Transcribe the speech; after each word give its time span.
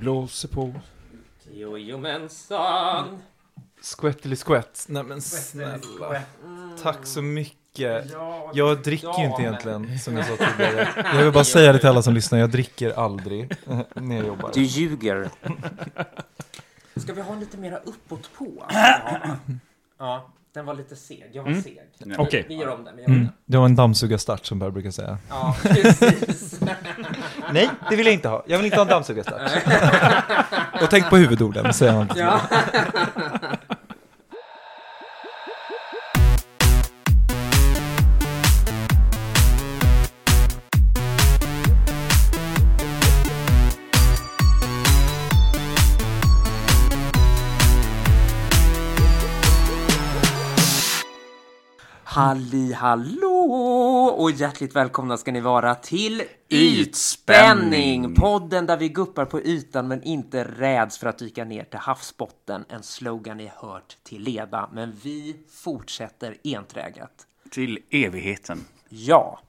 blåser 0.00 0.48
på. 0.48 0.74
Jojomensan! 1.52 3.18
Squett. 3.98 4.86
Nej 4.88 5.02
men 5.04 5.22
snälla. 5.22 6.22
Tack 6.82 7.06
så 7.06 7.22
mycket. 7.22 7.56
Jag 8.54 8.82
dricker 8.82 9.18
ju 9.20 9.24
inte 9.26 9.42
egentligen, 9.42 9.98
som 10.04 10.16
jag 10.16 10.26
sa 10.26 10.36
tidigare. 10.36 10.88
Jag 11.14 11.24
vill 11.24 11.32
bara 11.32 11.44
säga 11.44 11.72
det 11.72 11.78
till 11.78 11.88
alla 11.88 12.02
som 12.02 12.14
lyssnar, 12.14 12.38
jag 12.38 12.50
dricker 12.50 12.90
aldrig 12.98 13.52
när 13.94 14.16
jag 14.16 14.26
jobbar. 14.26 14.50
Du 14.54 14.62
ljuger. 14.62 15.30
Ska 16.96 17.12
vi 17.12 17.20
ha 17.22 17.34
lite 17.34 17.56
mera 17.58 17.76
uppåt 17.78 18.30
på? 18.38 18.64
Ja. 18.68 19.20
ja, 19.98 20.30
den 20.52 20.66
var 20.66 20.74
lite 20.74 20.96
seg. 20.96 21.30
Jag 21.32 21.42
var 21.42 21.50
Mm. 21.50 21.62
seg. 21.62 21.78
Okej. 22.18 22.44
Vi 22.48 22.54
gör 22.54 22.68
om 22.68 22.84
den. 22.84 22.96
Vi 22.96 23.02
gör 23.02 23.08
om 23.08 23.14
Mm. 23.14 23.24
den. 23.26 23.32
Det 23.46 23.56
var 23.58 23.64
en 23.64 23.76
dammsugarstart 23.76 24.46
som 24.46 24.60
Per 24.60 24.70
brukar 24.70 24.90
säga. 24.90 25.18
Ja, 25.28 25.56
precis. 25.62 26.60
Nej, 27.52 27.70
det 27.90 27.96
vill 27.96 28.06
jag 28.06 28.12
inte 28.14 28.28
ha. 28.28 28.42
Jag 28.46 28.58
vill 28.58 28.64
inte 28.66 28.76
ha 28.76 28.82
en 28.82 28.88
dammsugarstart. 28.88 29.40
Och 30.82 30.90
tänk 30.90 31.10
på 31.10 31.16
huvudorden, 31.16 31.72
säger 31.72 31.92
han. 31.92 32.10
ja. 32.16 32.40
Halli 52.10 52.72
hallå 52.72 54.14
och 54.18 54.30
hjärtligt 54.30 54.76
välkomna 54.76 55.16
ska 55.16 55.32
ni 55.32 55.40
vara 55.40 55.74
till 55.74 56.22
Ytspänning! 56.48 58.14
Podden 58.14 58.66
där 58.66 58.76
vi 58.76 58.88
guppar 58.88 59.24
på 59.24 59.40
ytan 59.40 59.88
men 59.88 60.02
inte 60.02 60.44
räds 60.44 60.98
för 60.98 61.06
att 61.06 61.18
dyka 61.18 61.44
ner 61.44 61.64
till 61.64 61.78
havsbotten. 61.78 62.64
En 62.68 62.82
slogan 62.82 63.36
ni 63.36 63.50
hört 63.56 63.96
till 64.02 64.22
leda, 64.22 64.70
men 64.72 64.92
vi 65.02 65.36
fortsätter 65.50 66.36
enträget. 66.44 67.26
Till 67.50 67.78
evigheten. 67.90 68.64
Ja. 68.88 69.40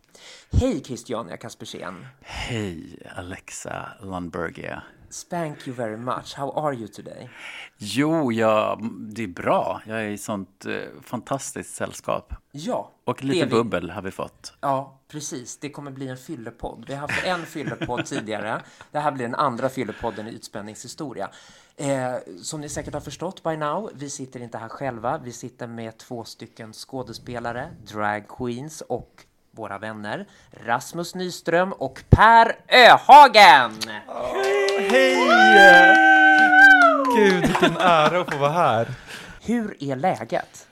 Hej 0.52 0.84
Christiania 0.84 1.38
Kaspersen. 1.38 2.06
Hej 2.22 3.00
Alexa 3.16 3.90
Lundbergia. 4.02 4.84
Thank 5.30 5.68
you 5.68 5.76
very 5.76 5.98
much. 5.98 6.36
How 6.36 6.52
are 6.52 6.76
you 6.76 6.88
today? 6.88 7.30
Jo, 7.78 8.32
ja, 8.32 8.80
det 9.00 9.24
är 9.24 9.28
bra. 9.28 9.82
Jag 9.86 10.02
är 10.02 10.10
i 10.10 10.18
sånt 10.18 10.66
eh, 10.66 10.76
fantastiskt 11.04 11.76
sällskap. 11.76 12.34
Ja. 12.52 12.92
Och 13.04 13.24
lite 13.24 13.46
vi. 13.46 13.52
bubbel 13.52 13.90
har 13.90 14.02
vi 14.02 14.12
fått. 14.12 14.54
Ja, 14.62 15.00
precis. 15.08 15.58
Det 15.58 15.70
kommer 15.70 15.92
bli 15.92 16.08
en 16.08 16.18
fyllepodd. 16.18 16.86
Vi 16.88 16.94
har 16.94 17.02
haft 17.02 17.26
en 17.26 17.46
fyllepodd 17.46 18.06
tidigare. 18.06 18.62
Det 18.92 19.00
här 19.00 19.12
blir 19.12 19.26
den 19.26 19.36
andra 19.36 19.70
fyllepodden 19.70 20.28
i 20.28 20.32
Utspänningshistoria. 20.32 21.30
Eh, 21.76 22.14
som 22.42 22.62
ni 22.62 22.70
säkert 22.70 22.94
har 22.94 23.02
förstått 23.02 23.44
by 23.44 23.58
now, 23.58 23.92
vi 23.96 24.10
sitter 24.10 24.40
inte 24.40 24.58
här 24.58 24.70
själva. 24.70 25.18
Vi 25.18 25.32
sitter 25.32 25.68
med 25.68 25.98
två 25.98 26.24
stycken 26.24 26.74
skådespelare, 26.74 27.70
drag 27.88 28.28
queens 28.28 28.82
och 28.82 29.26
våra 29.52 29.78
vänner 29.78 30.26
Rasmus 30.66 31.16
Nyström 31.16 31.74
och 31.74 32.04
Per 32.10 32.56
Öhagen! 32.68 33.72
Hej! 34.90 35.16
Gud, 37.16 37.42
vilken 37.48 37.78
ära 37.78 38.22
att 38.22 38.32
få 38.32 38.38
vara 38.38 38.52
här. 38.52 38.88
Hur 39.42 39.84
är 39.84 39.96
läget? 39.96 40.68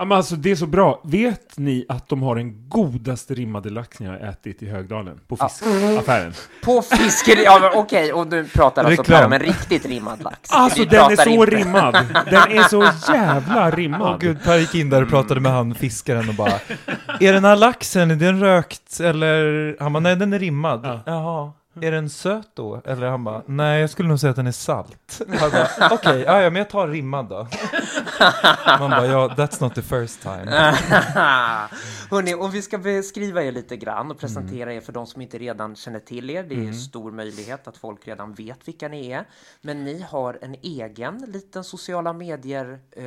Ja, 0.00 0.04
men 0.04 0.16
alltså, 0.16 0.36
det 0.36 0.50
är 0.50 0.56
så 0.56 0.66
bra. 0.66 1.00
Vet 1.04 1.58
ni 1.58 1.86
att 1.88 2.08
de 2.08 2.22
har 2.22 2.36
den 2.36 2.68
godaste 2.68 3.34
rimmade 3.34 3.70
laxen 3.70 4.06
jag 4.06 4.12
har 4.12 4.20
ätit 4.30 4.62
i 4.62 4.68
Högdalen? 4.70 5.20
På 5.28 5.36
fiskaffären. 5.36 6.32
På 6.64 6.82
fiskeri... 6.82 7.44
Ja, 7.44 7.58
men 7.62 7.70
okej, 7.80 8.12
och 8.12 8.26
du 8.26 8.44
pratar 8.44 8.84
alltså 8.84 9.02
Reklam. 9.02 9.18
Per 9.18 9.26
om 9.26 9.32
en 9.32 9.38
riktigt 9.40 9.86
rimmad 9.86 10.22
lax. 10.22 10.50
Alltså 10.52 10.78
Vi 10.78 10.84
den 10.84 11.00
är 11.00 11.08
pratar 11.08 11.24
så 11.24 11.30
inte- 11.30 11.56
rimmad! 11.56 11.94
Den 12.30 12.52
är 12.58 12.68
så 12.68 12.88
jävla 13.12 13.70
rimmad! 13.70 14.00
Åh 14.02 14.16
gud, 14.20 14.42
Per 14.44 14.56
gick 14.56 14.74
in 14.74 14.90
där 14.90 15.02
och 15.02 15.08
pratade 15.08 15.40
med 15.40 15.52
han 15.52 15.74
fiskaren 15.74 16.28
och 16.28 16.34
bara 16.34 16.52
Är 17.20 17.32
den 17.32 17.44
här 17.44 17.56
laxen, 17.56 18.10
är 18.10 18.16
den 18.16 18.40
rökt 18.40 19.00
eller? 19.00 19.76
Han 19.80 19.92
bara, 19.92 20.00
nej 20.00 20.16
den 20.16 20.32
är 20.32 20.38
rimmad. 20.38 20.80
Ja. 20.84 21.00
Jaha. 21.06 21.52
Är 21.82 21.92
den 21.92 22.10
söt 22.10 22.48
då? 22.56 22.82
Eller 22.84 23.06
han 23.06 23.24
bara, 23.24 23.42
nej 23.46 23.80
jag 23.80 23.90
skulle 23.90 24.08
nog 24.08 24.20
säga 24.20 24.30
att 24.30 24.36
den 24.36 24.46
är 24.46 24.52
salt. 24.52 25.20
Han 25.40 25.50
bara, 25.50 25.68
okej, 25.90 26.24
ja, 26.26 26.40
ja 26.42 26.50
men 26.50 26.56
jag 26.56 26.70
tar 26.70 26.88
rimmad 26.88 27.28
då. 27.28 27.46
Man 28.78 28.90
bara, 28.90 29.06
ja 29.06 29.28
that's 29.36 29.62
not 29.62 29.74
the 29.74 29.82
first 29.82 30.22
time. 30.22 30.50
Hörrni, 32.10 32.34
om 32.34 32.50
vi 32.50 32.62
ska 32.62 32.78
beskriva 32.78 33.42
er 33.42 33.52
lite 33.52 33.76
grann 33.76 34.10
och 34.10 34.18
presentera 34.18 34.74
er 34.74 34.80
för 34.80 34.92
de 34.92 35.06
som 35.06 35.22
inte 35.22 35.38
redan 35.38 35.76
känner 35.76 35.98
till 36.00 36.30
er. 36.30 36.42
Det 36.42 36.68
är 36.68 36.72
stor 36.72 37.10
möjlighet 37.10 37.68
att 37.68 37.76
folk 37.76 38.08
redan 38.08 38.34
vet 38.34 38.68
vilka 38.68 38.88
ni 38.88 39.10
är. 39.10 39.24
Men 39.60 39.84
ni 39.84 40.02
har 40.10 40.38
en 40.42 40.54
egen 40.62 41.18
liten 41.28 41.64
sociala 41.64 42.12
medier 42.12 42.78
eh, 42.92 43.04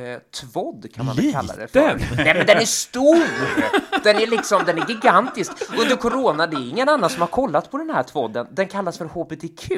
kan 0.94 1.06
man 1.06 1.16
väl 1.16 1.32
kalla 1.32 1.56
det 1.56 1.68
för. 1.68 2.00
Nej 2.16 2.34
men 2.34 2.46
den 2.46 2.58
är 2.58 2.64
stor! 2.64 3.16
Den 4.04 4.16
är 4.16 4.26
liksom, 4.26 4.62
den 4.66 4.78
är 4.78 4.88
gigantisk. 4.88 5.52
Under 5.78 5.96
corona, 5.96 6.46
det 6.46 6.56
är 6.56 6.68
ingen 6.70 6.88
annan 6.88 7.10
som 7.10 7.20
har 7.20 7.28
kollat 7.28 7.70
på 7.70 7.78
den 7.78 7.90
här 7.90 8.02
tvådden. 8.02 8.46
Den 8.50 8.68
kallas 8.68 8.98
för 8.98 9.04
HBTQ. 9.04 9.70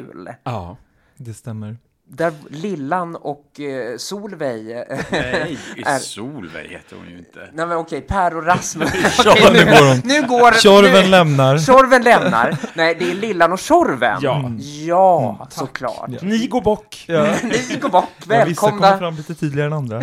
Ja. 0.43 0.77
Det 1.17 1.33
stämmer. 1.33 1.77
Där 2.07 2.33
Lillan 2.49 3.15
och 3.15 3.59
eh, 3.59 3.97
Solveig 3.97 4.71
eh, 4.71 4.83
Nej, 5.11 5.57
Är- 5.85 5.99
Solveig 5.99 6.69
heter 6.69 6.95
hon 6.95 7.09
ju 7.09 7.17
inte. 7.17 7.39
Nej 7.53 7.65
men 7.67 7.77
okej, 7.77 8.01
Per 8.01 8.37
och 8.37 8.45
Rasmus. 8.45 8.89
Okej, 9.25 9.49
nu 9.53 10.01
nu 10.21 10.27
går... 10.27 10.51
Tjorven 10.51 11.03
nu, 11.03 11.09
lämnar. 11.09 11.57
Tjorven 11.57 12.03
lämnar. 12.03 12.57
Nej, 12.73 12.95
det 12.99 13.11
är 13.11 13.15
Lillan 13.15 13.51
och 13.51 13.59
Tjorven. 13.59 14.17
Ja. 14.21 14.51
Ja, 14.87 15.47
såklart. 15.51 16.09
Ja. 16.09 16.19
Ni 16.21 16.47
går 16.47 16.61
bock! 16.61 17.03
Ja. 17.07 17.27
Ni 17.43 17.77
går 17.81 17.89
bort, 17.89 18.09
Ja, 18.29 18.43
vissa 18.45 18.61
kommer 18.61 18.81
välkomna. 18.81 18.97
fram 18.97 19.15
lite 19.15 19.35
tidigare 19.35 19.67
än 19.67 19.73
andra. 19.73 20.01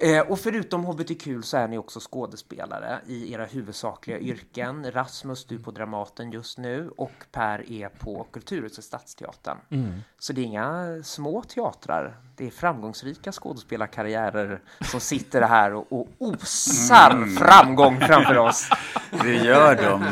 Eh, 0.00 0.20
och 0.20 0.38
förutom 0.38 0.84
HBTQ 0.84 1.26
så 1.42 1.56
är 1.56 1.68
ni 1.68 1.78
också 1.78 2.00
skådespelare 2.00 2.98
i 3.06 3.32
era 3.32 3.44
huvudsakliga 3.44 4.18
yrken. 4.18 4.92
Rasmus, 4.92 5.44
du 5.44 5.54
är 5.54 5.58
på 5.58 5.70
Dramaten 5.70 6.30
just 6.30 6.58
nu 6.58 6.90
och 6.96 7.12
Per 7.32 7.72
är 7.72 7.88
på 7.88 8.26
Kulturhuset 8.32 8.84
Stadsteatern. 8.84 9.58
Så 10.18 10.32
det 10.32 10.40
är 10.40 10.44
inga 10.44 11.00
små 11.04 11.42
teatrar. 11.42 12.16
Det 12.36 12.46
är 12.46 12.50
framgångsrika 12.50 13.32
skådespelarkarriärer 13.32 14.60
som 14.80 15.00
sitter 15.00 15.42
här 15.42 15.74
och, 15.74 15.92
och 15.92 16.08
osar 16.18 17.36
framgång 17.38 18.00
framför 18.00 18.38
oss. 18.38 18.70
Det 19.22 19.34
gör 19.34 19.76
de. 19.76 20.04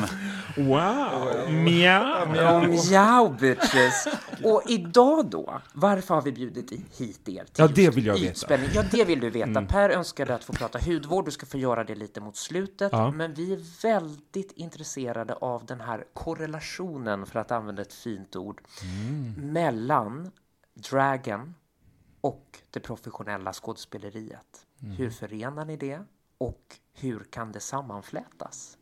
Wow! 0.57 1.51
Mjau! 1.51 2.75
Ja, 2.91 3.37
bitches! 3.41 4.07
Och 4.45 4.63
idag 4.67 5.27
då, 5.31 5.61
varför 5.73 6.15
har 6.15 6.23
vi 6.23 6.33
bjudit 6.33 6.73
hit 6.99 7.29
er 7.29 7.45
till 7.45 7.53
Ja, 7.57 7.69
det 7.69 7.91
vill 7.91 8.07
jag 8.07 8.15
veta. 8.15 8.27
ytspänning? 8.27 8.69
Ja, 8.75 8.83
det 8.91 9.05
vill 9.05 9.21
du 9.21 9.31
veta. 9.31 9.63
Per 9.63 9.91
önskade 9.91 10.35
att 10.35 10.45
få 10.45 10.53
prata 10.53 10.79
hudvård, 10.79 11.25
du 11.25 11.31
ska 11.31 11.47
få 11.47 11.59
göra 11.59 11.85
det 11.85 11.95
lite 11.95 12.21
mot 12.21 12.37
slutet. 12.37 12.93
Ja. 12.93 13.11
Men 13.11 13.35
vi 13.35 13.53
är 13.53 13.83
väldigt 13.83 14.53
intresserade 14.53 15.35
av 15.35 15.67
den 15.67 15.81
här 15.81 16.05
korrelationen, 16.15 17.27
för 17.27 17.39
att 17.41 17.51
använda 17.51 17.83
ett 17.83 17.93
fint 17.95 18.37
ord, 18.37 18.61
Mm. 18.83 19.53
mellan 19.53 20.31
dragen 20.75 21.55
och 22.21 22.59
det 22.71 22.81
professionella 22.81 23.53
skådespeleriet. 23.53 24.67
Mm. 24.83 24.97
Hur 24.97 25.11
förenar 25.11 25.65
ni 25.65 25.77
det? 25.77 26.01
Och 26.39 26.63
hur 26.95 27.25
kan 27.31 27.53
det 27.53 27.61
sammanflätas? 27.61 28.77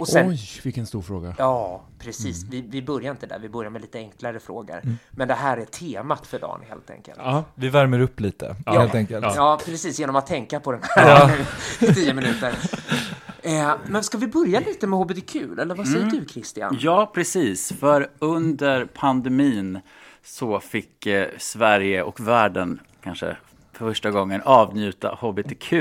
Och 0.00 0.08
sen, 0.08 0.28
Oj, 0.30 0.38
vilken 0.62 0.86
stor 0.86 1.02
fråga. 1.02 1.34
Ja, 1.38 1.82
precis. 1.98 2.42
Mm. 2.42 2.50
Vi, 2.50 2.60
vi 2.60 2.82
börjar 2.82 3.10
inte 3.10 3.26
där, 3.26 3.38
vi 3.38 3.48
börjar 3.48 3.70
med 3.70 3.80
lite 3.80 3.98
enklare 3.98 4.40
frågor. 4.40 4.80
Men 5.10 5.28
det 5.28 5.34
här 5.34 5.56
är 5.56 5.64
temat 5.64 6.26
för 6.26 6.38
dagen 6.38 6.60
helt 6.68 6.90
enkelt. 6.90 7.18
Ja. 7.22 7.44
Vi 7.54 7.68
värmer 7.68 8.00
upp 8.00 8.20
lite, 8.20 8.56
Ja. 8.66 8.72
helt 8.80 8.94
enkelt. 8.94 9.24
Ja. 9.24 9.32
Ja, 9.36 9.60
precis, 9.64 9.98
genom 9.98 10.16
att 10.16 10.26
tänka 10.26 10.60
på 10.60 10.72
den 10.72 10.80
här 10.84 11.30
i 11.80 11.94
tio 11.94 12.14
minuter. 12.14 12.54
Eh, 13.42 13.74
men 13.86 14.02
ska 14.02 14.18
vi 14.18 14.26
börja 14.26 14.60
lite 14.60 14.86
med 14.86 14.98
HBTQ, 14.98 15.34
eller 15.36 15.74
vad 15.74 15.88
säger 15.88 16.06
du 16.06 16.24
Christian? 16.28 16.78
Ja, 16.80 17.10
precis. 17.14 17.72
För 17.72 18.10
under 18.18 18.84
pandemin 18.84 19.80
så 20.24 20.60
fick 20.60 21.06
eh, 21.06 21.28
Sverige 21.38 22.02
och 22.02 22.20
världen 22.20 22.80
kanske 23.02 23.36
för 23.72 23.88
första 23.88 24.10
gången 24.10 24.42
avnjuta 24.44 25.18
HBTQ 25.20 25.72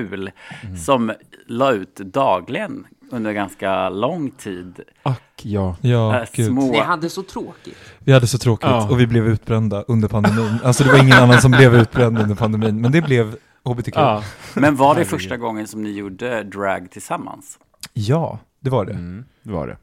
som 0.85 1.13
la 1.47 1.71
ut 1.71 1.95
dagligen 1.95 2.87
under 3.11 3.33
ganska 3.33 3.89
lång 3.89 4.31
tid. 4.31 4.79
Ack, 5.03 5.41
ja. 5.43 5.75
Ja, 5.81 6.21
eh, 6.21 6.27
gud. 6.33 6.53
Ni 6.53 6.61
små... 6.61 6.83
hade 6.83 7.09
så 7.09 7.23
tråkigt. 7.23 7.77
Vi 7.99 8.11
hade 8.13 8.27
så 8.27 8.37
tråkigt 8.37 8.69
Ja. 8.69 8.89
och 8.89 8.99
vi 8.99 9.07
blev 9.07 9.27
utbrända 9.27 9.81
under 9.81 10.07
pandemin. 10.07 10.59
Alltså 10.63 10.83
det 10.83 10.91
var 10.91 10.99
ingen 10.99 11.17
annan 11.17 11.41
som 11.41 11.51
blev 11.51 11.75
utbränd 11.75 12.19
under 12.19 12.35
pandemin, 12.35 12.81
men 12.81 12.91
det 12.91 13.01
blev 13.01 13.35
HBTQ. 13.65 13.95
Ja. 13.95 14.23
Men 14.55 14.75
var 14.75 14.95
det 14.95 15.05
första 15.05 15.37
gången 15.37 15.67
som 15.67 15.83
ni 15.83 15.91
gjorde 15.91 16.43
drag 16.43 16.91
tillsammans? 16.91 17.59
Ja, 17.93 18.39
det 18.59 18.69
var 18.69 18.85
det. 18.85 18.93
Mm, 18.93 19.25
det 19.43 19.51
var 19.51 19.67
det. 19.67 19.77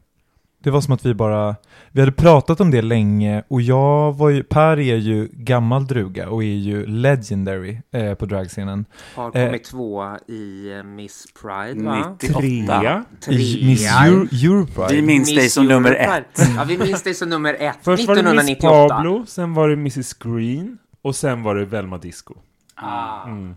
Det 0.63 0.71
var 0.71 0.81
som 0.81 0.93
att 0.93 1.05
vi 1.05 1.13
bara, 1.13 1.55
vi 1.91 1.99
hade 1.99 2.11
pratat 2.11 2.61
om 2.61 2.71
det 2.71 2.81
länge 2.81 3.43
och 3.47 3.61
jag 3.61 4.13
var 4.13 4.29
ju, 4.29 4.43
Per 4.43 4.79
är 4.79 4.95
ju 4.97 5.29
gammal 5.31 5.87
druga 5.87 6.29
och 6.29 6.43
är 6.43 6.47
ju 6.47 6.85
legendary 6.85 7.77
eh, 7.91 8.13
på 8.13 8.25
dragscenen. 8.25 8.85
Har 9.15 9.37
Eh. 9.37 9.45
kommit 9.45 9.63
tvåa 9.63 10.19
i 10.27 10.71
eh, 10.77 10.83
Miss 10.83 11.25
Pride, 11.41 11.83
va? 11.83 12.17
98. 12.21 12.41
Trea. 12.41 13.05
I 13.39 13.65
Miss 13.65 13.85
Euro, 13.85 14.21
Europride. 14.31 14.95
Vi 14.95 15.01
minns 15.01 15.27
dig 15.27 15.37
Miss 15.43 15.53
som 15.53 15.65
nummer 15.67 15.91
Europride. 15.91 16.17
ett. 16.17 16.49
Ja, 16.57 16.63
vi 16.67 16.77
minns 16.77 17.03
dig 17.03 17.13
som 17.13 17.29
nummer 17.29 17.53
ett. 17.59 17.77
Först 17.81 18.07
var 18.07 18.15
det 18.15 18.21
Miss 18.21 18.29
1998. 18.49 18.95
Pablo, 18.95 19.25
sen 19.27 19.53
var 19.53 19.67
det 19.69 19.73
Mrs 19.73 20.13
Green 20.13 20.77
och 21.01 21.15
sen 21.15 21.43
var 21.43 21.55
det 21.55 21.65
Velma 21.65 21.97
Disco. 21.97 22.33
Ah, 22.75 23.27
Mm. 23.27 23.55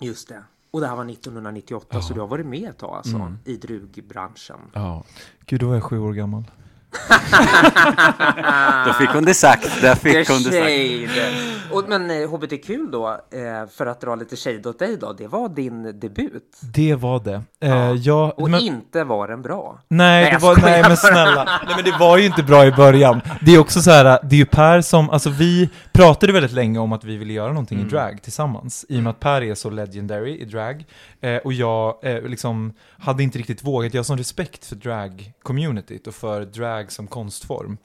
just 0.00 0.28
det. 0.28 0.42
Och 0.70 0.80
det 0.80 0.86
här 0.86 0.96
var 0.96 1.10
1998, 1.10 2.02
så 2.02 2.14
du 2.14 2.20
har 2.20 2.26
varit 2.26 2.46
med 2.46 2.70
ett 2.70 2.78
tag 2.78 2.96
alltså, 2.96 3.16
Mm. 3.16 3.38
i 3.44 3.56
drugbranschen. 3.56 4.58
Ja. 4.72 5.04
Gud, 5.46 5.60
då 5.60 5.66
var 5.68 5.74
jag 5.74 5.82
sju 5.84 5.98
år 5.98 6.12
gammal. 6.12 6.44
Då 8.86 8.92
fick 8.92 9.08
hon 9.10 9.24
det 9.24 9.34
sagt. 9.34 9.80
Där 9.82 9.94
fick 9.94 10.12
Det 10.12 10.28
hon 10.34 10.42
det 10.42 11.08
sagt. 11.08 11.72
Och, 11.72 11.84
men 11.88 12.10
eh, 12.10 12.30
HBTQ 12.30 12.68
då, 12.92 13.08
eh, 13.08 13.68
för 13.76 13.86
att 13.86 14.00
dra 14.00 14.14
lite 14.14 14.36
shade 14.36 14.68
åt 14.68 14.78
dig 14.78 14.96
då, 14.96 15.12
det 15.12 15.26
var 15.26 15.48
din 15.48 16.00
debut. 16.00 16.42
Det 16.74 16.94
var 16.94 17.20
det. 17.20 17.42
Eh, 17.60 17.70
Ja. 17.70 17.94
jag, 17.94 18.38
Och 18.38 18.50
men, 18.50 18.60
inte 18.60 19.04
var 19.04 19.28
den 19.28 19.42
bra. 19.42 19.80
nej, 19.88 20.24
Nej, 20.24 20.38
var, 20.40 20.56
nej, 20.62 20.82
men 20.82 20.96
snälla. 20.96 21.44
Nej, 21.66 21.74
men 21.76 21.84
det 21.84 21.96
var 22.00 22.18
ju 22.18 22.26
inte 22.26 22.42
bra 22.42 22.66
i 22.66 22.72
början. 22.72 23.20
Det 23.40 23.54
är 23.54 23.58
också 23.58 23.80
så 23.82 23.90
här, 23.90 24.18
det 24.22 24.34
är 24.36 24.38
ju 24.38 24.46
Per 24.46 24.80
som, 24.80 25.10
alltså 25.10 25.30
vi 25.30 25.68
pratade 25.92 26.32
väldigt 26.32 26.52
länge 26.52 26.78
om 26.78 26.92
att 26.92 27.04
vi 27.04 27.16
ville 27.16 27.32
göra 27.32 27.48
någonting 27.48 27.78
Mm. 27.78 27.88
i 27.88 27.90
drag 27.90 28.22
tillsammans. 28.22 28.86
I 28.88 28.98
och 28.98 29.02
med 29.02 29.10
att 29.10 29.20
Per 29.20 29.42
är 29.42 29.54
så 29.54 29.70
legendary 29.70 30.38
i 30.38 30.44
drag. 30.44 30.84
Eh, 31.20 31.36
och 31.36 31.52
jag 31.52 31.94
eh, 32.02 32.22
liksom 32.22 32.72
hade 32.98 33.22
inte 33.22 33.38
riktigt 33.38 33.64
vågat, 33.64 33.94
jag 33.94 33.98
har 33.98 34.04
sån 34.04 34.18
respekt 34.18 34.66
för 34.66 34.76
drag-communityt 34.76 36.06
och 36.08 36.14
för 36.14 36.40
drag 36.44 36.79
som 36.88 37.06
konstform. 37.06 37.76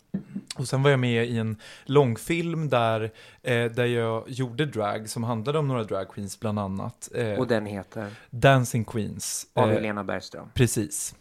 Och 0.58 0.68
sen 0.68 0.84
var 0.84 0.90
jag 0.90 1.00
med 1.00 1.26
i 1.26 1.38
en 1.38 1.56
långfilm 1.86 2.70
där, 2.70 3.02
eh, 3.42 3.72
där 3.72 3.86
jag 3.86 4.24
gjorde 4.30 4.66
drag 4.66 5.10
som 5.10 5.24
handlade 5.24 5.60
om 5.60 5.68
några 5.68 5.84
drag 5.84 6.10
queens 6.10 6.40
bland 6.40 6.60
annat. 6.60 7.10
Eh, 7.16 7.34
Och 7.40 7.48
den 7.48 7.66
heter 7.66 8.08
Dancing 8.30 8.86
Queens. 8.86 9.48
av 9.54 9.70
Eh, 9.70 9.76
Helena 9.76 10.04
Bergström. 10.04 10.50
Precis. 10.54 11.16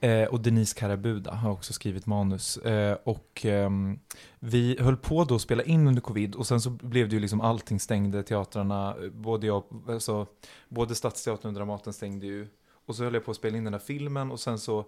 Eh, 0.00 0.22
och 0.24 0.40
Denise 0.40 0.78
Karabuda 0.78 1.34
har 1.34 1.50
också 1.50 1.72
skrivit 1.72 2.06
manus. 2.06 2.56
Eh, 2.56 2.96
och 3.04 3.40
ehm, 3.44 3.98
vi 4.38 4.76
höll 4.80 4.96
på 4.96 5.24
då 5.24 5.34
att 5.34 5.40
spela 5.42 5.62
in 5.62 5.86
under 5.88 6.00
covid 6.02 6.34
och 6.34 6.46
sen 6.46 6.60
så 6.60 6.70
blev 6.70 7.08
det 7.08 7.14
ju 7.14 7.20
liksom 7.20 7.40
allting 7.40 7.80
stängde, 7.80 8.22
teatrarna, 8.22 8.96
både, 9.12 9.46
jag, 9.46 9.64
alltså, 9.88 10.26
både 10.68 10.94
Stadsteatern 10.94 11.48
och 11.48 11.54
Dramaten 11.54 11.92
stängde 11.92 12.26
ju. 12.26 12.48
Och 12.86 12.94
så 12.96 13.04
höll 13.04 13.14
jag 13.14 13.24
på 13.24 13.30
att 13.30 13.36
spela 13.36 13.56
in 13.56 13.64
den 13.64 13.72
här 13.74 13.80
filmen 13.80 14.30
och 14.30 14.40
sen 14.40 14.58
så 14.58 14.84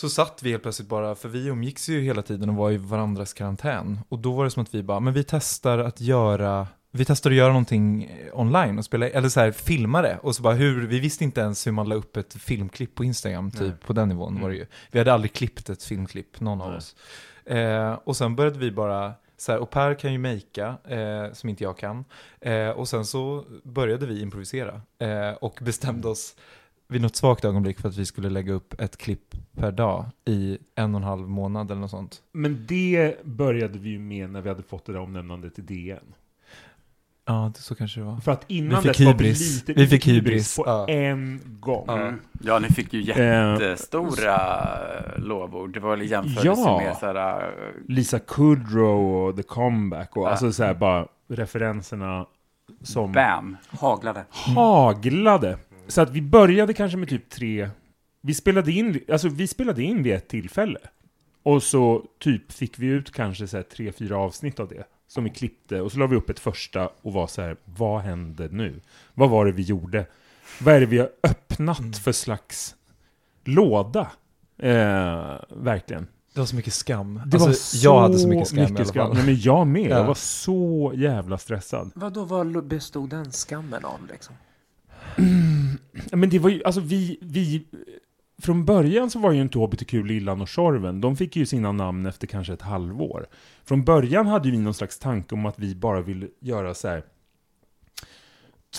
så 0.00 0.08
satt 0.08 0.42
vi 0.42 0.50
helt 0.50 0.62
plötsligt 0.62 0.88
bara, 0.88 1.14
för 1.14 1.28
vi 1.28 1.46
umgicks 1.46 1.88
ju 1.88 2.00
hela 2.00 2.22
tiden 2.22 2.48
och 2.48 2.54
var 2.54 2.70
i 2.70 2.76
varandras 2.76 3.32
karantän. 3.32 3.98
Och 4.08 4.18
då 4.18 4.32
var 4.32 4.44
det 4.44 4.50
som 4.50 4.62
att 4.62 4.74
vi 4.74 4.82
bara, 4.82 5.00
men 5.00 5.12
vi 5.12 5.24
testar 5.24 5.78
att 5.78 6.00
göra, 6.00 6.68
vi 6.90 7.04
testar 7.04 7.30
att 7.30 7.36
göra 7.36 7.48
någonting 7.48 8.04
eh, 8.04 8.40
online 8.40 8.78
och 8.78 8.84
spela, 8.84 9.08
eller 9.08 9.28
så 9.28 9.40
här, 9.40 9.52
filma 9.52 10.02
det. 10.02 10.18
Och 10.22 10.36
så 10.36 10.42
bara 10.42 10.54
hur, 10.54 10.86
vi 10.86 11.00
visste 11.00 11.24
inte 11.24 11.40
ens 11.40 11.66
hur 11.66 11.72
man 11.72 11.88
la 11.88 11.94
upp 11.94 12.16
ett 12.16 12.34
filmklipp 12.34 12.94
på 12.94 13.04
Instagram, 13.04 13.50
typ 13.50 13.60
Nej. 13.60 13.72
på 13.86 13.92
den 13.92 14.08
nivån 14.08 14.28
Mm. 14.28 14.42
var 14.42 14.50
det 14.50 14.56
ju. 14.56 14.66
Vi 14.90 14.98
hade 14.98 15.12
aldrig 15.12 15.32
klippt 15.32 15.70
ett 15.70 15.82
filmklipp, 15.82 16.40
någon 16.40 16.60
av 16.60 16.68
Nej. 16.68 16.76
oss. 16.78 16.96
Eh, 17.44 17.92
och 18.04 18.16
sen 18.16 18.36
började 18.36 18.58
vi 18.58 18.70
bara, 18.70 19.12
så 19.36 19.52
här, 19.52 19.58
och 19.58 19.70
Per 19.70 19.94
kan 19.94 20.12
ju 20.12 20.18
makea, 20.18 20.76
eh, 20.88 21.32
som 21.32 21.48
inte 21.48 21.64
jag 21.64 21.78
kan. 21.78 22.04
Eh, 22.40 22.68
och 22.68 22.88
sen 22.88 23.04
så 23.04 23.44
började 23.64 24.06
vi 24.06 24.22
improvisera 24.22 24.80
eh, 24.98 25.30
och 25.40 25.58
bestämde 25.62 26.08
oss 26.08 26.34
vid 26.88 27.02
något 27.02 27.16
svagt 27.16 27.44
ögonblick 27.44 27.80
för 27.80 27.88
att 27.88 27.96
vi 27.96 28.06
skulle 28.06 28.30
lägga 28.30 28.52
upp 28.52 28.80
ett 28.80 28.96
klipp 28.96 29.34
per 29.56 29.72
dag 29.72 30.04
i 30.24 30.58
en 30.74 30.94
och 30.94 31.00
en 31.00 31.04
halv 31.06 31.28
månad 31.28 31.70
eller 31.70 31.80
något 31.80 31.90
sånt. 31.90 32.22
Men 32.32 32.66
det 32.68 33.24
började 33.24 33.78
vi 33.78 33.90
ju 33.90 33.98
med 33.98 34.30
när 34.30 34.40
vi 34.40 34.48
hade 34.48 34.62
fått 34.62 34.86
det 34.86 34.92
där 34.92 35.00
omnämnandet 35.00 35.58
i 35.58 35.62
DN. 35.62 36.14
Ja, 37.24 37.52
det, 37.54 37.60
så 37.62 37.74
kanske 37.74 38.00
det 38.00 38.06
var. 38.06 38.16
För 38.20 38.32
att 38.32 38.44
innan 38.46 38.82
Vi 38.82 38.88
fick 38.88 38.98
dess 38.98 39.06
var 39.06 39.14
vi 39.14 39.28
lite... 39.32 39.72
Vi 39.72 39.86
fick 39.86 40.06
hybris, 40.06 40.56
på 40.56 40.62
ja. 40.66 40.88
en 40.88 41.40
gång. 41.60 41.88
Mm. 41.88 42.20
Ja, 42.42 42.58
ni 42.58 42.68
fick 42.68 42.92
ju 42.92 43.02
jättestora 43.02 44.34
eh, 44.98 45.18
lovord. 45.22 45.74
Det 45.74 45.80
var 45.80 45.90
väl 45.90 46.02
i 46.02 46.06
jämförelse 46.06 46.46
Ja. 46.46 46.80
med 46.84 46.96
sådär... 46.96 47.54
eh, 47.58 47.92
Lisa 47.94 48.18
Kudrow 48.18 49.16
och 49.28 49.36
The 49.36 49.42
Comeback 49.42 50.16
och 50.16 50.26
Ja. 50.26 50.30
alltså 50.30 50.52
så 50.52 50.64
här 50.64 50.74
bara 50.74 51.06
referenserna 51.28 52.26
som 52.82 53.12
Bam! 53.12 53.56
Haglade. 53.68 54.24
haglade. 54.30 55.58
Så 55.88 56.00
att 56.00 56.10
vi 56.10 56.22
började 56.22 56.74
kanske 56.74 56.98
med 56.98 57.08
typ 57.08 57.30
tre... 57.30 57.70
Vi 58.20 58.34
spelade 58.34 58.72
in, 58.72 59.00
alltså 59.12 59.28
vi 59.28 59.46
spelade 59.46 59.82
in 59.82 60.02
vid 60.02 60.14
ett 60.14 60.28
tillfälle. 60.28 60.78
Och 61.42 61.62
så 61.62 62.04
typ 62.18 62.52
fick 62.52 62.78
vi 62.78 62.86
ut 62.86 63.12
kanske 63.12 63.48
så 63.48 63.56
här 63.56 63.64
tre, 63.64 63.92
fyra 63.92 64.16
avsnitt 64.18 64.60
av 64.60 64.68
det. 64.68 64.84
Som 65.08 65.24
vi 65.24 65.30
klippte. 65.30 65.80
Och 65.80 65.92
så 65.92 65.98
la 65.98 66.06
vi 66.06 66.16
upp 66.16 66.30
ett 66.30 66.40
första 66.40 66.90
och 67.02 67.12
var 67.12 67.26
så 67.26 67.42
här, 67.42 67.56
vad 67.64 68.00
hände 68.00 68.48
nu? 68.50 68.80
Vad 69.14 69.30
var 69.30 69.46
det 69.46 69.52
vi 69.52 69.62
gjorde? 69.62 70.06
Vad 70.60 70.74
är 70.74 70.80
det 70.80 70.86
vi 70.86 70.98
har 70.98 71.10
öppnat 71.22 71.78
Mm. 71.78 71.92
för 71.92 72.12
slags 72.12 72.74
låda? 73.44 74.10
Eh, 74.58 75.36
verkligen. 75.48 76.06
Det 76.34 76.40
var 76.40 76.46
så 76.46 76.56
mycket 76.56 76.74
skam. 76.74 77.14
Det 77.14 77.36
alltså, 77.36 77.48
var 77.48 77.54
så 77.54 77.76
jag 77.86 78.00
hade 78.00 78.18
så 78.18 78.28
mycket 78.28 78.48
skam 78.48 78.60
mycket 78.60 78.78
i 78.78 78.82
alla 78.82 78.92
fall. 78.92 79.14
Nej, 79.14 79.26
men 79.26 79.40
jag 79.40 79.66
med. 79.66 79.90
Ja. 79.90 79.98
Jag 79.98 80.04
var 80.04 80.14
så 80.14 80.92
jävla 80.96 81.38
stressad. 81.38 81.92
Vad 81.94 82.64
bestod 82.64 83.10
den 83.10 83.32
skammen 83.32 83.84
av 83.84 84.00
liksom? 84.12 84.34
Men 86.12 86.30
det 86.30 86.38
var 86.38 86.50
ju, 86.50 86.64
alltså 86.64 86.80
vi, 86.80 87.18
vi... 87.20 87.66
Från 88.42 88.64
början 88.64 89.10
så 89.10 89.18
var 89.18 89.32
ju 89.32 89.42
inte 89.42 89.58
HBTQ 89.58 89.92
Lillan 89.92 90.40
och 90.40 90.48
Tjorven, 90.48 91.00
de 91.00 91.16
fick 91.16 91.36
ju 91.36 91.46
sina 91.46 91.72
namn 91.72 92.06
efter 92.06 92.26
kanske 92.26 92.52
ett 92.52 92.62
halvår. 92.62 93.26
Från 93.64 93.84
början 93.84 94.26
hade 94.26 94.48
ju 94.48 94.52
vi 94.52 94.58
någon 94.58 94.74
slags 94.74 94.98
tanke 94.98 95.34
om 95.34 95.46
att 95.46 95.58
vi 95.58 95.74
bara 95.74 96.00
ville 96.00 96.28
göra 96.40 96.74
så 96.74 96.88
här. 96.88 97.04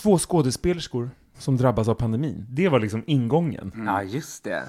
Två 0.01 0.18
skådespelerskor 0.18 1.10
som 1.38 1.57
drabbas 1.57 1.88
av 1.88 1.96
pandemin. 1.96 2.46
Det 2.50 2.69
var 2.69 2.80
liksom 2.80 3.04
ingången. 3.07 3.72
Mm. 3.75 3.88
Ja, 3.88 4.04
just 4.04 4.44
det. 4.44 4.63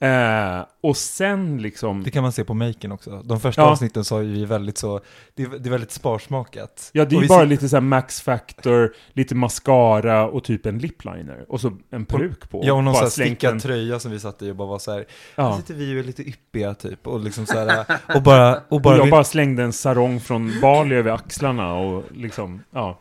Eh, 0.00 0.64
och 0.80 0.96
sen 0.96 1.62
liksom... 1.62 2.02
Det 2.04 2.10
kan 2.10 2.22
man 2.22 2.32
se 2.32 2.44
på 2.44 2.54
maken 2.54 2.92
också. 2.92 3.22
De 3.24 3.40
första 3.40 3.62
Ja. 3.62 3.68
avsnitten 3.70 4.04
så 4.04 4.18
är 4.18 4.22
vi 4.22 4.44
väldigt 4.44 4.78
så, 4.78 5.00
det 5.34 5.42
är, 5.42 5.48
det 5.48 5.68
är 5.68 5.70
väldigt 5.70 5.90
sparsmakat. 5.90 6.90
Ja, 6.92 7.04
det 7.04 7.16
är 7.16 7.22
Och 7.22 7.28
bara 7.28 7.38
ser- 7.40 7.46
lite 7.46 7.68
så 7.68 7.76
här 7.76 7.80
Max 7.80 8.20
Factor, 8.20 8.94
lite 9.12 9.34
mascara 9.34 10.28
och 10.28 10.44
typ 10.44 10.66
en 10.66 10.78
lipliner. 10.78 11.44
Och 11.48 11.60
så 11.60 11.76
en 11.90 12.04
peruk 12.04 12.50
på. 12.50 12.60
Ja, 12.64 12.72
och 12.72 12.84
någon 12.84 12.94
sån 12.94 13.02
här 13.02 13.10
stickad 13.10 13.52
en- 13.52 13.60
tröja 13.60 13.98
som 13.98 14.10
vi 14.10 14.20
satt 14.20 14.42
i 14.42 14.50
och 14.50 14.56
bara 14.56 14.68
var 14.68 14.78
så 14.78 14.90
här, 14.92 14.98
här 14.98 15.44
Ja. 15.44 15.56
sitter 15.56 15.74
vi 15.74 15.94
och 15.94 15.98
är 15.98 16.02
lite 16.04 16.22
yppiga 16.28 16.74
typ, 16.74 17.06
och 17.06 17.20
liksom 17.20 17.46
så 17.46 17.58
här, 17.58 17.84
och 18.14 18.22
bara, 18.22 18.60
och 18.68 18.80
bara, 18.80 18.96
jag 18.96 19.04
vi, 19.04 19.10
bara 19.10 19.24
slängde 19.24 19.62
en 19.62 19.72
sarong 19.72 20.20
från 20.20 20.52
Bali 20.62 20.94
över 20.94 21.10
axlarna 21.10 21.74
och 21.74 22.04
liksom, 22.14 22.60
ja. 22.70 23.00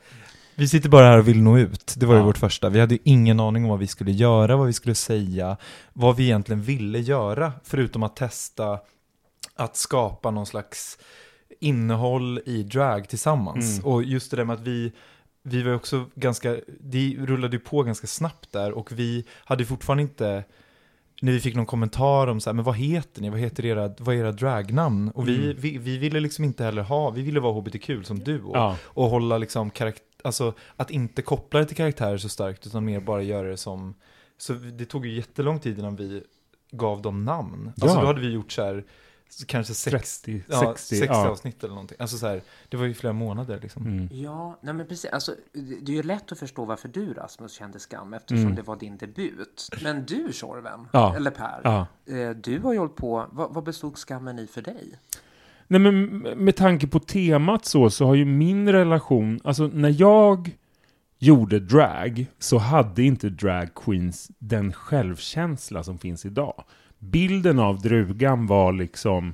Vi 0.55 0.67
sitter 0.67 0.89
bara 0.89 1.05
här 1.05 1.17
och 1.17 1.27
vill 1.27 1.41
nå 1.41 1.57
ut. 1.57 1.93
Det 1.97 2.05
var 2.05 2.13
ju 2.13 2.19
Ja. 2.19 2.25
vårt 2.25 2.37
första. 2.37 2.69
Vi 2.69 2.79
hade 2.79 2.93
ju 2.93 2.99
ingen 3.03 3.39
aning 3.39 3.63
om 3.63 3.69
vad 3.69 3.79
vi 3.79 3.87
skulle 3.87 4.11
göra, 4.11 4.55
vad 4.57 4.67
vi 4.67 4.73
skulle 4.73 4.95
säga, 4.95 5.57
vad 5.93 6.15
vi 6.15 6.23
egentligen 6.23 6.61
ville 6.61 6.99
göra, 6.99 7.53
förutom 7.63 8.03
att 8.03 8.15
testa 8.15 8.79
att 9.55 9.75
skapa 9.77 10.31
någon 10.31 10.45
slags 10.45 10.97
innehåll 11.59 12.39
i 12.45 12.63
drag 12.63 13.09
tillsammans. 13.09 13.79
Mm. 13.79 13.91
Och 13.91 14.03
just 14.03 14.31
det 14.31 14.37
där 14.37 14.43
med 14.45 14.53
att 14.53 14.61
vi, 14.61 14.91
vi 15.43 15.63
var 15.63 15.73
också 15.75 16.05
ganska, 16.15 16.57
det 16.79 17.15
rullade 17.19 17.55
ju 17.55 17.59
på 17.59 17.83
ganska 17.83 18.07
snabbt 18.07 18.51
där 18.51 18.71
och 18.71 18.91
vi 18.91 19.25
hade 19.45 19.65
fortfarande 19.65 20.03
inte, 20.03 20.43
när 21.21 21.31
vi 21.31 21.39
fick 21.39 21.55
någon 21.55 21.65
kommentar 21.65 22.27
om 22.27 22.39
så 22.39 22.49
här, 22.49 22.53
men 22.53 22.65
vad 22.65 22.75
heter 22.75 23.21
ni, 23.21 23.29
vad 23.29 23.39
heter 23.39 23.65
era, 23.65 23.93
vad 23.99 24.15
är 24.15 24.19
era 24.19 24.31
dragnamn? 24.31 25.09
Och 25.09 25.27
vi, 25.27 25.43
Mm. 25.43 25.55
vi, 25.59 25.77
vi 25.77 25.97
ville 25.97 26.19
liksom 26.19 26.43
inte 26.45 26.63
heller 26.63 26.81
ha, 26.83 27.09
vi 27.09 27.21
ville 27.21 27.39
vara 27.39 27.53
hbtq 27.53 27.89
som 28.03 28.19
du 28.19 28.41
och, 28.41 28.57
ja. 28.57 28.77
och 28.83 29.09
hålla 29.09 29.37
liksom 29.37 29.69
karaktär, 29.69 30.03
alltså 30.23 30.53
att 30.75 30.91
inte 30.91 31.21
koppla 31.21 31.59
det 31.59 31.65
till 31.65 31.77
karaktärer 31.77 32.17
så 32.17 32.29
starkt 32.29 32.67
utan 32.67 32.85
mer 32.85 32.99
bara 32.99 33.21
göra 33.21 33.47
det 33.47 33.57
som, 33.57 33.93
så 34.37 34.53
det 34.53 34.85
tog 34.85 35.05
ju 35.05 35.13
jättelång 35.15 35.59
tid 35.59 35.79
innan 35.79 35.95
vi 35.95 36.23
gav 36.71 37.01
dem 37.01 37.25
namn. 37.25 37.67
Alltså 37.81 37.97
Ja. 37.97 38.01
då 38.01 38.07
hade 38.07 38.21
vi 38.21 38.31
gjort 38.31 38.51
så 38.51 38.63
här, 38.63 38.83
kanske 39.47 39.73
sex, 39.73 40.21
30, 40.21 40.43
ja, 40.49 40.59
60, 40.75 40.95
60 40.95 41.13
ja. 41.13 41.29
avsnitt 41.29 41.63
eller 41.63 41.73
någonting. 41.73 41.97
Alltså 41.99 42.17
så 42.17 42.27
här, 42.27 42.41
det 42.69 42.77
var 42.77 42.85
ju 42.85 42.93
flera 42.93 43.13
månader 43.13 43.59
liksom. 43.61 43.85
Mm. 43.85 44.09
Ja, 44.11 44.57
nej 44.61 44.73
men 44.73 44.87
precis. 44.87 45.11
Alltså, 45.11 45.35
det 45.53 45.75
det 45.81 45.91
är 45.91 45.95
ju 45.95 46.03
lätt 46.03 46.31
att 46.31 46.39
förstå 46.39 46.65
varför 46.65 46.87
du 46.87 47.13
Rasmus 47.13 47.53
kände 47.53 47.79
skam 47.79 48.13
eftersom 48.13 48.43
Mm. 48.43 48.55
det 48.55 48.61
var 48.61 48.75
din 48.75 48.97
debut. 48.97 49.69
Men 49.83 50.05
du 50.05 50.29
Tjorven, 50.33 50.87
Ja. 50.93 51.15
eller 51.15 51.31
Per, 51.31 51.61
Ja. 51.63 51.87
eh, 52.13 52.29
du 52.29 52.59
har 52.59 52.73
ju 52.73 52.79
hållit 52.79 52.95
på, 52.95 53.27
vad, 53.31 53.53
vad 53.53 53.63
bestod 53.63 53.97
skammen 53.97 54.39
i 54.39 54.47
för 54.47 54.61
dig? 54.61 54.99
Nej 55.67 55.79
men 55.79 56.05
med 56.19 56.55
tanke 56.55 56.87
på 56.87 56.99
temat 56.99 57.65
så, 57.65 57.89
så 57.89 58.05
har 58.05 58.15
ju 58.15 58.25
min 58.25 58.71
relation, 58.71 59.39
alltså 59.43 59.67
när 59.73 60.01
jag 60.01 60.51
gjorde 61.19 61.59
drag 61.59 62.25
så 62.39 62.57
hade 62.57 63.03
inte 63.03 63.29
drag 63.29 63.73
queens 63.75 64.31
den 64.39 64.73
självkänsla 64.73 65.83
som 65.83 65.97
finns 65.97 66.25
idag. 66.25 66.63
Bilden 66.99 67.59
av 67.59 67.81
drugan 67.81 68.47
var 68.47 68.73
liksom, 68.73 69.33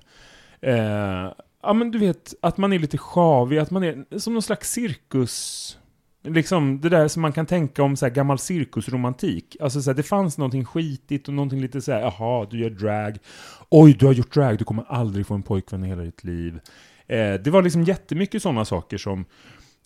eh, 0.62 1.31
ja 1.63 1.74
men 1.74 1.91
du 1.91 2.00
vet, 2.00 2.33
att 2.41 2.57
man 2.57 2.74
är 2.74 2.79
lite 2.79 2.98
sjavig, 2.98 3.57
att 3.57 3.71
man 3.71 3.83
är 3.83 4.19
som 4.19 4.33
någon 4.33 4.41
slags 4.41 4.71
cirkus 4.71 5.77
Liksom 6.23 6.81
det 6.81 6.89
där 6.89 7.07
som 7.07 7.21
man 7.21 7.31
kan 7.31 7.45
tänka 7.45 7.83
om 7.83 7.95
så 7.95 8.05
här 8.05 8.13
gammal 8.13 8.39
cirkusromantik. 8.39 9.57
Alltså 9.59 9.81
så 9.81 9.89
här, 9.89 9.95
det 9.95 10.03
fanns 10.03 10.38
någonting 10.38 10.65
skitigt 10.65 11.27
och 11.27 11.33
någonting 11.33 11.61
lite 11.61 11.81
så 11.81 11.91
här, 11.91 11.99
jaha, 12.01 12.47
du 12.51 12.59
gör 12.59 12.69
drag. 12.69 13.17
Oj, 13.69 13.93
du 13.93 14.05
har 14.05 14.13
gjort 14.13 14.33
drag, 14.33 14.57
du 14.57 14.63
kommer 14.63 14.83
aldrig 14.88 15.27
få 15.27 15.33
en 15.33 15.43
pojkvän 15.43 15.83
i 15.83 15.88
hela 15.88 16.03
ditt 16.03 16.23
liv. 16.23 16.59
Eh, 17.07 17.33
det 17.33 17.47
var 17.47 17.61
liksom 17.61 17.83
jättemycket 17.83 18.41
sådana 18.41 18.65
saker 18.65 18.97
som, 18.97 19.25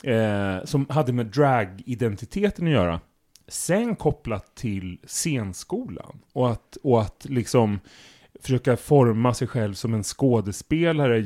eh, 0.04 0.66
som 0.66 0.86
hade 0.90 1.14
med 1.14 1.26
drag-identiteten 1.26 2.68
att 2.68 2.74
göra. 2.74 3.00
Sen 3.48 3.96
kopplat 3.96 4.56
till 4.56 5.00
scenskolan 5.08 6.20
och 6.34 6.52
att, 6.52 6.78
och 6.84 7.02
att 7.02 7.26
liksom 7.30 7.80
försöka 8.42 8.78
forma 8.78 9.34
sig 9.34 9.48
själv 9.48 9.74
som 9.74 9.94
en 9.94 10.04
skådespelare. 10.04 11.26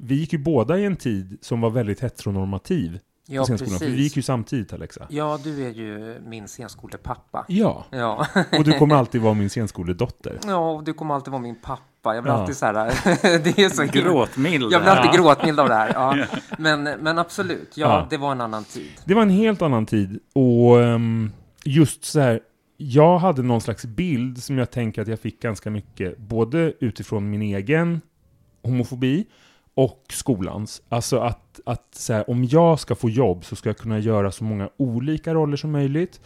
Vi 0.00 0.14
gick 0.14 0.32
ju 0.32 0.38
båda 0.38 0.78
i 0.78 0.84
en 0.84 0.96
tid 0.96 1.38
som 1.40 1.60
var 1.60 1.70
väldigt 1.70 2.00
heteronormativ. 2.00 2.98
Ja, 3.26 3.44
scenskolan, 3.44 3.78
för 3.78 3.86
vi 3.86 3.92
gick 3.92 3.98
precis. 4.02 4.16
ju 4.18 4.22
samtidigt 4.22 4.72
Alexa. 4.72 5.06
Ja, 5.10 5.38
du 5.44 5.66
är 5.66 5.70
ju 5.70 6.20
min 6.26 6.46
scenskolepappa. 6.48 7.44
Ja, 7.48 7.84
Ja. 7.90 8.26
och 8.58 8.64
du 8.64 8.78
kommer 8.78 8.94
alltid 8.94 9.20
vara 9.20 9.34
min 9.34 9.48
scenskoledotter. 9.48 10.38
ja, 10.46 10.70
och 10.70 10.84
du 10.84 10.92
kommer 10.92 11.14
alltid 11.14 11.32
vara 11.32 11.42
min 11.42 11.60
pappa. 11.62 12.14
Jag 12.14 12.22
blir 12.22 12.32
Ja. 12.32 12.38
alltid 12.40 12.56
så 12.56 12.66
här, 12.66 12.74
det 13.44 13.58
är 13.58 13.68
så 13.68 13.82
Gråtmild. 13.84 14.72
Jag 14.72 14.82
blir 14.82 14.90
alltid 14.92 15.20
gråtmild 15.20 15.60
av 15.60 15.68
det 15.68 15.74
här. 15.74 15.88
Ja. 15.94 16.26
Men, 16.58 16.82
men 16.82 17.18
absolut, 17.18 17.72
ja, 17.76 17.86
Ja. 18.00 18.06
det 18.10 18.16
var 18.16 18.32
en 18.32 18.40
annan 18.40 18.64
tid. 18.64 18.90
Det 19.04 19.14
var 19.14 19.22
en 19.22 19.30
helt 19.30 19.62
annan 19.62 19.86
tid 19.86 20.20
och 20.32 20.82
ehm, 20.82 21.32
just 21.64 22.04
så 22.04 22.20
här, 22.20 22.40
jag 22.76 23.18
hade 23.18 23.42
någon 23.42 23.60
slags 23.60 23.84
bild 23.84 24.42
som 24.42 24.58
jag 24.58 24.70
tänker 24.70 25.02
att 25.02 25.08
jag 25.08 25.20
fick 25.20 25.42
ganska 25.42 25.70
mycket, 25.70 26.18
både 26.18 26.72
utifrån 26.80 27.30
min 27.30 27.42
egen 27.42 28.00
homofobi 28.62 29.26
och 29.74 30.04
skolans. 30.10 30.82
Alltså 30.88 31.18
att, 31.18 31.60
att 31.66 31.94
så 31.94 32.12
här, 32.12 32.30
om 32.30 32.44
jag 32.44 32.80
ska 32.80 32.94
få 32.94 33.10
jobb 33.10 33.44
så 33.44 33.56
ska 33.56 33.68
jag 33.68 33.78
kunna 33.78 33.98
göra 33.98 34.32
så 34.32 34.44
många 34.44 34.68
olika 34.76 35.34
roller 35.34 35.56
som 35.56 35.70
möjligt. 35.72 36.20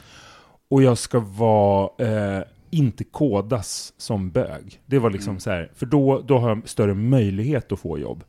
Och 0.68 0.82
jag 0.82 0.98
ska 0.98 1.20
vara, 1.20 1.90
eh, 2.06 2.42
inte 2.70 3.04
kodas 3.04 3.92
som 3.96 4.30
bög. 4.30 4.80
Det 4.86 4.98
var 4.98 5.10
liksom 5.10 5.40
så 5.40 5.50
här, 5.50 5.70
för 5.74 5.86
då, 5.86 6.20
då 6.20 6.38
har 6.38 6.48
jag 6.48 6.68
större 6.68 6.94
möjlighet 6.94 7.72
att 7.72 7.80
få 7.80 7.98
jobb. 7.98 8.24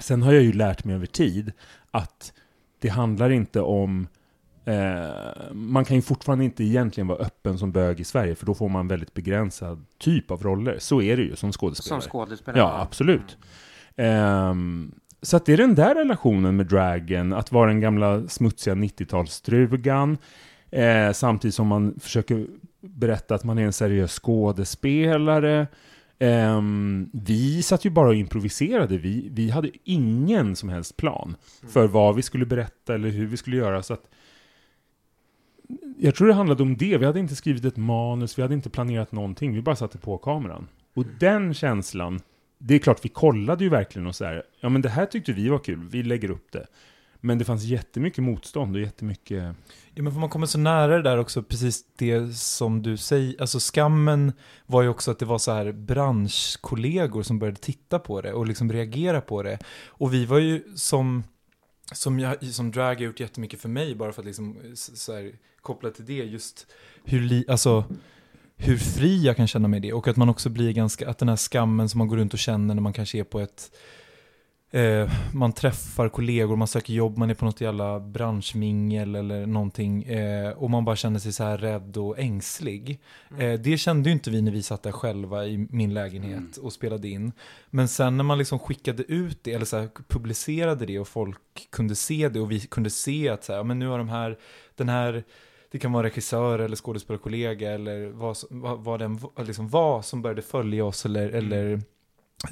Sen 0.00 0.22
har 0.22 0.32
jag 0.32 0.42
ju 0.42 0.52
lärt 0.52 0.84
mig 0.84 0.94
över 0.94 1.06
tid 1.06 1.52
att 1.90 2.32
det 2.80 2.88
handlar 2.88 3.30
inte 3.30 3.60
om 3.60 4.06
Eh, 4.64 5.52
man 5.52 5.84
kan 5.84 5.96
ju 5.96 6.02
fortfarande 6.02 6.44
inte 6.44 6.64
egentligen 6.64 7.06
vara 7.06 7.18
öppen 7.18 7.58
som 7.58 7.72
bög 7.72 8.00
i 8.00 8.04
Sverige, 8.04 8.34
för 8.34 8.46
då 8.46 8.54
får 8.54 8.68
man 8.68 8.88
väldigt 8.88 9.14
begränsad 9.14 9.84
typ 9.98 10.30
av 10.30 10.42
roller. 10.42 10.76
Så 10.78 11.02
är 11.02 11.16
det 11.16 11.22
ju 11.22 11.36
som 11.36 11.52
skådespelare. 11.52 12.02
Som 12.02 12.10
skådespelare. 12.10 12.60
Ja, 12.60 12.80
absolut. 12.80 13.38
Ehm, 14.00 14.92
så 15.22 15.36
att 15.36 15.46
det 15.46 15.52
är 15.52 15.56
den 15.56 15.74
där 15.74 15.94
relationen 15.94 16.56
med 16.56 16.66
dragen, 16.66 17.32
att 17.32 17.52
vara 17.52 17.66
den 17.66 17.80
gamla 17.80 18.28
smutsiga 18.28 18.74
90-talsstrugan, 18.74 20.18
eh, 20.70 21.12
samtidigt 21.12 21.54
som 21.54 21.66
man 21.66 21.94
försöker 22.00 22.46
berätta 22.80 23.34
att 23.34 23.44
man 23.44 23.58
är 23.58 23.62
en 23.62 23.72
seriös 23.72 24.18
skådespelare. 24.18 25.66
Ehm, 26.18 27.10
vi 27.12 27.62
satt 27.62 27.84
ju 27.84 27.90
bara 27.90 28.08
och 28.08 28.14
improviserade, 28.14 28.98
vi, 28.98 29.28
vi 29.32 29.50
hade 29.50 29.70
ingen 29.84 30.56
som 30.56 30.68
helst 30.68 30.96
plan 30.96 31.36
för 31.68 31.86
vad 31.86 32.16
vi 32.16 32.22
skulle 32.22 32.46
berätta 32.46 32.94
eller 32.94 33.08
hur 33.08 33.26
vi 33.26 33.36
skulle 33.36 33.56
göra. 33.56 33.82
Så 33.82 33.94
att 33.94 34.08
jag 35.98 36.14
tror 36.14 36.28
det 36.28 36.34
handlade 36.34 36.62
om 36.62 36.76
det. 36.76 36.98
Vi 36.98 37.06
hade 37.06 37.20
inte 37.20 37.36
skrivit 37.36 37.64
ett 37.64 37.76
manus, 37.76 38.38
vi 38.38 38.42
hade 38.42 38.54
inte 38.54 38.70
planerat 38.70 39.12
någonting. 39.12 39.54
Vi 39.54 39.62
bara 39.62 39.76
satte 39.76 39.98
på 39.98 40.18
kameran. 40.18 40.68
Och 40.94 41.04
den 41.18 41.54
känslan, 41.54 42.20
det 42.62 42.74
är 42.74 42.78
klart 42.78 43.04
vi 43.04 43.08
kollade 43.08 43.64
ju 43.64 43.70
verkligen 43.70 44.06
och 44.06 44.16
så 44.16 44.24
här, 44.24 44.42
ja 44.60 44.68
men 44.68 44.82
det 44.82 44.88
här 44.88 45.06
tyckte 45.06 45.32
vi 45.32 45.48
var 45.48 45.58
kul, 45.58 45.88
vi 45.90 46.02
lägger 46.02 46.30
upp 46.30 46.52
det. 46.52 46.66
Men 47.20 47.38
det 47.38 47.44
fanns 47.44 47.64
jättemycket 47.64 48.24
motstånd 48.24 48.76
och 48.76 48.82
jättemycket... 48.82 49.54
Ja, 49.94 50.02
men 50.02 50.12
för 50.12 50.20
man 50.20 50.28
kommer 50.28 50.46
så 50.46 50.58
nära 50.58 50.96
det 50.96 51.02
där 51.02 51.18
också, 51.18 51.42
precis 51.42 51.84
det 51.96 52.36
som 52.36 52.82
du 52.82 52.96
säger, 52.96 53.40
alltså 53.40 53.58
skammen 53.60 54.32
var 54.66 54.82
ju 54.82 54.88
också 54.88 55.10
att 55.10 55.18
det 55.18 55.26
var 55.26 55.38
så 55.38 55.52
här 55.52 55.72
branschkollegor 55.72 57.22
som 57.22 57.38
började 57.38 57.60
titta 57.60 57.98
på 57.98 58.20
det 58.20 58.32
och 58.32 58.46
liksom 58.46 58.72
reagera 58.72 59.20
på 59.20 59.42
det. 59.42 59.58
Och 59.86 60.14
vi 60.14 60.26
var 60.26 60.38
ju 60.38 60.62
som, 60.76 61.24
som, 61.92 62.18
jag, 62.18 62.44
som 62.44 62.70
drag 62.70 62.94
har 62.94 63.02
gjort 63.02 63.20
jättemycket 63.20 63.60
för 63.60 63.68
mig, 63.68 63.94
bara 63.94 64.12
för 64.12 64.22
att 64.22 64.26
liksom 64.26 64.56
så 64.74 65.14
här, 65.14 65.32
koppla 65.60 65.90
till 65.90 66.06
det, 66.06 66.24
just 66.24 66.66
hur, 67.04 67.20
li, 67.20 67.44
alltså, 67.48 67.84
hur 68.60 68.76
fri 68.76 69.22
jag 69.22 69.36
kan 69.36 69.46
känna 69.46 69.68
med 69.68 69.82
det 69.82 69.92
och 69.92 70.08
att 70.08 70.16
man 70.16 70.28
också 70.28 70.48
blir 70.48 70.72
ganska, 70.72 71.10
att 71.10 71.18
den 71.18 71.28
här 71.28 71.36
skammen 71.36 71.88
som 71.88 71.98
man 71.98 72.08
går 72.08 72.16
runt 72.16 72.32
och 72.32 72.38
känner 72.38 72.74
när 72.74 72.82
man 72.82 72.92
kanske 72.92 73.18
är 73.18 73.24
på 73.24 73.40
ett 73.40 73.70
Eh, 74.72 75.10
man 75.32 75.52
träffar 75.52 76.08
kollegor, 76.08 76.56
man 76.56 76.68
söker 76.68 76.94
jobb, 76.94 77.18
man 77.18 77.30
är 77.30 77.34
på 77.34 77.44
något 77.44 77.60
jävla 77.60 78.00
branschmingel 78.00 79.14
eller 79.14 79.46
någonting 79.46 80.02
eh, 80.02 80.50
och 80.50 80.70
man 80.70 80.84
bara 80.84 80.96
känner 80.96 81.18
sig 81.18 81.32
så 81.32 81.44
här 81.44 81.58
rädd 81.58 81.96
och 81.96 82.18
ängslig. 82.18 83.00
Eh, 83.38 83.60
det 83.60 83.78
kände 83.78 84.08
ju 84.08 84.12
inte 84.12 84.30
vi 84.30 84.42
när 84.42 84.52
vi 84.52 84.62
satt 84.62 84.82
där 84.82 84.92
själva 84.92 85.46
i 85.46 85.66
min 85.70 85.94
lägenhet 85.94 86.56
och 86.56 86.72
spelade 86.72 87.08
in. 87.08 87.32
Men 87.70 87.88
sen 87.88 88.16
när 88.16 88.24
man 88.24 88.38
liksom 88.38 88.58
skickade 88.58 89.02
ut 89.02 89.38
det, 89.42 89.52
eller 89.52 89.66
så 89.66 89.78
här, 89.78 89.88
publicerade 90.08 90.86
det 90.86 90.98
och 90.98 91.08
folk 91.08 91.70
kunde 91.70 91.94
se 91.94 92.28
det 92.28 92.40
och 92.40 92.50
vi 92.50 92.60
kunde 92.60 92.90
se 92.90 93.28
att 93.28 93.44
så 93.44 93.52
här, 93.52 93.64
men 93.64 93.78
nu 93.78 93.86
har 93.86 93.98
de 93.98 94.08
här, 94.08 94.38
den 94.74 94.88
här 94.88 95.24
det 95.70 95.78
kan 95.78 95.92
vara 95.92 96.06
regissör 96.06 96.58
eller 96.58 96.76
skådespelarkollega 96.76 97.70
eller 97.70 98.06
vad, 98.06 98.36
vad, 98.50 98.78
vad 98.84 99.00
den 99.00 99.20
liksom 99.36 99.68
var 99.68 100.02
som 100.02 100.22
började 100.22 100.42
följa 100.42 100.84
oss 100.84 101.04
eller, 101.04 101.28
eller 101.28 101.82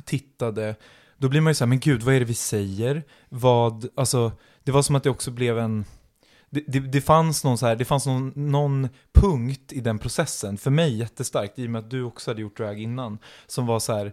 tittade. 0.04 0.74
Då 1.16 1.28
blir 1.28 1.40
man 1.40 1.50
ju 1.50 1.54
så 1.54 1.64
här, 1.64 1.68
men 1.68 1.80
gud, 1.80 2.02
vad 2.02 2.14
är 2.14 2.18
det 2.18 2.26
vi 2.26 2.34
säger? 2.34 3.02
Vad, 3.28 3.88
alltså, 3.94 4.32
det 4.64 4.72
var 4.72 4.82
som 4.82 4.96
att 4.96 5.02
det 5.02 5.10
också 5.10 5.30
blev 5.30 5.58
en... 5.58 5.84
Det, 6.50 6.64
det, 6.66 6.80
det 6.80 7.00
fanns 7.00 7.44
någon 7.44 7.58
så 7.58 7.66
här, 7.66 7.76
det 7.76 7.84
fanns 7.84 8.06
någon, 8.06 8.32
någon 8.34 8.88
punkt 9.12 9.72
i 9.72 9.80
den 9.80 9.98
processen, 9.98 10.58
för 10.58 10.70
mig 10.70 10.98
jättestarkt, 10.98 11.58
i 11.58 11.66
och 11.66 11.70
med 11.70 11.78
att 11.78 11.90
du 11.90 12.02
också 12.02 12.30
hade 12.30 12.42
gjort 12.42 12.56
drag 12.56 12.80
innan, 12.80 13.18
som 13.46 13.66
var 13.66 13.78
så 13.78 13.92
här, 13.92 14.12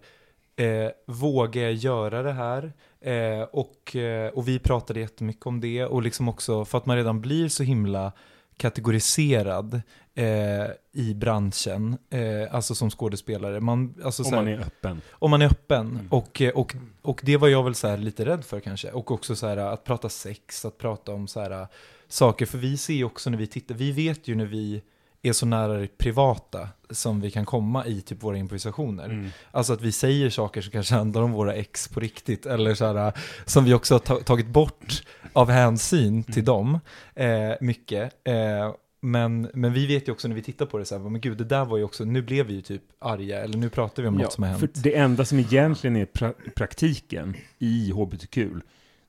eh, 0.56 0.90
vågar 1.08 1.62
jag 1.62 1.74
göra 1.74 2.24
det 2.24 2.32
här? 2.32 2.74
Eh, 3.02 3.42
och, 3.42 3.96
eh, 3.96 4.30
och 4.30 4.48
vi 4.48 4.60
pratade 4.60 5.00
jättemycket 5.00 5.46
om 5.46 5.62
det, 5.62 5.86
och 5.86 6.02
liksom 6.02 6.30
också 6.30 6.66
för 6.66 6.78
att 6.78 6.86
man 6.86 6.98
redan 6.98 7.22
blir 7.22 7.50
så 7.50 7.64
himla 7.64 8.12
kategoriserad 8.58 9.82
eh, 10.16 10.66
i 10.92 11.14
branschen, 11.14 11.98
eh, 12.10 12.56
alltså 12.56 12.76
som 12.76 12.90
skådespelare. 12.90 13.60
Man, 13.60 13.94
alltså 14.04 14.24
Om 14.24 14.30
här- 14.34 14.36
man 14.44 14.48
är 14.48 14.60
öppen. 14.60 15.02
om 15.12 15.32
man 15.32 15.42
är 15.42 15.46
öppen. 15.46 15.88
Mm. 15.90 16.08
Och, 16.10 16.42
eh, 16.42 16.50
och, 16.54 16.76
och 17.02 17.22
det 17.24 17.38
var 17.38 17.48
jag 17.48 17.64
väl 17.64 17.76
så 17.76 17.88
här 17.88 17.98
lite 17.98 18.26
rädd 18.26 18.46
för 18.46 18.60
kanske. 18.60 18.92
Och 18.92 19.12
också 19.12 19.36
så 19.36 19.48
här 19.48 19.58
att 19.58 19.84
prata 19.84 20.10
sex, 20.10 20.66
att 20.66 20.78
prata 20.78 21.14
om 21.14 21.28
så 21.28 21.40
här 21.40 21.68
saker. 22.08 22.46
För 22.46 22.58
vi 22.58 22.78
ser 22.78 22.94
ju 22.94 23.04
också 23.04 23.30
när 23.30 23.38
vi 23.38 23.48
tittar, 23.48 23.76
vi 23.76 23.92
vet 23.92 24.28
ju 24.28 24.36
när 24.36 24.46
vi 24.46 24.82
är 25.30 25.34
så 25.34 25.46
nära 25.46 25.74
det 25.78 25.98
privata 25.98 26.70
som 26.90 27.22
vi 27.22 27.32
kan 27.32 27.46
komma 27.46 27.86
i 27.86 28.02
typ 28.02 28.24
våra 28.24 28.38
improvisationer. 28.38 29.06
Mm. 29.06 29.30
Alltså 29.52 29.74
att 29.74 29.82
vi 29.82 29.92
säger 29.92 30.30
saker 30.30 30.62
som 30.62 30.72
kanske 30.72 30.96
handlar 30.96 31.22
om 31.22 31.32
våra 31.32 31.54
ex 31.54 31.88
på 31.88 32.00
riktigt. 32.00 32.46
Eller 32.46 32.74
så 32.76 32.94
här, 32.94 33.14
som 33.46 33.66
vi 33.66 33.74
också 33.74 33.94
har 33.96 34.00
ta- 34.00 34.20
tagit 34.20 34.48
bort 34.48 35.04
av 35.34 35.50
hänsyn 35.50 36.24
till 36.24 36.46
dem. 36.46 36.80
Eh, 37.16 37.28
mycket. 37.62 38.28
Eh, 38.28 38.74
men, 39.02 39.50
men 39.54 39.74
vi 39.74 39.86
vet 39.88 40.08
ju 40.08 40.12
också 40.12 40.28
när 40.28 40.36
vi 40.36 40.42
tittar 40.42 40.66
på 40.66 40.78
det 40.78 40.86
så 40.86 40.98
här, 40.98 41.10
men 41.10 41.22
gud 41.22 41.38
det 41.38 41.44
där 41.44 41.66
var 41.66 41.78
ju 41.78 41.84
också, 41.84 42.04
nu 42.06 42.22
blev 42.22 42.46
vi 42.46 42.54
ju 42.54 42.62
typ 42.62 42.82
arga, 43.00 43.44
eller 43.44 43.58
nu 43.58 43.70
pratar 43.70 44.04
vi 44.04 44.08
om 44.10 44.16
något 44.16 44.34
som 44.34 44.44
har 44.44 44.52
hänt. 44.52 44.84
Det 44.84 44.96
enda 44.98 45.26
som 45.26 45.40
egentligen 45.40 45.96
är 45.96 46.06
pra- 46.06 46.34
praktiken 46.56 47.36
i 47.60 47.92
HBTQ, 47.92 48.38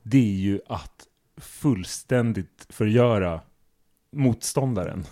det 0.03 0.19
är 0.19 0.37
ju 0.41 0.61
att 0.69 1.07
fullständigt 1.41 2.67
förgöra 2.69 3.41
motståndaren. 4.13 5.05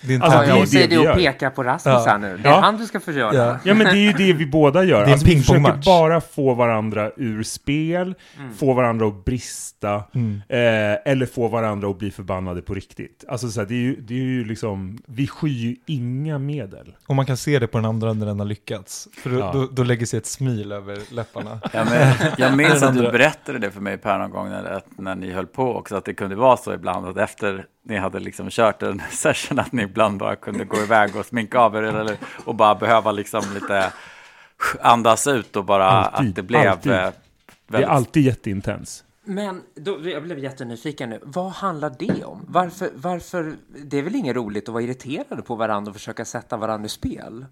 Det 0.00 0.14
är 0.14 0.20
Alltså, 0.20 0.38
Ja, 0.38 0.42
det 0.44 0.46
är 0.46 0.56
jag 0.56 0.62
det 0.62 0.66
säger 0.66 0.88
vi 0.88 0.96
det 0.96 1.10
och 1.10 1.16
pekar 1.16 1.50
på 1.50 1.62
Rasmus 1.62 1.92
Ja. 1.94 2.04
här 2.06 2.18
nu. 2.18 2.36
Det 2.42 2.48
är 2.48 2.52
Ja. 2.52 2.60
han 2.60 2.76
du 2.76 2.86
ska 2.86 3.00
få 3.00 3.12
göra. 3.12 3.34
Ja. 3.34 3.58
Ja, 3.64 3.74
men 3.74 3.86
det 3.86 3.90
är 3.92 3.96
ju 3.96 4.12
det 4.12 4.32
vi 4.32 4.46
båda 4.46 4.84
gör. 4.84 4.96
Det 4.98 5.02
är 5.02 5.06
en 5.06 5.12
alltså, 5.12 5.26
vi 5.26 5.36
försöker 5.40 5.82
bara 5.86 6.20
få 6.20 6.54
varandra 6.54 7.10
ur 7.16 7.42
spel, 7.42 8.14
Mm. 8.38 8.54
få 8.54 8.72
varandra 8.72 9.06
att 9.06 9.24
brista, 9.24 10.02
Mm. 10.14 10.42
eh, 10.48 11.12
eller 11.12 11.26
få 11.26 11.48
varandra 11.48 11.88
att 11.90 11.98
bli 11.98 12.10
förbannade 12.10 12.62
på 12.62 12.74
riktigt. 12.74 13.24
Alltså 13.28 13.48
så 13.48 13.60
här, 13.60 13.66
det, 13.68 13.74
är 13.74 13.78
ju, 13.78 13.96
det 14.00 14.14
är 14.14 14.18
ju 14.24 14.44
liksom, 14.44 14.98
vi 15.06 15.26
skyr 15.26 15.48
ju 15.50 15.76
inga 15.86 16.38
medel. 16.38 16.94
Och 17.06 17.14
man 17.16 17.26
kan 17.26 17.36
se 17.36 17.58
det 17.58 17.66
på 17.66 17.78
den 17.78 17.84
andra 17.84 18.12
när 18.12 18.26
den 18.26 18.38
har 18.38 18.46
lyckats. 18.46 19.08
För 19.22 19.30
då, 19.30 19.38
Ja. 19.38 19.50
då, 19.52 19.66
då 19.72 19.82
lägger 19.82 20.06
sig 20.06 20.18
ett 20.18 20.26
smil 20.26 20.72
över 20.72 20.98
läpparna. 21.14 21.60
Ja, 21.72 21.84
men 21.90 22.14
jag 22.38 22.56
minns 22.56 22.82
att 22.82 22.94
du 22.94 23.02
berättade 23.02 23.58
det 23.58 23.70
för 23.70 23.80
mig 23.80 23.98
Per 23.98 24.18
någon 24.18 24.30
gång 24.30 24.48
när, 24.48 24.64
att, 24.64 24.86
när 24.98 25.14
ni 25.14 25.32
höll 25.32 25.46
på 25.46 25.74
också, 25.76 25.96
att 25.96 26.04
det 26.04 26.14
kunde 26.14 26.36
vara 26.36 26.56
så 26.56 26.74
ibland 26.74 27.06
att 27.06 27.16
efter 27.16 27.64
ni 27.88 27.96
hade 27.96 28.20
liksom 28.20 28.50
kört 28.50 28.82
en 28.82 29.02
session 29.10 29.58
att 29.58 29.72
ni 29.72 29.82
ibland 29.82 30.18
bara 30.18 30.36
kunde 30.36 30.64
gå 30.64 30.76
iväg 30.76 31.16
och 31.16 31.26
sminka 31.26 31.58
av 31.58 31.76
er 31.76 31.82
eller, 31.82 32.16
och 32.44 32.54
bara 32.54 32.74
behöva 32.74 33.12
liksom 33.12 33.42
lite 33.54 33.92
andas 34.80 35.26
ut 35.26 35.56
och 35.56 35.64
bara 35.64 35.86
Alltid, 35.86 36.28
att 36.28 36.34
det 36.36 36.42
blev 36.42 36.68
alltid. 36.70 36.92
eh, 36.92 36.98
Det 36.98 37.02
är 37.04 37.12
väldigt 37.72 37.90
alltid 37.90 38.22
jätteintens. 38.22 39.04
Men 39.24 39.62
då, 39.74 40.08
jag 40.08 40.22
blev 40.22 40.38
jättenyfiken 40.38 41.10
nu. 41.10 41.20
Vad 41.22 41.50
handlar 41.52 41.94
det 41.98 42.24
om? 42.24 42.44
Varför, 42.48 42.90
varför? 42.94 43.54
Det 43.84 43.98
är 43.98 44.02
väl 44.02 44.14
inget 44.14 44.36
roligt 44.36 44.68
att 44.68 44.72
vara 44.72 44.82
irriterade 44.84 45.42
på 45.42 45.54
varandra 45.54 45.90
och 45.90 45.96
försöka 45.96 46.24
sätta 46.24 46.56
varandra 46.56 46.86
i 46.86 46.88
spel? 46.88 47.46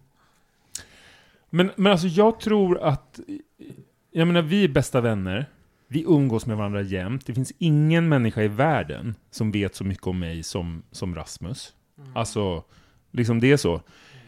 Men, 1.50 1.70
men 1.76 1.92
alltså 1.92 2.06
jag 2.06 2.40
tror 2.40 2.78
att, 2.82 3.20
jag 4.10 4.26
menar 4.26 4.42
vi 4.42 4.64
är 4.64 4.68
bästa 4.68 5.00
vänner. 5.00 5.46
Vi 5.88 6.04
umgås 6.06 6.46
med 6.46 6.56
varandra 6.56 6.82
jämt. 6.82 7.26
Det 7.26 7.34
finns 7.34 7.52
ingen 7.58 8.08
människa 8.08 8.42
i 8.42 8.48
världen 8.48 9.14
som 9.30 9.50
vet 9.50 9.74
så 9.74 9.84
mycket 9.84 10.06
om 10.06 10.18
mig 10.18 10.42
som, 10.42 10.82
som 10.90 11.14
Rasmus. 11.14 11.72
Mm. 11.98 12.16
Alltså, 12.16 12.64
liksom 13.10 13.40
det 13.40 13.52
är 13.52 13.56
så. 13.56 13.80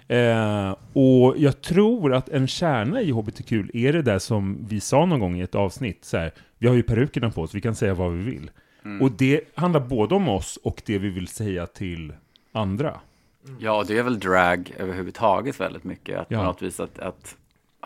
Eh, 0.08 0.76
och 0.92 1.34
jag 1.38 1.60
tror 1.60 2.14
att 2.14 2.28
en 2.28 2.46
kärna 2.46 3.00
i 3.00 3.10
HBTQ 3.10 3.52
är 3.75 3.92
det 3.92 4.02
där 4.02 4.18
som 4.18 4.58
vi 4.68 4.80
sa 4.80 5.06
någon 5.06 5.20
gång 5.20 5.36
i 5.36 5.42
ett 5.42 5.54
avsnitt, 5.54 6.04
så 6.04 6.16
här, 6.16 6.32
vi 6.58 6.68
har 6.68 6.75
ju 6.75 6.82
perukerna 6.82 7.30
på 7.30 7.42
oss, 7.42 7.54
vi 7.54 7.60
kan 7.60 7.75
säga 7.75 7.94
vad 7.94 8.12
vi 8.12 8.22
vill. 8.22 8.50
Mm. 8.84 9.02
Och 9.02 9.10
det 9.12 9.40
handlar 9.54 9.80
både 9.80 10.14
om 10.14 10.28
oss 10.28 10.58
och 10.62 10.82
det 10.86 10.98
vi 10.98 11.08
vill 11.10 11.28
säga 11.28 11.66
till 11.66 12.12
andra. 12.52 13.00
Ja, 13.58 13.84
det 13.88 13.98
är 13.98 14.02
väl 14.02 14.20
drag 14.20 14.72
överhuvudtaget 14.78 15.60
väldigt 15.60 15.84
mycket. 15.84 16.18
Att 16.18 16.26
Ja. 16.30 16.38
på 16.38 16.44
något 16.44 16.62
vis 16.62 16.80
att, 16.80 16.98
att 16.98 17.36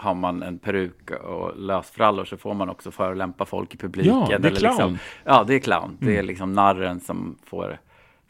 har 0.01 0.15
man 0.15 0.43
en 0.43 0.59
peruk 0.59 1.11
och 1.11 1.59
lösfrallor 1.59 2.25
så 2.25 2.37
får 2.37 2.55
man 2.55 2.69
också 2.71 2.91
förolämpa 2.91 3.45
folk 3.45 3.75
i 3.75 3.77
publiken. 3.77 4.15
Ja, 4.15 4.27
det 4.29 4.35
är 4.35 4.39
eller 4.39 4.61
clown. 4.61 4.73
Liksom, 4.77 4.99
ja, 5.25 5.45
det 5.47 5.55
är 5.55 5.59
clown. 5.59 5.97
Det 6.01 6.07
är 6.07 6.13
Mm. 6.15 6.27
liksom 6.27 6.53
narren 6.53 7.01
som 7.01 7.39
får 7.45 7.79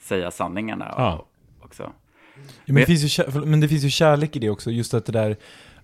säga 0.01 0.31
sanningarna. 0.31 0.95
Ja. 0.97 1.27
Också. 1.63 1.83
Ja, 2.65 2.73
men, 2.73 2.75
det 2.75 2.87
finns 2.87 3.19
ju, 3.19 3.25
men 3.45 3.61
det 3.61 3.69
finns 3.69 3.85
ju 3.85 3.91
kärlek 3.91 4.37
i 4.37 4.39
det 4.39 4.51
också, 4.51 4.71
just 4.71 4.95
att 4.95 5.07
det 5.07 5.13
där 5.13 5.37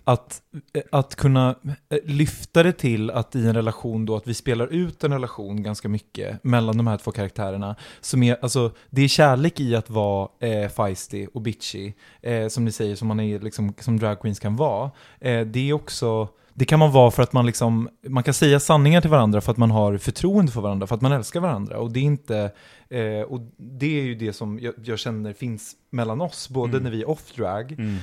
att, 0.08 0.42
eh, 0.74 0.82
att 0.92 1.14
kunna 1.16 1.54
eh, 1.88 1.98
lyfta 2.04 2.62
det 2.62 2.72
till 2.72 3.10
att 3.10 3.36
i 3.36 3.46
en 3.46 3.54
relation 3.54 4.06
då, 4.06 4.16
att 4.16 4.26
vi 4.26 4.34
spelar 4.34 4.66
ut 4.66 5.04
en 5.04 5.12
relation 5.12 5.62
ganska 5.62 5.88
mycket 5.88 6.44
mellan 6.44 6.76
de 6.76 6.86
här 6.86 6.96
två 6.96 7.10
karaktärerna. 7.10 7.76
Som 8.00 8.22
är, 8.22 8.36
alltså, 8.42 8.70
det 8.90 9.02
är 9.02 9.08
kärlek 9.08 9.60
i 9.60 9.76
att 9.76 9.90
vara 9.90 10.28
eh, 10.40 10.68
feisty 10.68 11.26
och 11.34 11.40
bitchy, 11.42 11.92
eh, 12.22 12.48
som 12.48 12.64
ni 12.64 12.72
säger, 12.72 12.96
som 12.96 13.08
man 13.08 13.20
är 13.20 13.40
liksom, 13.40 13.74
som 13.80 13.98
drag 13.98 14.20
queens 14.20 14.40
kan 14.40 14.56
vara. 14.56 14.90
Eh, 15.20 15.40
det 15.46 15.68
är 15.68 15.72
också, 15.72 16.28
det 16.54 16.64
kan 16.64 16.78
man 16.78 16.92
vara 16.92 17.10
för 17.10 17.22
att 17.22 17.32
man 17.32 17.46
liksom, 17.46 17.88
man 18.08 18.22
kan 18.22 18.34
säga 18.34 18.60
sanningar 18.60 19.00
till 19.00 19.10
varandra 19.10 19.40
för 19.40 19.52
att 19.52 19.58
man 19.58 19.70
har 19.70 19.98
förtroende 19.98 20.52
för 20.52 20.60
varandra, 20.60 20.86
för 20.86 20.94
att 20.94 21.00
man 21.02 21.12
älskar 21.12 21.40
varandra. 21.40 21.78
Och 21.78 21.90
det 21.90 22.00
är 22.00 22.04
inte, 22.04 22.50
eh, 22.90 23.20
och 23.28 23.40
det 23.56 23.98
är 24.00 24.02
ju 24.04 24.14
det 24.14 24.32
som 24.32 24.58
jag, 24.60 24.74
jag 24.84 24.98
känner 24.98 25.32
finns 25.32 25.76
mellan 25.90 26.20
oss, 26.20 26.48
både 26.48 26.70
Mm. 26.70 26.82
när 26.82 26.90
vi 26.90 27.02
är 27.02 27.08
off-drag 27.10 27.72
Mm. 27.72 27.96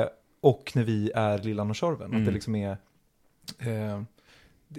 eh, 0.00 0.06
och 0.46 0.72
när 0.74 0.84
vi 0.84 1.10
är 1.14 1.38
Lillan 1.38 1.70
och 1.70 1.76
Tjorven. 1.76 2.06
Att 2.06 2.12
Mm. 2.12 2.24
det 2.24 2.30
liksom 2.30 2.54
är... 2.56 2.70
Eh, 3.58 4.02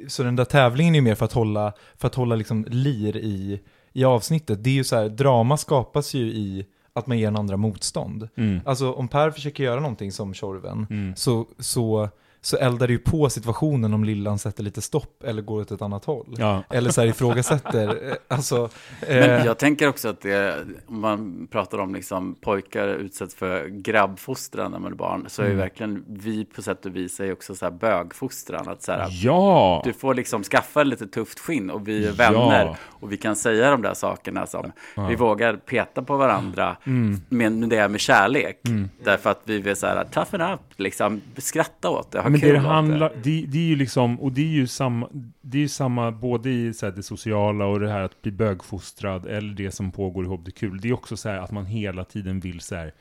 så 0.08 0.24
den 0.24 0.36
där 0.36 0.46
tävlingen 0.46 0.96
är 0.96 0.98
ju 1.00 1.04
mer 1.04 1.16
för 1.16 1.26
att 1.26 1.34
hålla, 1.34 1.74
för 1.96 2.08
att 2.08 2.16
hålla 2.16 2.36
liksom 2.36 2.66
lir 2.70 3.18
i, 3.18 3.62
i 3.94 4.04
avsnittet. 4.04 4.64
Det 4.64 4.70
är 4.70 4.74
ju 4.74 4.84
så 4.84 4.96
här, 4.96 5.10
drama 5.10 5.58
skapas 5.58 6.14
ju 6.14 6.26
i 6.26 6.66
att 6.94 7.08
man 7.08 7.20
ger 7.20 7.28
en 7.28 7.38
andra 7.38 7.58
motstånd. 7.58 8.30
Mm. 8.36 8.60
Alltså 8.66 8.94
om 8.94 9.08
Per 9.08 9.32
försöker 9.32 9.64
göra 9.64 9.80
någonting 9.80 10.12
som 10.12 10.34
Tjorven, 10.34 10.88
Mm. 10.90 11.16
så, 11.16 11.46
så, 11.60 12.10
så 12.48 12.58
eldar 12.58 12.88
det 12.88 12.94
ju 12.94 13.00
på 13.00 13.30
situationen 13.30 13.94
om 13.94 14.04
Lillan 14.04 14.40
sätter 14.40 14.64
lite 14.64 14.82
stopp 14.82 15.24
eller 15.24 15.42
går 15.42 15.62
åt 15.62 15.72
ett 15.72 15.82
annat 15.82 16.06
håll. 16.06 16.36
Ja. 16.38 16.64
Eller 16.70 16.90
så 16.92 17.02
här 17.02 17.08
ifrågasätter. 17.08 17.88
eh, 18.10 18.14
alltså, 18.28 18.70
Men 19.08 19.18
eh, 19.30 19.46
jag 19.46 19.58
tänker 19.58 19.88
också 19.90 20.10
att 20.10 20.22
det, 20.22 20.56
om 20.88 21.00
man 21.02 21.48
pratar 21.52 21.78
om 21.78 21.96
liksom 21.96 22.36
pojkar 22.42 22.88
utsätts 22.88 23.36
för 23.36 23.68
grabbfostran 23.68 24.72
när 24.72 24.80
man 24.80 24.92
är 24.92 24.96
barn, 24.96 25.26
så 25.30 25.42
är 25.42 25.46
ju 25.46 25.52
Mm. 25.52 25.62
verkligen 25.62 26.04
vi 26.08 26.46
på 26.46 26.62
sätt 26.62 26.86
och 26.86 26.96
vis 26.96 27.20
är 27.20 27.32
också 27.32 27.56
så 27.56 27.66
här 27.66 27.72
bögfostran. 27.72 28.70
Att 28.70 28.84
så 28.84 28.92
här, 28.92 29.08
ja! 29.12 29.82
Du 29.86 29.94
får 29.94 30.14
liksom 30.14 30.44
skaffa 30.44 30.84
lite 30.84 31.08
tufft 31.08 31.40
skinn 31.40 31.70
och 31.70 31.88
vi 31.88 32.04
är 32.08 32.08
Ja. 32.08 32.14
vänner 32.32 32.78
och 32.84 33.12
vi 33.12 33.18
kan 33.18 33.36
säga 33.36 33.72
de 33.72 33.82
där 33.82 33.94
sakerna 33.94 34.46
som 34.46 34.72
Ja. 34.96 35.08
vi 35.08 35.16
vågar 35.16 35.56
peta 35.56 36.02
på 36.02 36.18
varandra 36.18 36.78
Mm. 36.84 37.22
med, 37.30 37.52
med 37.52 37.70
det 37.70 37.88
med 37.88 38.00
kärlek. 38.00 38.62
Mm. 38.68 38.90
Därför 39.04 39.30
att 39.30 39.42
vi 39.44 39.60
vill 39.60 39.76
så 39.76 39.88
här, 39.88 40.04
toughen 40.04 40.54
up, 40.54 40.60
liksom 40.78 41.22
skratta 41.38 41.90
åt 41.90 42.12
det, 42.12 42.20
ha 42.22 42.30
Men 42.42 42.50
kul 42.50 42.54
det, 42.54 42.60
handlar, 42.60 43.14
det, 43.24 43.46
det 43.46 43.58
är 43.58 43.68
ju 43.68 43.76
liksom, 43.76 44.20
och 44.20 44.32
det 44.32 44.42
är 44.42 44.46
ju 44.46 44.68
samma, 44.68 45.10
det 45.42 45.58
är 45.58 45.62
ju 45.62 45.68
samma 45.68 46.12
både 46.12 46.50
i 46.50 46.74
så 46.74 46.86
här, 46.86 46.94
det 46.94 47.04
sociala 47.04 47.66
och 47.66 47.80
det 47.80 47.90
här 47.90 48.02
att 48.02 48.22
bli 48.22 48.32
bögfostrad, 48.32 49.26
eller 49.26 49.54
det 49.54 49.72
som 49.72 49.92
pågår 49.92 50.26
i 50.26 50.28
HBTQ. 50.28 50.64
Det 50.82 50.90
är 50.90 50.94
också 50.94 51.18
så 51.18 51.30
här 51.30 51.38
att 51.38 51.52
man 51.52 51.66
hela 51.66 52.04
tiden 52.04 52.40
vill 52.40 52.60
så 52.62 52.76
här, 52.76 52.94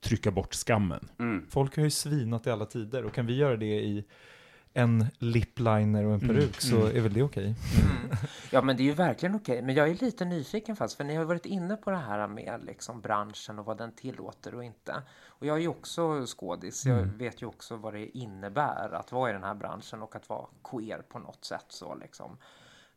trycka 0.00 0.30
bort 0.30 0.54
skammen. 0.54 1.08
Mm. 1.18 1.46
folk 1.50 1.76
har 1.76 1.84
ju 1.84 1.90
svinat 1.90 2.46
i 2.46 2.50
alla 2.50 2.66
tider 2.66 3.04
och 3.04 3.14
kan 3.14 3.26
vi 3.26 3.36
göra 3.36 3.56
det 3.56 3.80
i 3.80 4.04
en 4.76 5.06
lipliner 5.18 6.04
och 6.04 6.14
en 6.14 6.20
Mm, 6.20 6.28
peruk 6.36 6.60
så 6.60 6.76
mm. 6.76 6.96
är 6.96 7.00
väl 7.00 7.12
det 7.12 7.22
okej. 7.22 7.44
Mm. 7.44 8.16
Ja, 8.50 8.62
men 8.62 8.76
det 8.76 8.82
är 8.82 8.84
ju 8.84 8.92
verkligen 8.92 9.34
okej. 9.34 9.62
Men 9.62 9.74
jag 9.74 9.90
är 9.90 9.94
lite 9.94 10.24
nyfiken 10.24 10.76
fast, 10.76 10.96
för 10.96 11.04
ni 11.04 11.14
har 11.14 11.24
varit 11.24 11.46
inne 11.46 11.76
på 11.76 11.90
det 11.90 11.96
här 11.96 12.28
med 12.28 12.64
liksom 12.66 13.00
branschen 13.00 13.58
och 13.58 13.64
vad 13.64 13.78
den 13.78 13.92
tillåter 13.92 14.54
och 14.54 14.64
inte. 14.64 15.02
Och 15.38 15.46
jag 15.46 15.56
är 15.56 15.60
ju 15.60 15.68
också 15.68 16.26
skådis. 16.26 16.86
Jag 16.86 16.98
Mm. 16.98 17.18
vet 17.18 17.42
ju 17.42 17.46
också 17.46 17.76
vad 17.76 17.92
det 17.94 18.18
innebär 18.18 18.94
att 18.94 19.12
vara 19.12 19.30
i 19.30 19.32
den 19.32 19.44
här 19.44 19.54
branschen 19.54 20.02
och 20.02 20.16
att 20.16 20.28
vara 20.28 20.46
queer 20.64 21.02
på 21.08 21.18
något 21.18 21.44
sätt 21.44 21.66
så 21.68 21.94
liksom. 21.94 22.38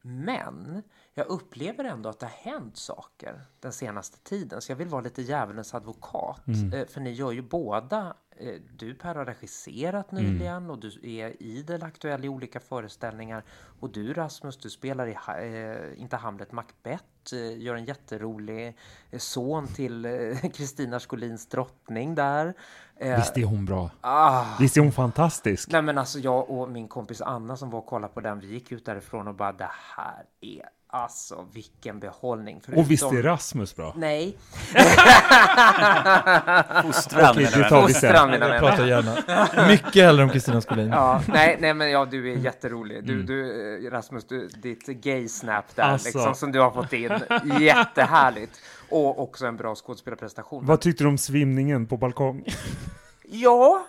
Men 0.01 0.83
jag 1.13 1.27
upplever 1.27 1.83
ändå 1.83 2.09
att 2.09 2.19
det 2.19 2.25
har 2.25 2.51
hänt 2.51 2.77
saker 2.77 3.41
den 3.59 3.71
senaste 3.73 4.17
tiden, 4.19 4.61
så 4.61 4.71
jag 4.71 4.77
vill 4.77 4.87
vara 4.87 5.01
lite 5.01 5.21
djävulens 5.21 5.73
advokat. 5.73 6.47
Mm. 6.47 6.73
Eh, 6.73 6.87
För 6.87 7.01
ni 7.01 7.11
gör 7.11 7.31
ju 7.31 7.41
båda, 7.41 8.13
eh, 8.37 8.55
du 8.77 8.93
Per 8.95 9.15
har 9.15 9.25
regisserat 9.25 10.11
Mm. 10.11 10.23
nyligen 10.23 10.69
och 10.69 10.79
du 10.79 10.87
är 11.03 11.43
idel 11.43 11.83
aktuell 11.83 12.25
i 12.25 12.29
olika 12.29 12.59
föreställningar. 12.59 13.43
Och 13.79 13.89
du 13.89 14.13
Rasmus, 14.13 14.57
du 14.57 14.69
spelar 14.69 15.07
i, 15.07 15.11
eh, 15.13 16.01
inte 16.01 16.17
Hamlet, 16.17 16.51
Macbeth, 16.51 17.03
eh, 17.33 17.59
gör 17.61 17.75
en 17.75 17.85
jätterolig 17.85 18.77
eh, 19.11 19.19
son 19.19 19.67
till 19.67 20.05
eh, 20.05 20.11
Kristina 20.53 20.99
Skolins 20.99 21.45
drottning 21.47 22.15
där. 22.15 22.53
Eh, 23.01 23.15
Visst 23.17 23.37
är 23.37 23.43
hon 23.43 23.65
bra? 23.65 23.89
ah, 24.01 24.45
Visst 24.59 24.77
är 24.77 24.81
hon 24.81 24.91
fantastisk? 24.91 25.71
Nej 25.71 25.81
men 25.81 25.97
alltså 25.97 26.19
jag 26.19 26.49
och 26.49 26.69
min 26.69 26.87
kompis 26.87 27.21
Anna 27.21 27.57
som 27.57 27.69
var 27.69 27.79
och 27.79 27.85
kollade 27.85 28.13
på 28.13 28.21
den, 28.21 28.39
vi 28.39 28.47
gick 28.47 28.71
ut 28.71 28.85
därifrån 28.85 29.27
och 29.27 29.35
bara 29.35 29.51
det 29.51 29.69
här 29.95 30.23
är 30.41 30.69
alltså 30.91 31.45
vilken 31.53 31.99
behållning. 31.99 32.61
Och 32.75 32.91
visst 32.91 33.03
Förutom- 33.03 33.17
är 33.17 33.23
Rasmus 33.23 33.75
bra? 33.75 33.93
Nej. 33.97 34.37
Fostran 36.83 37.31
Okej, 37.31 37.49
det 37.53 37.59
jag. 37.59 37.69
tar 37.69 37.87
vi 37.87 37.93
sen. 37.93 38.31
Jag 38.31 38.59
pratar 38.59 38.85
gärna. 38.87 39.67
Mycket 39.67 40.03
hellre 40.03 40.23
om 40.23 40.29
Kristina 40.29 40.61
Skolin. 40.61 40.89
Ja, 40.89 41.21
nej, 41.27 41.57
nej 41.59 41.73
men 41.73 41.91
ja, 41.91 42.05
du 42.05 42.31
är 42.31 42.35
jätterolig. 42.37 43.03
Du, 43.07 43.13
Mm. 43.13 43.25
du 43.25 43.87
eh, 43.87 43.91
Rasmus, 43.91 44.27
du, 44.27 44.47
ditt 44.47 44.85
gay-snap 44.87 45.75
där 45.75 45.83
Alltså. 45.83 46.07
liksom 46.17 46.35
som 46.35 46.51
du 46.51 46.59
har 46.59 46.71
fått 46.71 46.93
in. 46.93 47.11
Jättehärligt. 47.59 48.59
Och 48.89 49.23
också 49.23 49.45
en 49.45 49.57
bra 49.57 49.75
skådespelarprestation. 49.75 50.65
Vad 50.65 50.81
tyckte 50.81 51.03
du 51.03 51.07
om 51.07 51.17
svimningen 51.17 51.87
på 51.87 51.97
balkong? 51.97 52.43
Ja, 53.31 53.85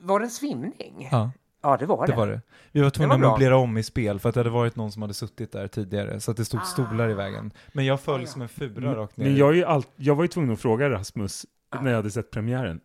var 0.00 0.20
det 0.20 0.26
en 0.26 0.30
svimning? 0.30 1.08
Ja, 1.12 1.30
Ja, 1.66 1.76
det 1.76 1.86
var 1.86 2.06
det. 2.06 2.12
det 2.12 2.16
var 2.16 2.26
det. 2.26 2.40
Vi 2.72 2.80
var 2.80 2.90
tvungna 2.90 3.16
var 3.16 3.24
att 3.24 3.30
möblera 3.30 3.56
om 3.56 3.78
i 3.78 3.82
spel 3.82 4.18
för 4.20 4.28
att 4.28 4.34
det 4.34 4.40
hade 4.40 4.50
varit 4.50 4.76
någon 4.76 4.92
som 4.92 5.02
hade 5.02 5.14
suttit 5.14 5.52
där 5.52 5.68
tidigare 5.68 6.20
så 6.20 6.30
att 6.30 6.36
det 6.36 6.44
stod 6.44 6.62
stolar 6.66 7.10
i 7.10 7.14
vägen. 7.14 7.52
Men 7.72 7.84
jag 7.84 8.00
föll 8.00 8.14
Ah, 8.14 8.20
ja. 8.20 8.26
som 8.26 8.42
en 8.42 8.48
fura 8.48 8.94
rakt 8.94 9.16
ner. 9.16 9.26
Men 9.26 9.36
jag, 9.36 9.48
är 9.48 9.52
ju 9.54 9.64
allt, 9.64 9.88
jag 9.96 10.14
var 10.14 10.24
ju 10.24 10.28
tvungen 10.28 10.52
att 10.52 10.60
fråga 10.60 10.90
Rasmus 10.90 11.46
när 11.80 11.90
jag 11.90 11.96
hade 11.96 12.10
sett 12.10 12.30
premiären. 12.30 12.80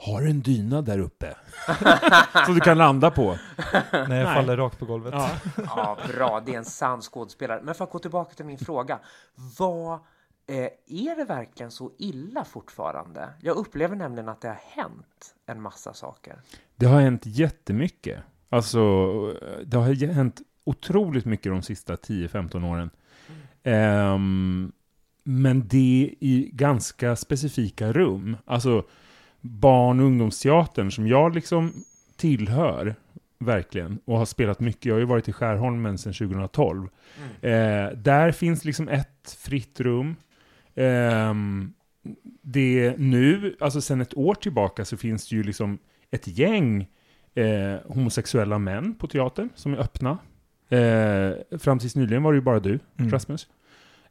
Har 0.00 0.20
du 0.20 0.30
en 0.30 0.40
dyna 0.40 0.82
där 0.82 0.98
uppe? 0.98 1.36
Som 2.46 2.54
du 2.54 2.60
kan 2.60 2.78
landa 2.78 3.10
på? 3.10 3.38
när 3.92 3.98
jag 4.00 4.08
Nej. 4.08 4.34
faller 4.34 4.56
rakt 4.56 4.78
på 4.78 4.84
golvet. 4.84 5.14
Ja. 5.14 5.30
Ja, 5.56 5.96
bra. 6.14 6.42
Det 6.46 6.54
är 6.54 6.58
en 6.58 6.64
sann 6.64 7.00
skådespelare. 7.00 7.60
Men 7.62 7.74
för 7.74 7.84
att 7.84 7.90
gå 7.90 7.98
tillbaka 7.98 8.34
till 8.34 8.44
min 8.44 8.58
fråga. 8.58 8.98
Vad 9.58 9.98
eh, 10.48 10.68
är 10.86 11.16
det 11.16 11.24
verkligen 11.24 11.70
så 11.70 11.92
illa 11.98 12.44
fortfarande? 12.44 13.28
Jag 13.40 13.56
upplever 13.56 13.96
nämligen 13.96 14.28
att 14.28 14.40
det 14.40 14.48
har 14.48 14.60
hänt 14.82 15.34
en 15.46 15.62
massa 15.62 15.94
saker. 15.94 16.40
Det 16.76 16.86
har 16.86 17.00
hänt 17.00 17.22
jättemycket. 17.24 18.18
Alltså, 18.48 18.78
det 19.64 19.76
har 19.76 20.06
hänt 20.12 20.42
otroligt 20.64 21.24
mycket 21.24 21.52
de 21.52 21.62
sista 21.62 21.96
10-15 21.96 22.70
åren. 22.70 22.90
Ehm, 23.62 24.72
men 25.22 25.68
det 25.68 26.14
i 26.20 26.50
ganska 26.52 27.16
specifika 27.16 27.92
rum. 27.92 28.36
Alltså, 28.44 28.84
barn 29.40 30.00
och 30.00 30.06
ungdomsteatern 30.06 30.90
som 30.90 31.08
jag 31.08 31.34
liksom 31.34 31.72
tillhör, 32.16 32.94
verkligen, 33.38 33.98
och 34.04 34.18
har 34.18 34.24
spelat 34.24 34.60
mycket. 34.60 34.84
Jag 34.84 34.94
har 34.94 35.00
ju 35.00 35.06
varit 35.06 35.28
i 35.28 35.32
Skärholmen 35.32 35.98
sedan 35.98 36.12
2012. 36.12 36.88
Eh, 37.40 37.50
där 37.96 38.32
finns 38.32 38.64
liksom 38.64 38.88
ett 38.88 39.36
fritt 39.38 39.80
rum. 39.80 40.16
Ehm, 40.78 41.72
det 42.42 42.94
nu, 42.98 43.56
alltså 43.60 43.80
sedan 43.80 44.00
ett 44.00 44.16
år 44.16 44.34
tillbaka 44.34 44.84
så 44.84 44.96
finns 44.96 45.28
det 45.28 45.36
ju 45.36 45.42
liksom 45.42 45.78
ett 46.10 46.26
gäng 46.38 46.88
eh, 47.34 47.76
homosexuella 47.86 48.58
män 48.58 48.94
på 48.94 49.06
teatern 49.06 49.48
som 49.54 49.72
är 49.72 49.78
öppna. 49.78 50.18
Eh, 50.68 51.58
fram 51.58 51.78
tills 51.78 51.96
nyligen 51.96 52.22
var 52.22 52.32
det 52.32 52.36
ju 52.36 52.42
bara 52.42 52.60
du, 52.60 52.78
Mm. 52.98 53.10
Rasmus. 53.10 53.48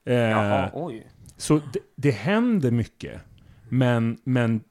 Eh, 0.06 0.14
Jaha, 0.14 0.70
oj. 0.74 1.08
så 1.38 1.58
det, 1.74 1.80
det 1.96 2.12
händer 2.12 2.72
mycket, 2.72 3.22
men, 3.70 4.18
men 4.24 4.62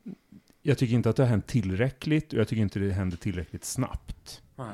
jag 0.62 0.78
tycker 0.78 0.94
inte 0.94 1.10
att 1.10 1.16
det 1.16 1.22
har 1.22 1.30
hänt 1.30 1.46
tillräckligt 1.46 2.32
och 2.32 2.38
jag 2.38 2.48
tycker 2.48 2.62
inte 2.62 2.78
det 2.78 2.92
händer 2.92 3.16
tillräckligt 3.16 3.64
snabbt. 3.64 4.42
Nej. 4.56 4.66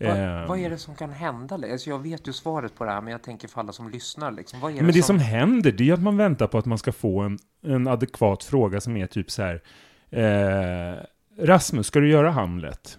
Ehm, 0.00 0.38
Vad, 0.38 0.48
vad 0.48 0.58
är 0.58 0.70
det 0.70 0.78
som 0.78 0.94
kan 0.94 1.10
hända? 1.10 1.54
Alltså 1.54 1.90
jag 1.90 1.98
vet 2.02 2.28
ju 2.28 2.32
svaret 2.32 2.74
på 2.74 2.84
det 2.84 2.90
här, 2.90 3.00
men 3.00 3.12
jag 3.12 3.22
tänker 3.22 3.48
för 3.48 3.60
alla 3.60 3.72
som 3.72 3.90
lyssnar. 3.90 4.30
Liksom. 4.32 4.60
Vad 4.60 4.76
är 4.76 4.82
Men 4.82 4.92
det 4.94 5.02
som 5.02 5.18
händer, 5.18 5.72
det 5.72 5.88
är 5.90 5.94
att 5.94 6.02
man 6.02 6.16
väntar 6.16 6.46
på 6.46 6.58
att 6.58 6.66
man 6.66 6.78
ska 6.78 6.92
få 6.92 7.20
en, 7.20 7.38
en 7.66 7.88
adekvat 7.88 8.44
fråga 8.44 8.80
som 8.80 8.96
är 8.96 9.06
typ 9.06 9.30
så 9.30 9.42
här. 9.42 9.62
Eh, 10.10 10.96
Rasmus, 11.38 11.86
ska 11.86 12.00
du 12.00 12.10
göra 12.10 12.30
Hamlet? 12.30 12.98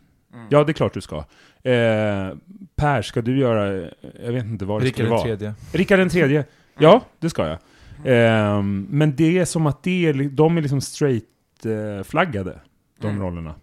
Ja, 0.50 0.64
det 0.64 0.72
är 0.72 0.74
klart 0.74 0.94
du 0.94 1.02
ska. 1.02 1.18
Eh, 1.18 2.30
per, 2.76 3.02
ska 3.02 3.22
du 3.22 3.38
göra, 3.40 3.90
jag 4.24 4.32
vet 4.32 4.46
inte 4.46 4.66
vad 4.66 4.82
det 4.82 4.86
Rickard 4.86 4.94
skulle 4.96 5.08
den 5.10 5.12
vara. 5.18 5.22
tredje. 5.24 5.54
Rickard 5.74 6.00
den 6.00 6.10
tredje. 6.10 6.46
Ja, 6.78 7.02
det 7.20 7.30
ska 7.30 7.48
jag. 7.48 7.58
Ehm, 8.06 8.88
men 8.90 9.16
det 9.16 9.38
är 9.38 9.46
som 9.46 9.68
att 9.68 9.84
det 9.84 10.06
är, 10.08 10.14
de 10.30 10.58
är 10.58 10.62
liksom 10.62 10.82
straight-flaggade, 10.82 12.60
de 13.00 13.08
Mm. 13.08 13.22
rollerna, 13.22 13.56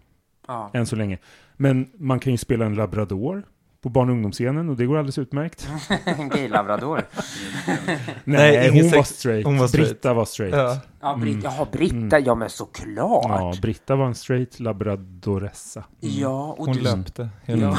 Ja. 0.47 0.69
än 0.73 0.85
så 0.85 0.95
länge. 0.95 1.17
Men 1.61 1.89
man 1.97 2.19
kan 2.19 2.31
ju 2.33 2.37
spela 2.37 2.65
en 2.65 2.75
labrador 2.75 3.45
på 3.81 3.89
barn 3.89 4.09
och 4.09 4.13
ungdomsscenen 4.15 4.69
och 4.69 4.75
det 4.77 4.85
går 4.85 4.97
alldeles 4.97 5.17
utmärkt. 5.17 5.69
En 6.05 6.29
gay-labrador. 6.29 7.07
Nej, 8.23 8.69
ingen 8.71 8.83
hon, 8.83 8.91
var 8.91 9.03
sex- 9.03 9.19
straight. 9.19 9.45
hon 9.45 9.57
var 9.57 9.67
straight. 9.67 9.89
Britta 9.89 10.13
var 10.13 10.25
straight. 10.25 10.55
Ja. 10.55 10.77
Ja, 11.01 11.15
Brit- 11.21 11.31
Mm. 11.33 11.41
Jaha, 11.43 11.67
Britta, 11.71 11.95
Mm. 11.95 12.23
ja 12.25 12.35
men 12.35 12.49
såklart. 12.49 13.25
Ja, 13.29 13.53
Britta 13.61 13.95
var 13.95 14.05
en 14.05 14.15
straight 14.15 14.59
labradoressa. 14.59 15.83
Ja, 15.99 16.55
och 16.57 16.65
Hon 16.65 16.75
du... 16.75 16.81
löpte 16.81 17.29
Ja. 17.45 17.77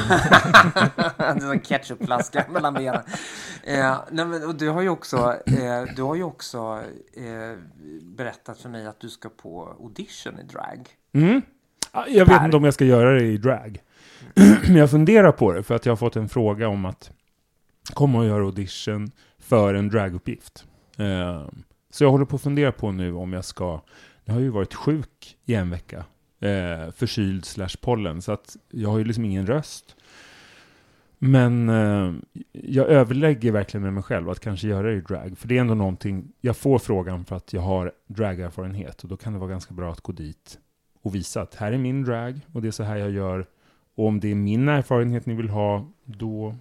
en 1.16 1.40
sån 1.40 1.61
ketchupflaska 1.61 2.45
mellan 2.51 2.75
benen. 2.75 3.03
Eh, 3.64 3.97
nej, 4.11 4.25
men, 4.27 4.45
och 4.45 4.55
du 4.55 4.69
har 4.69 4.83
ju 4.83 4.88
också, 4.88 5.16
eh, 5.47 5.95
du 5.97 6.03
har 6.03 6.14
ju 6.14 6.23
också 6.23 6.81
eh, 7.16 7.59
berättat 8.03 8.59
för 8.59 8.69
mig 8.69 8.87
att 8.87 9.01
du 9.01 9.09
ska 9.09 9.29
på 9.29 9.77
audition 9.81 10.38
i 10.40 10.43
drag. 10.43 10.88
Mm. 11.12 11.43
Ah, 11.92 12.07
Jag 12.09 12.26
vet 12.26 12.42
inte 12.42 12.57
om 12.57 12.64
jag 12.64 12.74
ska 12.74 12.85
göra 12.85 13.12
det 13.12 13.24
i 13.24 13.37
drag. 13.37 13.79
Men 14.66 14.76
jag 14.76 14.90
funderar 14.90 15.33
på 15.33 15.53
det 15.53 15.62
för 15.62 15.74
att 15.74 15.87
jag 15.87 15.92
har 15.92 15.96
fått 15.96 16.16
en 16.16 16.29
fråga 16.29 16.68
om 16.68 16.85
att 16.85 17.11
komma 17.94 18.18
och 18.18 18.26
göra 18.26 18.44
audition 18.44 19.11
för 19.38 19.74
en 19.74 19.88
draguppgift. 19.88 20.64
Eh, 20.98 21.46
så 21.90 22.05
jag 22.05 22.11
håller 22.11 22.24
på 22.24 22.37
att 22.37 22.42
fundera 22.42 22.72
på 22.72 22.92
nu 22.92 23.12
om 23.12 23.33
jag 23.33 23.44
ska... 23.44 23.81
Jag 24.24 24.35
har 24.35 24.40
ju 24.40 24.48
varit 24.48 24.74
sjuk 24.74 25.37
i 25.44 25.55
en 25.55 25.70
vecka. 25.70 26.05
Eh, 26.40 26.92
förkyld 26.96 27.44
slash 27.44 27.76
pollen. 27.81 28.22
Så 28.22 28.33
att 28.33 28.57
jag 28.70 28.88
har 28.90 28.98
ju 28.98 29.05
liksom 29.05 29.24
ingen 29.24 29.46
röst. 29.46 29.96
Men 31.18 31.68
eh, 31.68 32.12
jag 32.53 32.88
överlägger 32.88 33.53
verkligen 33.53 33.83
med 33.83 33.92
mig 33.92 34.03
själv 34.03 34.31
att 34.31 34.40
kanske 34.40 34.68
göra 34.68 34.87
det 34.87 34.94
i 34.94 35.00
drag. 35.00 35.38
För 35.38 35.48
det 35.48 35.57
är 35.57 35.61
ändå 35.61 35.74
någonting, 35.74 36.33
jag 36.40 36.57
får 36.57 36.79
frågan 36.79 37.24
för 37.24 37.37
att 37.37 37.53
jag 37.53 37.61
har 37.61 37.92
dragerfarenhet. 38.07 39.03
Och 39.03 39.09
då 39.09 39.16
kan 39.16 39.33
det 39.33 39.38
vara 39.38 39.50
ganska 39.50 39.74
bra 39.74 39.92
att 39.92 40.00
gå 40.00 40.12
dit 40.12 40.59
och 41.02 41.14
visa 41.14 41.42
att 41.42 41.54
här 41.54 41.72
är 41.72 41.78
min 41.78 42.04
drag 42.04 42.40
och 42.52 42.62
det 42.62 42.68
är 42.68 42.72
så 42.72 42.82
här 42.82 42.96
jag 42.96 43.10
gör. 43.10 43.46
Och 43.94 44.06
om 44.06 44.20
det 44.20 44.30
är 44.30 44.34
min 44.34 44.68
erfarenhet 44.68 45.26
ni 45.26 45.34
vill 45.34 45.48
ha, 45.48 45.86
då, 46.04 46.56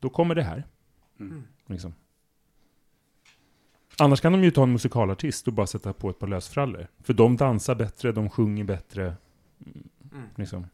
då 0.00 0.08
kommer 0.08 0.34
det 0.34 0.42
här. 0.42 0.64
Mm. 1.20 1.42
Liksom. 1.66 1.94
Annars 3.98 4.20
kan 4.20 4.32
de 4.32 4.44
ju 4.44 4.50
ta 4.50 4.62
en 4.62 4.72
musikalartist 4.72 5.46
och 5.46 5.52
bara 5.52 5.66
sätta 5.66 5.92
på 5.92 6.10
ett 6.10 6.18
par 6.18 6.26
lösfrallor. 6.26 6.88
För 7.02 7.14
de 7.14 7.36
dansar 7.36 7.74
bättre, 7.74 8.12
de 8.12 8.30
sjunger 8.30 8.64
bättre. 8.64 9.14
Mm. 10.12 10.28
Liksom. 10.36 10.66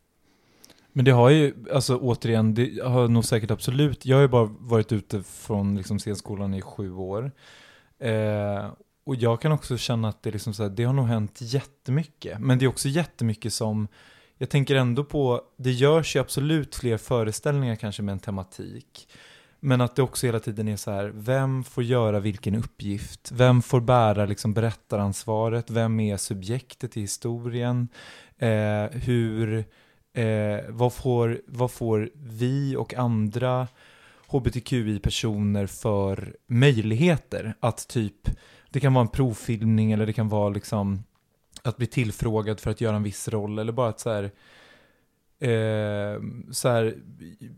Men 0.93 1.05
det 1.05 1.11
har 1.11 1.31
ju, 1.31 1.55
alltså 1.73 1.99
återigen, 1.99 2.55
det 2.55 2.83
har 2.85 3.09
nog 3.09 3.25
säkert 3.25 3.51
absolut, 3.51 4.07
jag 4.07 4.17
har 4.17 4.23
ju 4.23 4.29
bara 4.29 4.51
varit 4.59 4.93
ute 4.93 5.23
från 5.23 5.77
liksom 5.77 5.99
scenskolan 5.99 6.55
i 6.55 6.63
sju 6.63 6.93
år. 6.93 7.33
Eh, 7.99 8.71
och 9.05 9.17
jag 9.17 9.41
kan 9.41 9.53
också 9.53 9.77
känna 9.77 10.09
att 10.09 10.23
det, 10.23 10.31
liksom 10.31 10.55
så 10.55 10.63
här, 10.63 10.71
det 10.71 10.85
har 10.85 10.93
nog 10.93 11.07
hänt 11.07 11.39
jättemycket. 11.41 12.39
Men 12.39 12.59
det 12.59 12.65
är 12.65 12.69
också 12.69 12.89
jättemycket 12.89 13.53
som, 13.53 13.89
jag 14.39 14.51
tänker 14.51 14.75
ändå 14.75 15.05
på, 15.05 15.41
det 15.57 15.73
görs 15.73 16.17
ju 16.17 16.21
absolut 16.21 16.75
fler 16.75 16.97
föreställningar 16.97 17.77
kanske 17.77 18.03
med 18.03 18.13
en 18.13 18.19
tematik. 18.19 19.09
Men 19.61 19.81
att 19.81 19.97
det 19.97 20.03
också 20.03 20.27
hela 20.27 20.41
tiden 20.41 20.69
är 20.69 20.77
så 20.77 20.91
här, 20.91 21.13
vem 21.15 21.65
får 21.65 21.85
göra 21.85 22.21
vilken 22.21 22.55
uppgift? 22.55 23.33
Vem 23.33 23.63
får 23.63 23.81
bära 23.81 24.27
liksom 24.27 24.55
berättaransvaret? 24.55 25.71
Vem 25.71 26.01
är 26.01 26.17
subjektet 26.17 26.97
i 26.97 27.01
historien? 27.01 27.89
Eh, 28.39 28.85
hur, 28.93 29.65
eh, 30.13 30.61
vad, 30.69 30.93
får, 30.93 31.41
vad 31.47 31.71
får 31.71 32.11
vi 32.15 32.77
och 32.77 32.95
andra 32.95 33.69
hbtqi-personer 34.27 35.67
för 35.67 36.37
möjligheter 36.47 37.55
att 37.61 37.89
typ, 37.89 38.31
det 38.71 38.81
kan 38.81 38.95
vara 38.95 39.03
en 39.03 39.09
provfilmning 39.09 39.93
eller 39.93 40.07
det 40.07 40.13
kan 40.13 40.29
vara 40.29 40.49
liksom 40.49 41.03
att 41.63 41.77
bli 41.77 41.87
tillfrågad 41.87 42.61
för 42.61 42.71
att 42.71 42.81
göra 42.81 42.97
en 42.97 43.03
viss 43.03 43.29
roll 43.29 43.59
eller 43.59 43.73
bara 43.73 43.89
att 43.89 44.01
så 44.01 44.11
här, 44.11 44.25
eh, 45.41 46.21
så 46.51 46.69
här 46.69 46.95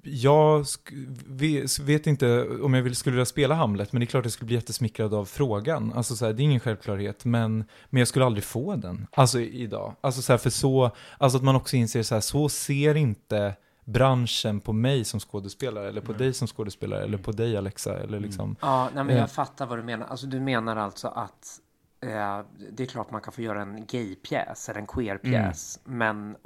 jag 0.02 0.62
sk- 0.62 1.82
vet 1.82 2.06
inte 2.06 2.46
om 2.62 2.74
jag 2.74 2.82
vill, 2.82 2.94
skulle 2.96 3.14
vilja 3.14 3.24
spela 3.24 3.54
Hamlet, 3.54 3.92
men 3.92 4.00
det 4.00 4.04
är 4.04 4.06
klart 4.06 4.24
jag 4.24 4.32
skulle 4.32 4.46
bli 4.46 4.54
jättesmickrad 4.54 5.14
av 5.14 5.24
frågan. 5.24 5.92
Alltså 5.92 6.16
så 6.16 6.26
här, 6.26 6.32
det 6.32 6.42
är 6.42 6.44
ingen 6.44 6.60
självklarhet, 6.60 7.24
men, 7.24 7.64
men 7.90 7.98
jag 7.98 8.08
skulle 8.08 8.24
aldrig 8.24 8.44
få 8.44 8.76
den. 8.76 9.06
Alltså 9.12 9.40
idag. 9.40 9.94
Alltså 10.00 10.22
så 10.22 10.32
här, 10.32 10.38
för 10.38 10.50
så, 10.50 10.90
alltså 11.18 11.38
att 11.38 11.44
man 11.44 11.56
också 11.56 11.76
inser 11.76 12.02
så 12.02 12.14
här, 12.14 12.20
så 12.20 12.48
ser 12.48 12.94
inte 12.94 13.54
branschen 13.84 14.60
på 14.60 14.72
mig 14.72 15.04
som 15.04 15.20
skådespelare, 15.20 15.88
eller 15.88 16.00
på 16.00 16.12
Nej. 16.12 16.18
dig 16.18 16.32
som 16.34 16.48
skådespelare, 16.48 17.02
eller 17.02 17.18
på 17.18 17.32
dig 17.32 17.56
Alexa, 17.56 17.94
eller 17.98 18.18
Mm. 18.18 18.22
liksom. 18.22 18.56
Ja, 18.60 18.84
nej, 18.94 19.04
men 19.04 19.10
Eh. 19.16 19.20
jag 19.20 19.30
fattar 19.30 19.66
vad 19.66 19.78
du 19.78 19.82
menar. 19.82 20.06
Alltså, 20.06 20.26
du 20.26 20.40
menar 20.40 20.76
alltså 20.76 21.08
att 21.08 21.60
eh, 22.00 22.40
det 22.72 22.82
är 22.82 22.86
klart 22.86 23.10
man 23.10 23.20
kan 23.20 23.32
få 23.32 23.42
göra 23.42 23.62
en 23.62 23.86
gaypjäs 23.86 24.68
eller 24.68 24.80
en 24.80 24.86
queerpjäs, 24.86 25.80
men 25.84 26.36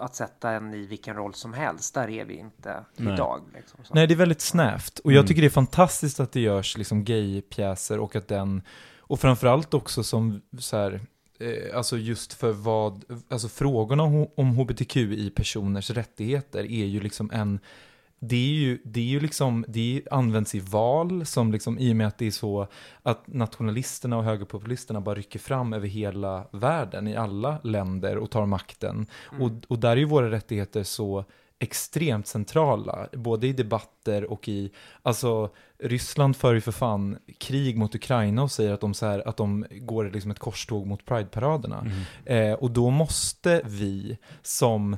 att 0.00 0.14
sätta 0.14 0.50
en 0.50 0.74
i 0.74 0.86
vilken 0.86 1.16
roll 1.16 1.34
som 1.34 1.52
helst, 1.52 1.94
där 1.94 2.08
är 2.10 2.24
vi 2.24 2.34
inte 2.34 2.84
Nej. 2.96 3.14
idag. 3.14 3.40
Liksom, 3.54 3.80
så. 3.84 3.94
Nej, 3.94 4.06
det 4.06 4.14
är 4.14 4.16
väldigt 4.16 4.40
snävt. 4.40 4.98
Och 4.98 5.12
jag 5.12 5.18
Mm. 5.18 5.26
tycker 5.28 5.42
det 5.42 5.48
är 5.48 5.50
fantastiskt 5.50 6.20
att 6.20 6.32
det 6.32 6.40
görs 6.40 6.76
liksom 6.76 7.04
gaypjäser 7.04 7.98
och 8.00 8.16
att 8.16 8.28
den, 8.28 8.62
och 8.98 9.20
framförallt 9.20 9.74
också 9.74 10.02
som 10.02 10.40
så 10.58 10.76
här, 10.76 10.92
eh, 10.92 11.00
alltså 11.74 11.98
just 11.98 12.32
för 12.32 12.52
vad, 12.52 13.04
alltså 13.28 13.48
frågorna 13.48 14.02
om, 14.02 14.26
om 14.34 14.58
hbtqi-personers 14.58 15.90
rättigheter 15.90 16.60
är 16.60 16.84
ju 16.84 17.00
liksom 17.00 17.30
en, 17.30 17.58
det 18.18 18.36
är 18.36 18.52
ju, 18.52 18.78
det 18.84 19.00
är 19.00 19.04
ju 19.04 19.20
liksom, 19.20 19.64
det 19.68 20.02
används 20.10 20.54
i 20.54 20.60
val 20.60 21.26
som 21.26 21.52
liksom, 21.52 21.78
i 21.78 21.92
och 21.92 21.96
med 21.96 22.06
att 22.06 22.18
det 22.18 22.26
är 22.26 22.30
så 22.30 22.66
att 23.02 23.26
nationalisterna 23.26 24.18
och 24.18 24.24
högerpopulisterna 24.24 25.00
bara 25.00 25.14
rycker 25.14 25.38
fram 25.38 25.72
över 25.72 25.88
hela 25.88 26.46
världen 26.52 27.08
i 27.08 27.16
alla 27.16 27.58
länder 27.62 28.18
och 28.18 28.30
tar 28.30 28.46
makten. 28.46 29.06
Och, 29.40 29.50
och 29.68 29.78
där 29.78 29.90
är 29.90 29.96
ju 29.96 30.04
våra 30.04 30.30
rättigheter 30.30 30.82
så 30.82 31.24
extremt 31.58 32.26
centrala, 32.26 33.08
både 33.12 33.46
i 33.46 33.52
debatter 33.52 34.24
och 34.24 34.48
i, 34.48 34.70
alltså 35.02 35.50
Ryssland 35.78 36.36
för 36.36 36.54
ju 36.54 36.60
för 36.60 36.72
fan 36.72 37.18
krig 37.38 37.76
mot 37.76 37.94
Ukraina 37.94 38.42
och 38.42 38.50
säger 38.50 38.72
att 38.72 38.80
de, 38.80 38.94
så 38.94 39.06
här, 39.06 39.28
att 39.28 39.36
de 39.36 39.66
går 39.70 40.10
liksom 40.10 40.30
ett 40.30 40.38
korståg 40.38 40.86
mot 40.86 41.04
Pride-paraderna. 41.04 41.86
Mm. 42.26 42.52
Eh, 42.52 42.58
och 42.58 42.70
då 42.70 42.90
måste 42.90 43.62
vi 43.64 44.18
som 44.42 44.96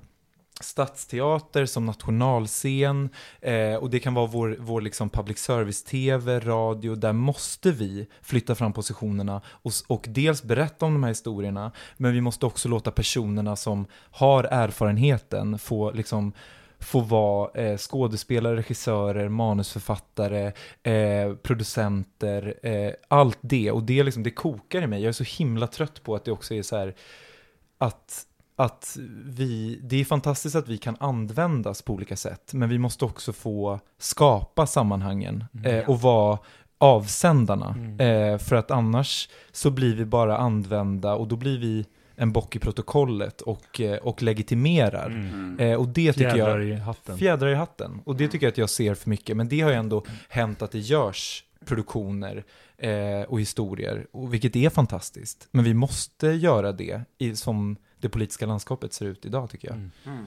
stadsteater, 0.60 1.66
som 1.66 1.86
nationalscen, 1.86 3.10
eh, 3.40 3.74
och 3.74 3.90
det 3.90 4.00
kan 4.00 4.14
vara 4.14 4.26
vår, 4.26 4.56
vår 4.58 4.80
liksom 4.80 5.10
public 5.10 5.38
service-tv, 5.38 6.40
radio, 6.40 6.94
där 6.94 7.12
måste 7.12 7.70
vi 7.70 8.06
flytta 8.22 8.54
fram 8.54 8.72
positionerna 8.72 9.40
och, 9.46 9.72
och 9.86 10.04
dels 10.08 10.42
berätta 10.42 10.86
om 10.86 10.92
de 10.92 11.02
här 11.02 11.10
historierna, 11.10 11.72
men 11.96 12.12
vi 12.12 12.20
måste 12.20 12.46
också 12.46 12.68
låta 12.68 12.90
personerna 12.90 13.56
som 13.56 13.86
har 14.10 14.44
erfarenheten 14.44 15.58
få 15.58 15.90
liksom 15.90 16.32
få 16.80 17.00
vara 17.00 17.62
eh, 17.62 17.76
skådespelare, 17.76 18.56
regissörer, 18.56 19.28
manusförfattare, 19.28 20.52
eh, 20.82 21.34
producenter, 21.34 22.54
eh, 22.62 22.92
allt 23.08 23.38
det. 23.40 23.70
Och 23.70 23.82
det, 23.82 24.02
liksom, 24.02 24.22
det 24.22 24.30
kokar 24.30 24.82
i 24.82 24.86
mig. 24.86 25.02
Jag 25.02 25.08
är 25.08 25.12
så 25.12 25.24
himla 25.24 25.66
trött 25.66 26.02
på 26.02 26.14
att 26.14 26.24
det 26.24 26.32
också 26.32 26.54
är 26.54 26.62
så 26.62 26.76
här 26.76 26.94
att, 27.78 28.26
att 28.58 28.96
vi, 29.24 29.80
det 29.82 30.00
är 30.00 30.04
fantastiskt 30.04 30.56
att 30.56 30.68
vi 30.68 30.78
kan 30.78 30.96
användas 31.00 31.82
på 31.82 31.92
olika 31.92 32.16
sätt, 32.16 32.52
men 32.52 32.68
vi 32.68 32.78
måste 32.78 33.04
också 33.04 33.32
få 33.32 33.80
skapa 33.98 34.66
sammanhangen 34.66 35.44
eh, 35.64 35.88
och 35.90 36.00
vara 36.00 36.38
avsändarna. 36.78 37.74
Mm. 37.78 38.00
Eh, 38.00 38.38
för 38.38 38.56
att 38.56 38.70
annars 38.70 39.28
så 39.52 39.70
blir 39.70 39.96
vi 39.96 40.04
bara 40.04 40.38
använda 40.38 41.14
och 41.14 41.28
då 41.28 41.36
blir 41.36 41.58
vi 41.58 41.86
en 42.18 42.32
bock 42.32 42.56
i 42.56 42.58
protokollet 42.58 43.40
och, 43.40 43.80
eh, 43.80 43.96
och 43.96 44.22
legitimerar. 44.22 45.06
Mm. 45.06 45.58
Eh, 45.60 45.78
och 45.78 45.88
det 45.88 46.12
tycker 46.12 46.30
Fjädrar 46.30 46.58
jag, 46.58 46.68
i 46.68 46.74
hatten. 46.74 47.18
fjädrar 47.18 47.48
i 47.48 47.54
hatten. 47.54 48.00
Och 48.04 48.16
det 48.16 48.28
tycker 48.28 48.46
jag 48.46 48.52
att 48.52 48.58
jag 48.58 48.70
ser 48.70 48.94
för 48.94 49.10
mycket, 49.10 49.36
men 49.36 49.48
det 49.48 49.60
har 49.60 49.70
ju 49.70 49.76
ändå 49.76 50.04
hänt 50.28 50.62
att 50.62 50.70
det 50.72 50.78
görs 50.78 51.44
produktioner 51.64 52.44
eh, 52.78 53.22
och 53.28 53.40
historier, 53.40 54.06
och 54.12 54.34
vilket 54.34 54.56
är 54.56 54.70
fantastiskt. 54.70 55.48
Men 55.50 55.64
vi 55.64 55.74
måste 55.74 56.26
göra 56.26 56.72
det 56.72 57.02
i, 57.18 57.36
som 57.36 57.76
det 58.00 58.08
politiska 58.08 58.46
landskapet 58.46 58.92
ser 58.92 59.06
ut 59.06 59.26
idag 59.26 59.50
tycker 59.50 59.68
jag. 59.68 59.76
Mm. 59.76 59.90
Mm. 60.06 60.26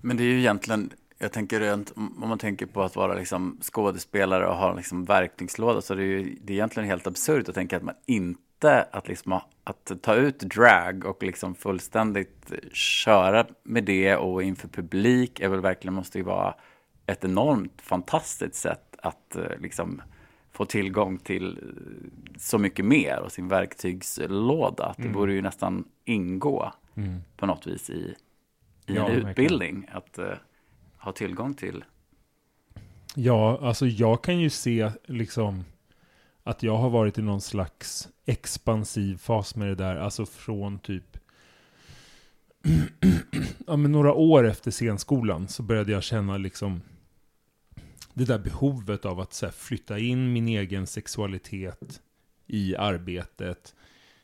Men 0.00 0.16
det 0.16 0.22
är 0.22 0.26
ju 0.26 0.38
egentligen, 0.38 0.90
jag 1.18 1.32
tänker 1.32 1.60
rent, 1.60 1.92
om 1.96 2.28
man 2.28 2.38
tänker 2.38 2.66
på 2.66 2.82
att 2.82 2.96
vara 2.96 3.14
liksom 3.14 3.58
skådespelare 3.62 4.46
och 4.48 4.56
ha 4.56 4.74
liksom 4.74 5.04
verktygslåda 5.04 5.82
så 5.82 5.94
det 5.94 6.02
är 6.02 6.06
ju 6.06 6.38
det 6.42 6.52
är 6.52 6.54
egentligen 6.54 6.88
helt 6.88 7.06
absurt 7.06 7.48
att 7.48 7.54
tänka 7.54 7.76
att 7.76 7.82
man 7.82 7.94
inte, 8.06 8.40
att, 8.64 9.08
liksom, 9.08 9.40
att 9.64 9.92
ta 10.02 10.14
ut 10.14 10.38
drag 10.38 11.04
och 11.04 11.22
liksom 11.22 11.54
fullständigt 11.54 12.52
köra 12.72 13.46
med 13.62 13.84
det 13.84 14.16
och 14.16 14.42
inför 14.42 14.68
publik 14.68 15.40
är 15.40 15.48
väl 15.48 15.60
verkligen, 15.60 15.94
måste 15.94 16.18
ju 16.18 16.24
vara 16.24 16.54
ett 17.06 17.24
enormt 17.24 17.82
fantastiskt 17.82 18.54
sätt 18.54 18.96
att 19.02 19.36
eh, 19.36 19.58
liksom 19.60 20.02
få 20.52 20.64
tillgång 20.64 21.18
till 21.18 21.58
eh, 21.58 22.38
så 22.38 22.58
mycket 22.58 22.84
mer 22.84 23.20
och 23.20 23.32
sin 23.32 23.48
verktygslåda. 23.48 24.84
Att 24.86 24.96
det 24.96 25.02
Mm. 25.02 25.12
borde 25.14 25.32
ju 25.32 25.42
nästan 25.42 25.84
ingå 26.04 26.72
Mm. 26.96 27.20
på 27.36 27.46
något 27.46 27.66
vis 27.66 27.90
i 27.90 28.14
i 28.86 28.94
Ja, 28.94 29.08
en 29.08 29.26
utbildning 29.26 29.86
att 29.92 30.18
eh, 30.18 30.26
ha 30.98 31.12
tillgång 31.12 31.54
till. 31.54 31.84
Ja, 33.14 33.58
alltså 33.62 33.86
jag 33.86 34.22
kan 34.22 34.38
ju 34.38 34.50
se 34.50 34.90
liksom 35.04 35.64
att 36.44 36.62
jag 36.62 36.76
har 36.76 36.90
varit 36.90 37.18
i 37.18 37.22
någon 37.22 37.40
slags 37.40 38.08
expansiv 38.26 39.16
fas 39.16 39.56
med 39.56 39.68
det 39.68 39.74
där, 39.74 39.96
alltså 39.96 40.26
från 40.26 40.78
typ 40.78 41.16
ja, 43.66 43.76
men 43.76 43.92
några 43.92 44.12
år 44.12 44.46
efter 44.46 44.70
scenskolan 44.70 45.48
så 45.48 45.62
började 45.62 45.92
jag 45.92 46.02
känna 46.02 46.36
liksom 46.36 46.80
det 48.14 48.24
där 48.24 48.38
behovet 48.38 49.04
av 49.04 49.20
att 49.20 49.32
så 49.32 49.46
här, 49.46 49.52
flytta 49.52 49.98
in 49.98 50.32
min 50.32 50.48
egen 50.48 50.86
sexualitet 50.86 52.00
i 52.46 52.76
arbetet. 52.76 53.74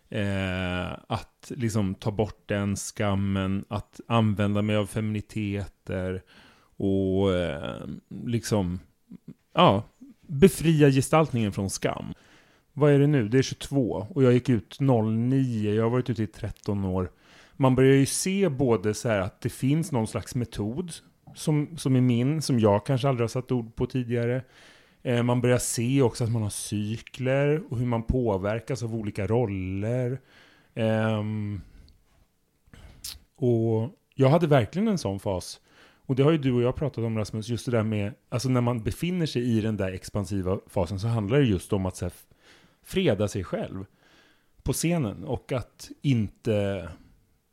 Eh, 0.09 0.93
att 1.09 1.53
liksom 1.57 1.95
ta 1.95 2.11
bort 2.11 2.43
den 2.47 2.77
skammen, 2.77 3.65
att 3.69 4.01
använda 4.07 4.63
mig 4.63 4.77
av 4.77 4.87
feminiteter 4.87 6.23
och 6.77 7.35
eh, 7.35 7.87
liksom, 8.25 8.81
ja, 9.53 9.85
befria 10.31 10.91
gestaltningen 10.91 11.53
från 11.53 11.71
skam. 11.71 12.15
Vad 12.73 12.93
är 12.93 12.99
det 12.99 13.07
nu? 13.07 13.29
Det 13.29 13.39
är 13.39 13.43
22 13.43 14.07
och 14.11 14.23
jag 14.23 14.33
gick 14.33 14.49
ut 14.49 14.81
09, 14.81 15.75
jag 15.75 15.83
har 15.83 15.91
varit 15.91 16.11
ute 16.11 16.23
i 16.23 16.27
13 16.27 16.85
år. 16.85 17.11
Man 17.57 17.75
börjar 17.75 17.95
ju 17.95 18.07
se 18.07 18.49
både 18.49 18.95
så 18.95 19.09
här 19.09 19.21
att 19.21 19.41
det 19.41 19.49
finns 19.49 19.93
någon 19.93 20.07
slags 20.07 20.35
metod 20.35 20.93
som, 21.35 21.77
som 21.79 21.97
är 21.97 22.01
min, 22.01 22.43
som 22.43 22.61
jag 22.61 22.87
kanske 22.87 23.09
aldrig 23.09 23.23
har 23.23 23.29
satt 23.29 23.53
ord 23.53 23.75
på 23.75 23.87
tidigare. 23.87 24.43
Eh, 25.03 25.23
man 25.23 25.41
börjar 25.41 25.59
se 25.59 26.03
också 26.03 26.25
att 26.25 26.31
man 26.31 26.43
har 26.43 26.51
cykler 26.51 27.63
och 27.71 27.79
hur 27.79 27.87
man 27.87 28.03
påverkas 28.03 28.83
av 28.83 28.95
olika 28.95 29.27
roller. 29.27 30.21
Eh, 30.75 31.23
och 33.37 33.91
jag 34.15 34.29
hade 34.29 34.47
verkligen 34.47 34.89
en 34.89 34.99
sån 34.99 35.21
fas. 35.21 35.61
Och 36.11 36.17
det 36.17 36.23
har 36.23 36.31
ju 36.31 36.39
du 36.39 36.53
och 36.53 36.63
jag 36.63 36.77
pratat 36.77 37.05
om 37.05 37.19
Rasmus, 37.19 37.49
just 37.49 37.67
det 37.67 37.73
där 37.73 37.83
med, 37.83 38.15
alltså 38.29 38.49
när 38.49 38.61
man 38.61 38.83
befinner 38.83 39.27
sig 39.27 39.43
i 39.43 39.61
den 39.61 39.77
där 39.77 39.93
expansiva 39.93 40.59
fasen 40.67 41.01
så 41.01 41.09
handlar 41.09 41.39
det 41.39 41.45
just 41.45 41.73
om 41.73 41.87
att 41.87 41.97
så 41.97 42.05
här, 42.05 42.13
freda 42.83 43.29
sig 43.29 43.45
själv 43.45 43.85
på 44.63 44.73
scenen 44.73 45.25
och 45.25 45.53
att 45.53 45.91
inte 46.03 46.89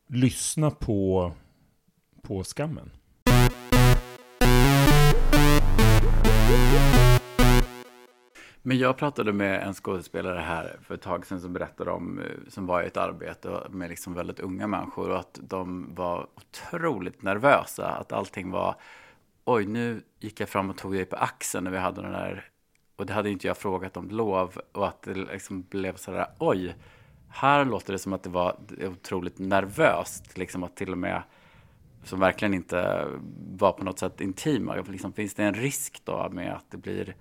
lyssna 0.08 0.72
på, 0.72 1.32
på 2.22 2.44
skammen. 2.44 2.92
Men 8.68 8.78
jag 8.78 8.98
pratade 8.98 9.34
med 9.34 9.64
en 9.64 9.74
skådespelare 9.74 10.40
här 10.40 10.78
för 10.82 10.96
ett 10.96 11.02
tag 11.02 11.26
sedan 11.26 11.42
som 11.42 11.54
berättade 11.54 11.92
om, 11.92 12.20
eh, 12.20 12.26
som 12.48 12.66
var 12.66 12.84
i 12.84 12.86
ett 12.86 12.98
arbete 12.98 13.62
med 13.70 13.90
liksom 13.90 14.14
väldigt 14.14 14.40
unga 14.40 14.68
människor 14.68 15.10
och 15.10 15.20
att 15.20 15.40
de 15.42 15.96
var 15.96 16.28
otroligt 16.36 17.22
nervösa. 17.22 17.88
Att 17.88 18.12
allting 18.12 18.52
var, 18.52 18.76
oj 19.46 19.66
nu 19.66 20.02
gick 20.20 20.40
jag 20.40 20.50
fram 20.50 20.70
och 20.70 20.78
tog 20.78 20.94
dig 20.94 21.06
på 21.06 21.16
axeln 21.16 21.64
när 21.64 21.72
vi 21.72 21.78
hade 21.78 22.02
den 22.02 22.12
där, 22.12 22.46
och 22.96 23.06
det 23.06 23.14
hade 23.14 23.30
inte 23.30 23.48
jag 23.48 23.58
frågat 23.58 23.98
om 23.98 24.10
lov 24.10 24.60
och 24.72 24.88
att 24.88 25.02
det 25.02 25.14
liksom 25.14 25.62
blev 25.62 25.96
sådär, 25.96 26.28
oj, 26.40 26.76
här 27.30 27.66
låter 27.66 27.94
det 27.94 28.00
som 28.00 28.14
att 28.14 28.24
det 28.24 28.30
var 28.30 28.56
otroligt 28.82 29.40
nervöst, 29.40 30.38
liksom 30.38 30.64
att 30.64 30.76
till 30.76 30.92
och 30.92 30.98
med 30.98 31.22
som 32.04 32.20
verkligen 32.20 32.54
inte 32.54 33.08
var 33.58 33.72
på 33.72 33.84
något 33.84 34.00
sätt 34.00 34.22
intima. 34.22 34.76
Liksom, 34.76 35.14
finns 35.14 35.34
det 35.34 35.44
en 35.44 35.54
risk 35.54 36.02
då 36.06 36.30
med 36.32 36.54
att 36.54 36.72
det 36.72 36.78
blir 36.78 37.16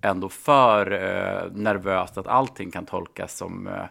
ändå 0.00 0.28
för 0.28 0.92
eh, 0.92 1.52
nervöst 1.52 2.18
att 2.18 2.26
allting 2.26 2.70
kan 2.70 2.86
tolkas 2.86 3.36
som 3.36 3.66
eh, 3.66 3.84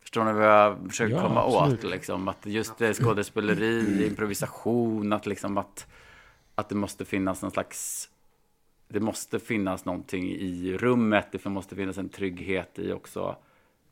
Förstår 0.00 0.24
ni 0.24 0.32
vad 0.32 0.46
jag 0.46 0.88
försöker 0.88 1.14
Ja, 1.14 1.22
komma 1.22 1.44
absolut. 1.44 1.84
åt? 1.84 1.90
Liksom, 1.90 2.28
att 2.28 2.46
just 2.46 2.78
det 2.78 2.94
skådespeleri, 2.94 4.06
improvisation, 4.06 5.12
att, 5.12 5.26
liksom 5.26 5.58
att, 5.58 5.86
att 6.54 6.68
det 6.68 6.74
måste 6.74 7.04
finnas 7.04 7.42
någon 7.42 7.50
slags 7.50 8.08
Det 8.88 9.00
måste 9.00 9.38
finnas 9.38 9.84
någonting 9.84 10.30
i 10.30 10.76
rummet, 10.76 11.26
det 11.32 11.44
måste 11.44 11.76
finnas 11.76 11.98
en 11.98 12.08
trygghet 12.08 12.78
i 12.78 12.92
också 12.92 13.36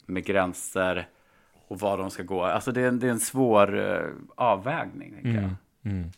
med 0.07 0.25
gränser 0.25 1.09
och 1.68 1.81
var 1.81 1.99
de 1.99 2.11
ska 2.11 2.23
gå. 2.23 2.44
Alltså 2.44 2.73
det 2.73 2.81
är 2.81 2.88
en, 2.88 2.99
det 2.99 3.07
är 3.07 3.11
en 3.11 3.21
svår 3.21 3.79
eh, 3.79 4.11
avvägning. 4.35 5.14
Mm, 5.25 5.51
mm. 5.83 6.11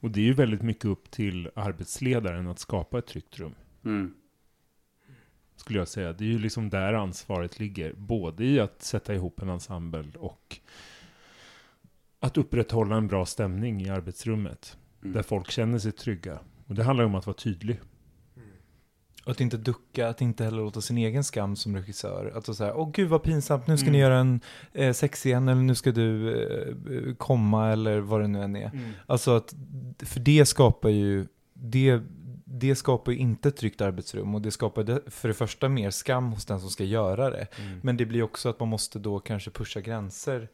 Och 0.00 0.10
det 0.10 0.20
är 0.20 0.24
ju 0.24 0.32
väldigt 0.32 0.62
mycket 0.62 0.84
upp 0.84 1.10
till 1.10 1.50
arbetsledaren 1.54 2.48
att 2.48 2.58
skapa 2.58 2.98
ett 2.98 3.06
tryggt 3.06 3.38
rum. 3.38 3.54
Mm. 3.84 4.14
Skulle 5.66 5.78
jag 5.78 5.88
säga. 5.88 6.12
Det 6.12 6.24
är 6.24 6.28
ju 6.28 6.38
liksom 6.38 6.70
där 6.70 6.92
ansvaret 6.92 7.58
ligger. 7.58 7.92
Både 7.96 8.44
i 8.44 8.60
att 8.60 8.82
sätta 8.82 9.14
ihop 9.14 9.42
en 9.42 9.48
ensemble 9.48 10.04
och 10.18 10.58
att 12.20 12.36
upprätthålla 12.38 12.96
en 12.96 13.06
bra 13.06 13.26
stämning 13.26 13.82
i 13.82 13.88
arbetsrummet. 13.90 14.76
Mm. 15.02 15.14
Där 15.14 15.22
folk 15.22 15.50
känner 15.50 15.78
sig 15.78 15.92
trygga. 15.92 16.38
Och 16.66 16.74
det 16.74 16.84
handlar 16.84 17.04
ju 17.04 17.06
om 17.08 17.14
att 17.14 17.26
vara 17.26 17.36
tydlig. 17.36 17.80
Och 19.24 19.30
att 19.30 19.40
inte 19.40 19.56
ducka, 19.56 20.08
att 20.08 20.20
inte 20.20 20.44
heller 20.44 20.56
låta 20.58 20.80
sin 20.80 20.98
egen 20.98 21.24
skam 21.24 21.56
som 21.56 21.76
regissör. 21.76 22.32
Att 22.36 22.56
säga, 22.56 22.74
åh 22.74 22.90
gud 22.92 23.08
vad 23.08 23.22
pinsamt, 23.22 23.66
nu 23.66 23.76
ska 23.76 23.84
Mm. 23.86 23.92
ni 23.92 23.98
göra 23.98 24.18
en 24.18 24.40
eh, 24.72 24.92
sexscen 24.92 25.48
eller 25.48 25.62
nu 25.62 25.74
ska 25.74 25.92
du 25.92 26.34
eh, 27.08 27.14
komma 27.14 27.72
eller 27.72 27.98
vad 28.00 28.20
det 28.20 28.28
nu 28.28 28.42
än 28.42 28.56
är. 28.56 28.70
Alltså 29.06 29.36
att, 29.36 29.54
för 29.98 30.20
det 30.20 30.46
skapar 30.46 30.88
ju, 30.88 31.26
det, 31.54 32.00
det 32.58 32.76
skapar 32.76 33.12
ju 33.12 33.18
inte 33.18 33.48
ett 33.48 33.56
tryggt 33.56 33.80
arbetsrum 33.80 34.34
och 34.34 34.42
det 34.42 34.50
skapar 34.50 35.10
för 35.10 35.28
det 35.28 35.34
första 35.34 35.68
mer 35.68 35.90
skam 35.90 36.32
hos 36.32 36.46
den 36.46 36.60
som 36.60 36.70
ska 36.70 36.84
göra 36.84 37.30
det. 37.30 37.46
Mm. 37.58 37.80
Men 37.82 37.96
det 37.96 38.06
blir 38.06 38.22
också 38.22 38.48
att 38.48 38.60
man 38.60 38.68
måste 38.68 38.98
då 38.98 39.18
kanske 39.20 39.50
pusha 39.50 39.80
gränser 39.80 40.48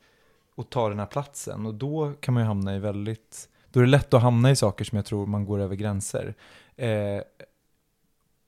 och 0.55 0.71
ta 0.71 0.89
den 0.89 0.99
här 0.99 1.07
platsen. 1.07 1.67
Och 1.67 1.75
då 1.75 2.13
kan 2.21 2.35
man 2.35 2.43
ju 2.43 2.47
hamna 2.47 2.77
i 2.77 2.79
väldigt, 2.79 3.49
då 3.71 3.81
är 3.81 3.85
det 3.85 3.91
lätt 3.91 4.15
att 4.15 4.23
hamna 4.23 4.51
i 4.51 4.57
saker 4.57 4.85
som 4.85 4.97
jag 4.97 5.05
tror 5.05 5.27
man 5.27 5.45
går 5.45 5.59
över 5.59 5.77
gränser. 5.77 6.35
Eh, 6.77 7.23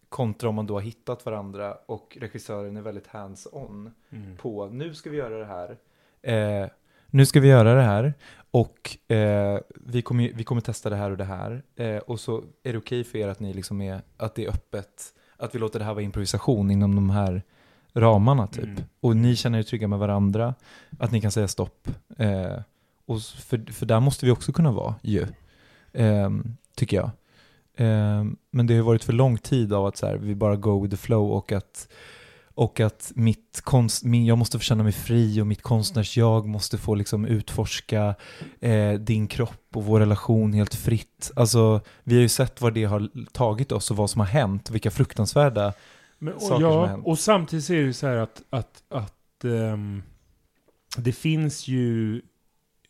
kontra 0.08 0.48
om 0.48 0.54
man 0.54 0.66
då 0.66 0.74
har 0.74 0.80
hittat 0.80 1.26
varandra 1.26 1.74
och 1.86 2.18
regissören 2.20 2.76
är 2.76 2.82
väldigt 2.82 3.06
hands-on 3.06 3.90
Mm. 4.10 4.36
på 4.36 4.66
nu 4.66 4.94
ska 4.94 5.10
vi 5.10 5.16
göra 5.16 5.38
det 5.38 5.46
här. 5.46 5.78
Eh, 6.22 6.68
nu 7.14 7.26
ska 7.26 7.40
vi 7.40 7.48
göra 7.48 7.74
det 7.74 7.82
här 7.82 8.14
och 8.50 9.12
eh, 9.14 9.58
vi, 9.74 10.02
kommer, 10.02 10.32
vi 10.34 10.44
kommer 10.44 10.60
testa 10.60 10.90
det 10.90 10.96
här 10.96 11.10
och 11.10 11.16
det 11.16 11.24
här. 11.24 11.62
Eh, 11.76 11.96
och 11.96 12.20
så 12.20 12.44
är 12.62 12.72
det 12.72 12.78
okej 12.78 13.04
för 13.04 13.18
er 13.18 13.28
att 13.28 13.40
ni 13.40 13.52
liksom 13.52 13.80
är, 13.80 14.00
att 14.16 14.34
det 14.34 14.44
är 14.44 14.48
öppet, 14.48 15.14
att 15.36 15.54
vi 15.54 15.58
låter 15.58 15.78
det 15.78 15.84
här 15.84 15.94
vara 15.94 16.04
improvisation 16.04 16.70
inom 16.70 16.94
de 16.94 17.10
här 17.10 17.42
ramarna 17.92 18.46
typ. 18.46 18.64
Mm. 18.64 18.82
Och 19.00 19.16
ni 19.16 19.36
känner 19.36 19.58
er 19.58 19.62
trygga 19.62 19.88
med 19.88 19.98
varandra, 19.98 20.54
att 20.98 21.12
ni 21.12 21.20
kan 21.20 21.30
säga 21.30 21.48
stopp. 21.48 21.88
Eh, 22.18 22.60
och 23.06 23.22
för, 23.22 23.72
för 23.72 23.86
där 23.86 24.00
måste 24.00 24.26
vi 24.26 24.32
också 24.32 24.52
kunna 24.52 24.72
vara 24.72 24.94
ju, 25.02 25.26
eh, 25.92 26.30
tycker 26.76 26.96
jag. 26.96 27.10
Eh, 27.76 28.24
men 28.50 28.66
det 28.66 28.76
har 28.76 28.82
varit 28.82 29.04
för 29.04 29.12
lång 29.12 29.38
tid 29.38 29.72
av 29.72 29.86
att 29.86 29.96
så 29.96 30.06
här, 30.06 30.16
vi 30.16 30.34
bara 30.34 30.56
go 30.56 30.82
with 30.82 30.90
the 30.90 31.02
flow 31.02 31.32
och 31.32 31.52
att 31.52 31.88
och 32.54 32.80
att 32.80 33.12
mitt 33.14 33.60
konst, 33.64 34.04
min, 34.04 34.26
jag 34.26 34.38
måste 34.38 34.58
få 34.58 34.62
känna 34.62 34.82
mig 34.82 34.92
fri 34.92 35.40
och 35.40 35.46
mitt 35.46 35.62
konstnärsjag 35.62 36.46
måste 36.46 36.78
få 36.78 36.94
liksom 36.94 37.24
utforska 37.24 38.14
eh, 38.60 38.92
din 38.92 39.26
kropp 39.26 39.66
och 39.74 39.84
vår 39.84 40.00
relation 40.00 40.52
helt 40.52 40.74
fritt. 40.74 41.30
Alltså, 41.36 41.80
vi 42.04 42.14
har 42.14 42.22
ju 42.22 42.28
sett 42.28 42.60
vad 42.60 42.74
det 42.74 42.84
har 42.84 43.08
tagit 43.32 43.72
oss 43.72 43.90
och 43.90 43.96
vad 43.96 44.10
som 44.10 44.20
har 44.20 44.26
hänt, 44.26 44.70
vilka 44.70 44.90
fruktansvärda 44.90 45.72
Men, 46.18 46.34
och, 46.34 46.42
saker 46.42 46.54
som 46.54 46.64
har 46.64 46.72
ja, 46.72 46.86
hänt. 46.86 47.06
och 47.06 47.18
samtidigt 47.18 47.70
är 47.70 47.74
det 47.74 47.80
ju 47.80 47.92
så 47.92 48.06
här 48.06 48.16
att, 48.16 48.42
att, 48.50 48.82
att 48.88 49.44
ehm, 49.44 50.02
det 50.96 51.12
finns 51.12 51.68
ju... 51.68 52.16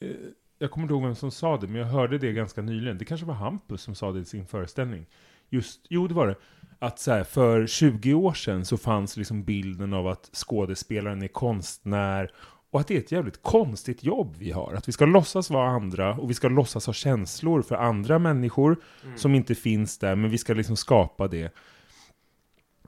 eh, 0.00 0.11
jag 0.59 0.70
kommer 0.70 0.85
inte 0.85 0.94
ihåg 0.94 1.03
vem 1.03 1.14
som 1.14 1.31
sa 1.31 1.57
det, 1.57 1.66
men 1.66 1.81
jag 1.81 1.88
hörde 1.88 2.18
det 2.18 2.33
ganska 2.33 2.62
nyligen. 2.62 2.98
Det 2.98 3.05
kanske 3.05 3.27
var 3.27 3.35
Hampus 3.35 3.83
som 3.83 3.94
sa 3.94 4.12
det 4.12 4.20
i 4.20 4.24
sin 4.24 4.46
föreställning. 4.46 5.07
Just, 5.50 5.81
jo, 5.88 6.07
det 6.09 6.14
var 6.14 6.27
det. 6.27 6.37
Att 6.79 6.99
så 6.99 7.11
här, 7.13 7.25
för 7.25 7.67
20 7.67 8.15
år 8.15 8.35
sedan 8.35 8.65
så 8.65 8.77
fanns 8.77 9.17
liksom 9.17 9.45
bilden 9.45 9.95
av 9.95 10.07
att 10.07 10.31
skådespelaren 10.33 11.23
är 11.23 11.29
konstnär 11.29 12.31
och 12.71 12.81
att 12.81 12.89
det 12.89 12.95
är 12.95 12.99
ett 12.99 13.13
jävligt 13.13 13.43
konstigt 13.43 14.05
jobb 14.05 14.35
vi 14.39 14.51
har. 14.51 14.75
Att 14.75 14.89
vi 14.89 14.93
ska 14.93 15.07
låtsas 15.07 15.51
vara 15.51 15.69
andra 15.69 16.15
och 16.15 16.31
vi 16.31 16.35
ska 16.35 16.49
låtsas 16.49 16.87
ha 16.87 16.93
känslor 16.93 17.63
för 17.63 17.75
andra 17.75 18.19
människor 18.19 18.77
som 19.17 19.35
inte 19.35 19.55
finns 19.55 19.99
där, 19.99 20.17
men 20.17 20.31
vi 20.31 20.39
ska 20.39 20.55
liksom 20.55 20.77
skapa 20.77 21.29
det. 21.29 21.55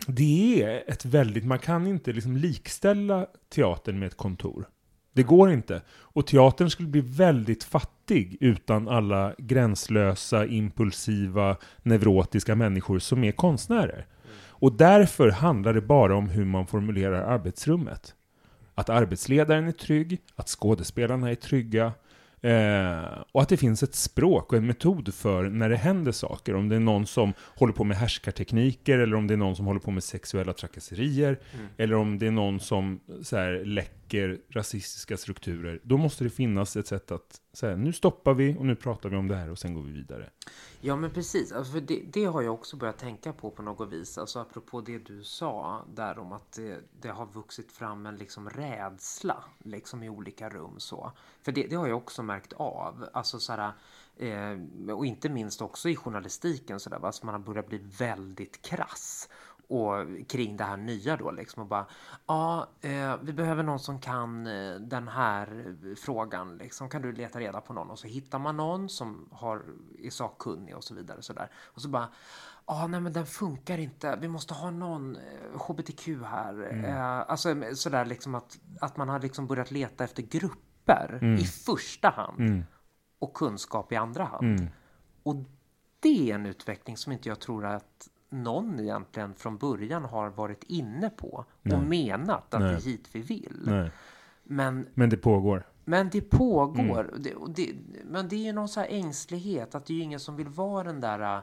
Det 0.06 0.62
är 0.62 0.90
ett 0.90 1.04
väldigt, 1.04 1.44
man 1.44 1.58
kan 1.58 1.86
inte 1.86 2.12
liksom 2.12 2.36
likställa 2.36 3.26
teatern 3.54 3.98
med 3.98 4.06
ett 4.06 4.16
kontor. 4.16 4.68
Det 5.16 5.22
går 5.22 5.52
inte. 5.52 5.82
Och 5.88 6.26
teatern 6.26 6.70
skulle 6.70 6.88
bli 6.88 7.00
väldigt 7.00 7.64
fattig 7.64 8.36
utan 8.40 8.88
alla 8.88 9.34
gränslösa, 9.38 10.46
impulsiva, 10.46 11.56
neurotiska 11.82 12.54
människor 12.54 12.98
som 12.98 13.24
är 13.24 13.32
konstnärer. 13.32 14.06
Och 14.48 14.72
därför 14.72 15.30
handlar 15.30 15.74
det 15.74 15.80
bara 15.80 16.16
om 16.16 16.28
hur 16.28 16.44
man 16.44 16.66
formulerar 16.66 17.22
arbetsrummet. 17.22 18.14
Att 18.74 18.90
arbetsledaren 18.90 19.68
är 19.68 19.72
trygg, 19.72 20.20
att 20.34 20.48
skådespelarna 20.48 21.30
är 21.30 21.34
trygga, 21.34 21.92
Eh, 22.42 23.22
och 23.32 23.42
att 23.42 23.48
det 23.48 23.56
finns 23.56 23.82
ett 23.82 23.94
språk 23.94 24.52
och 24.52 24.58
en 24.58 24.66
metod 24.66 25.14
för 25.14 25.44
när 25.44 25.68
det 25.68 25.76
händer 25.76 26.12
saker. 26.12 26.54
Om 26.54 26.68
det 26.68 26.76
är 26.76 26.80
någon 26.80 27.06
som 27.06 27.32
håller 27.56 27.72
på 27.72 27.84
med 27.84 27.96
härskartekniker, 27.96 28.98
eller 28.98 29.16
om 29.16 29.26
det 29.26 29.34
är 29.34 29.38
någon 29.38 29.56
som 29.56 29.66
håller 29.66 29.80
på 29.80 29.90
med 29.90 30.04
sexuella 30.04 30.52
trakasserier, 30.52 31.40
eller 31.76 31.94
om 31.94 32.18
det 32.18 32.26
är 32.26 32.30
någon 32.30 32.60
som 32.60 33.00
så 33.22 33.36
här, 33.36 33.64
läcker 33.64 34.38
rasistiska 34.50 35.16
strukturer. 35.16 35.80
Då 35.82 35.96
måste 35.96 36.24
det 36.24 36.30
finnas 36.30 36.76
ett 36.76 36.86
sätt 36.86 37.10
att 37.10 37.40
så 37.56 37.66
här, 37.66 37.76
nu 37.76 37.92
stoppar 37.92 38.34
vi 38.34 38.56
och 38.58 38.66
nu 38.66 38.74
pratar 38.74 39.08
vi 39.08 39.16
om 39.16 39.28
det 39.28 39.36
här 39.36 39.50
och 39.50 39.58
sen 39.58 39.74
går 39.74 39.82
vi 39.82 39.92
vidare. 39.92 40.30
Ja 40.80 40.96
men 40.96 41.10
precis, 41.10 41.52
alltså, 41.52 41.72
för 41.72 41.80
det, 41.80 42.02
det 42.12 42.24
har 42.24 42.42
jag 42.42 42.54
också 42.54 42.76
börjat 42.76 42.98
tänka 42.98 43.32
på 43.32 43.50
på 43.50 43.62
något 43.62 43.92
vis. 43.92 44.18
Alltså 44.18 44.38
apropå 44.38 44.80
det 44.80 44.98
du 44.98 45.24
sa 45.24 45.84
där 45.94 46.18
om 46.18 46.32
att 46.32 46.52
det, 46.52 46.80
det 47.00 47.08
har 47.08 47.26
vuxit 47.26 47.72
fram 47.72 48.06
en 48.06 48.16
liksom 48.16 48.50
rädsla 48.50 49.44
liksom 49.64 50.02
i 50.02 50.08
olika 50.08 50.48
rum 50.48 50.74
så. 50.78 51.12
För 51.42 51.52
det, 51.52 51.66
det 51.66 51.76
har 51.76 51.86
jag 51.86 51.96
också 51.96 52.22
märkt 52.22 52.52
av. 52.52 53.08
Alltså 53.12 53.38
så 53.38 53.52
här, 53.52 53.72
eh, 54.16 54.92
och 54.94 55.06
inte 55.06 55.28
minst 55.28 55.62
också 55.62 55.88
i 55.88 55.96
journalistiken 55.96 56.80
så 56.80 56.90
där, 56.90 56.98
va? 56.98 57.06
Alltså 57.06 57.26
man 57.26 57.34
har 57.34 57.42
börjat 57.42 57.68
bli 57.68 57.78
väldigt 57.98 58.62
krass 58.62 59.28
och 59.68 60.06
kring 60.28 60.56
det 60.56 60.64
här 60.64 60.76
nya 60.76 61.16
då 61.16 61.30
liksom 61.30 61.62
och 61.62 61.68
bara 61.68 61.86
ja, 62.26 62.68
eh, 62.80 63.16
vi 63.22 63.32
behöver 63.32 63.62
någon 63.62 63.78
som 63.78 64.00
kan 64.00 64.46
eh, 64.46 64.74
den 64.74 65.08
här 65.08 65.76
frågan 65.96 66.58
liksom. 66.58 66.88
Kan 66.88 67.02
du 67.02 67.12
leta 67.12 67.40
reda 67.40 67.60
på 67.60 67.72
någon? 67.72 67.90
Och 67.90 67.98
så 67.98 68.06
hittar 68.06 68.38
man 68.38 68.56
någon 68.56 68.88
som 68.88 69.28
har, 69.32 69.62
är 70.02 70.10
sakkunnig 70.10 70.76
och 70.76 70.84
så 70.84 70.94
vidare 70.94 71.22
så 71.22 71.32
där. 71.32 71.50
Och 71.56 71.82
så 71.82 71.88
bara 71.88 72.08
Ja, 72.68 72.86
nej 72.86 73.00
men 73.00 73.12
den 73.12 73.26
funkar 73.26 73.78
inte. 73.78 74.16
Vi 74.20 74.28
måste 74.28 74.54
ha 74.54 74.70
någon 74.70 75.16
eh, 75.16 75.60
hbtq 75.68 76.08
här. 76.24 76.84
Eh, 76.84 77.30
alltså 77.30 77.54
sådär 77.74 78.04
liksom 78.04 78.34
att, 78.34 78.58
att 78.80 78.96
man 78.96 79.08
har 79.08 79.20
liksom 79.20 79.46
börjat 79.46 79.70
leta 79.70 80.04
efter 80.04 80.22
grupper 80.22 81.18
i 81.40 81.44
första 81.44 82.08
hand 82.08 82.64
och 83.18 83.34
kunskap 83.34 83.92
i 83.92 83.96
andra 83.96 84.24
hand. 84.24 84.42
Och 85.22 85.36
det 86.00 86.30
är 86.30 86.34
en 86.34 86.46
utveckling 86.46 86.96
som 86.96 87.12
inte 87.12 87.28
jag 87.28 87.40
tror 87.40 87.64
att 87.66 88.08
någon 88.28 88.80
egentligen 88.80 89.34
från 89.34 89.58
början 89.58 90.04
har 90.04 90.30
varit 90.30 90.64
inne 90.64 91.10
på 91.10 91.44
och 91.72 91.82
menat 91.82 92.54
att 92.54 92.60
det 92.60 92.66
är 92.66 92.80
hit 92.80 93.08
vi 93.12 93.20
vill. 93.20 93.62
Nej. 93.64 93.90
Men, 94.44 94.88
Men 94.94 95.10
det 95.10 95.16
pågår. 95.16 95.66
men 95.84 96.10
det 96.10 96.20
pågår. 96.20 97.14
Det, 97.18 97.34
och 97.34 97.50
det, 97.50 97.74
men 98.04 98.28
det 98.28 98.36
är 98.36 98.44
ju 98.44 98.52
någon 98.52 98.68
så 98.68 98.80
här 98.80 98.88
ängslighet 98.90 99.74
att 99.74 99.86
det 99.86 99.92
är 99.92 99.96
ju 99.96 100.02
ingen 100.02 100.20
som 100.20 100.36
vill 100.36 100.48
vara 100.48 100.84
den 100.84 101.00
där 101.00 101.20
äh, 101.20 101.42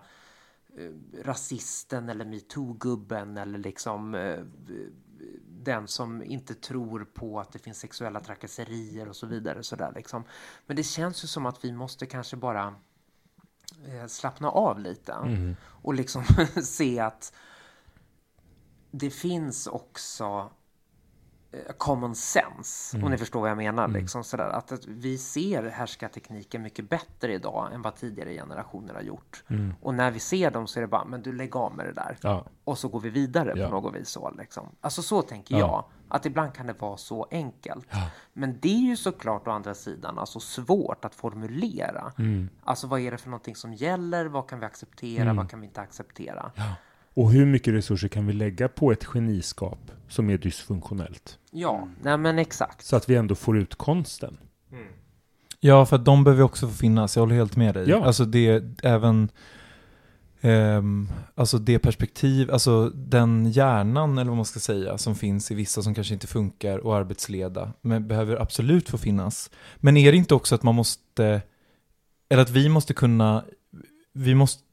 rasisten 1.23 2.09
eller 2.09 2.25
metoo-gubben 2.25 3.37
eller 3.37 3.59
liksom 3.59 4.15
äh, 4.15 4.39
den 5.63 5.87
som 5.87 6.23
inte 6.23 6.53
tror 6.53 7.05
på 7.13 7.39
att 7.39 7.51
det 7.51 7.59
finns 7.59 7.79
sexuella 7.79 8.19
trakasserier 8.19 9.09
och 9.09 9.15
så 9.15 9.27
vidare. 9.27 9.63
Så 9.63 9.75
där, 9.75 9.91
liksom. 9.95 10.23
Men 10.65 10.75
det 10.75 10.83
känns 10.83 11.23
ju 11.23 11.27
som 11.27 11.45
att 11.45 11.65
vi 11.65 11.71
måste 11.71 12.05
kanske 12.05 12.37
bara 12.37 12.75
slappna 14.07 14.49
av 14.49 14.79
lite 14.79 15.15
och 15.65 15.93
liksom 15.93 16.23
se 16.63 16.99
att 16.99 17.33
det 18.91 19.09
finns 19.09 19.67
också 19.67 20.49
eh, 21.51 21.73
common 21.77 22.15
sense, 22.15 22.97
om 23.03 23.11
ni 23.11 23.17
förstår 23.17 23.41
vad 23.41 23.49
jag 23.49 23.57
menar. 23.57 23.87
Liksom, 23.87 24.23
sådär, 24.23 24.49
att, 24.49 24.71
att 24.71 24.85
vi 24.87 25.17
ser 25.17 25.63
härskartekniker 25.63 26.59
mycket 26.59 26.89
bättre 26.89 27.33
idag 27.33 27.73
än 27.73 27.81
vad 27.81 27.95
tidigare 27.95 28.33
generationer 28.33 28.93
har 28.93 29.01
gjort. 29.01 29.43
Och 29.81 29.93
när 29.95 30.11
vi 30.11 30.19
ser 30.19 30.51
dem 30.51 30.67
så 30.67 30.79
är 30.79 30.81
det 30.81 30.87
bara, 30.87 31.05
men 31.05 31.21
du 31.21 31.33
lägg 31.33 31.55
av 31.55 31.75
med 31.75 31.85
det 31.85 31.93
där. 31.93 32.17
Ja. 32.21 32.45
Och 32.63 32.77
så 32.77 32.87
går 32.87 32.99
vi 32.99 33.09
vidare 33.09 33.53
Ja. 33.55 33.65
på 33.67 33.71
något 33.71 33.95
vis. 33.95 34.09
Så, 34.09 34.31
liksom. 34.31 34.67
Alltså 34.81 35.01
så 35.01 35.21
tänker 35.21 35.55
Ja. 35.55 35.59
jag. 35.59 35.85
Att 36.07 36.25
ibland 36.25 36.53
kan 36.53 36.67
det 36.67 36.73
vara 36.79 36.97
så 36.97 37.27
enkelt. 37.31 37.87
Men 38.33 38.59
det 38.61 38.73
är 38.73 38.87
ju 38.89 38.97
såklart 38.97 39.47
å 39.47 39.51
andra 39.51 39.73
sidan 39.73 40.19
alltså 40.19 40.39
svårt 40.39 41.05
att 41.05 41.15
formulera. 41.15 42.13
Mm. 42.17 42.49
Alltså 42.63 42.87
vad 42.87 42.99
är 42.99 43.11
det 43.11 43.17
för 43.17 43.29
någonting 43.29 43.55
som 43.55 43.73
gäller? 43.73 44.25
Vad 44.25 44.49
kan 44.49 44.59
vi 44.59 44.65
acceptera? 44.65 45.33
Vad 45.33 45.49
kan 45.49 45.59
vi 45.59 45.65
inte 45.65 45.81
acceptera? 45.81 46.51
Och 47.13 47.31
hur 47.31 47.45
mycket 47.45 47.73
resurser 47.73 48.07
kan 48.07 48.27
vi 48.27 48.33
lägga 48.33 48.67
på 48.67 48.91
ett 48.91 49.05
geniskap 49.05 49.91
som 50.07 50.29
är 50.29 50.37
dysfunktionellt? 50.37 51.39
Ja, 51.51 51.87
nej 52.01 52.17
men 52.17 52.39
exakt. 52.39 52.85
Så 52.85 52.95
att 52.95 53.09
vi 53.09 53.15
ändå 53.15 53.35
får 53.35 53.57
ut 53.57 53.75
konsten. 53.75 54.37
Ja, 55.59 55.85
för 55.85 55.95
att 55.95 56.05
de 56.05 56.23
behöver 56.23 56.43
också 56.43 56.67
få 56.67 56.73
finnas. 56.73 57.15
Jag 57.15 57.21
håller 57.21 57.35
helt 57.35 57.55
med 57.55 57.73
dig. 57.73 57.89
Ja. 57.89 58.05
Alltså 58.05 58.25
det, 58.25 58.63
även... 58.83 59.29
ehm, 60.43 61.07
alltså 61.35 61.57
det 61.57 61.79
perspektiv, 61.79 62.51
alltså 62.51 62.89
den 62.89 63.51
hjärnan 63.51 64.17
eller 64.17 64.29
vad 64.29 64.35
man 64.35 64.45
ska 64.45 64.59
säga 64.59 64.97
som 64.97 65.15
finns 65.15 65.51
i 65.51 65.55
vissa 65.55 65.81
som 65.83 65.95
kanske 65.95 66.13
inte 66.13 66.27
funkar 66.27 66.77
och 66.77 66.95
arbetsleda, 66.95 67.73
men 67.81 68.07
behöver 68.07 68.41
absolut 68.41 68.89
få 68.89 68.97
finnas. 68.97 69.49
Men 69.77 69.97
är 69.97 70.11
det 70.11 70.17
inte 70.17 70.35
också 70.35 70.55
att 70.55 70.63
man 70.63 70.75
måste, 70.75 71.41
eller 72.29 72.41
att 72.41 72.49
vi 72.49 72.69
måste 72.69 72.93
kunna, 72.93 73.43
vi 74.13 74.35
måste, 74.35 74.63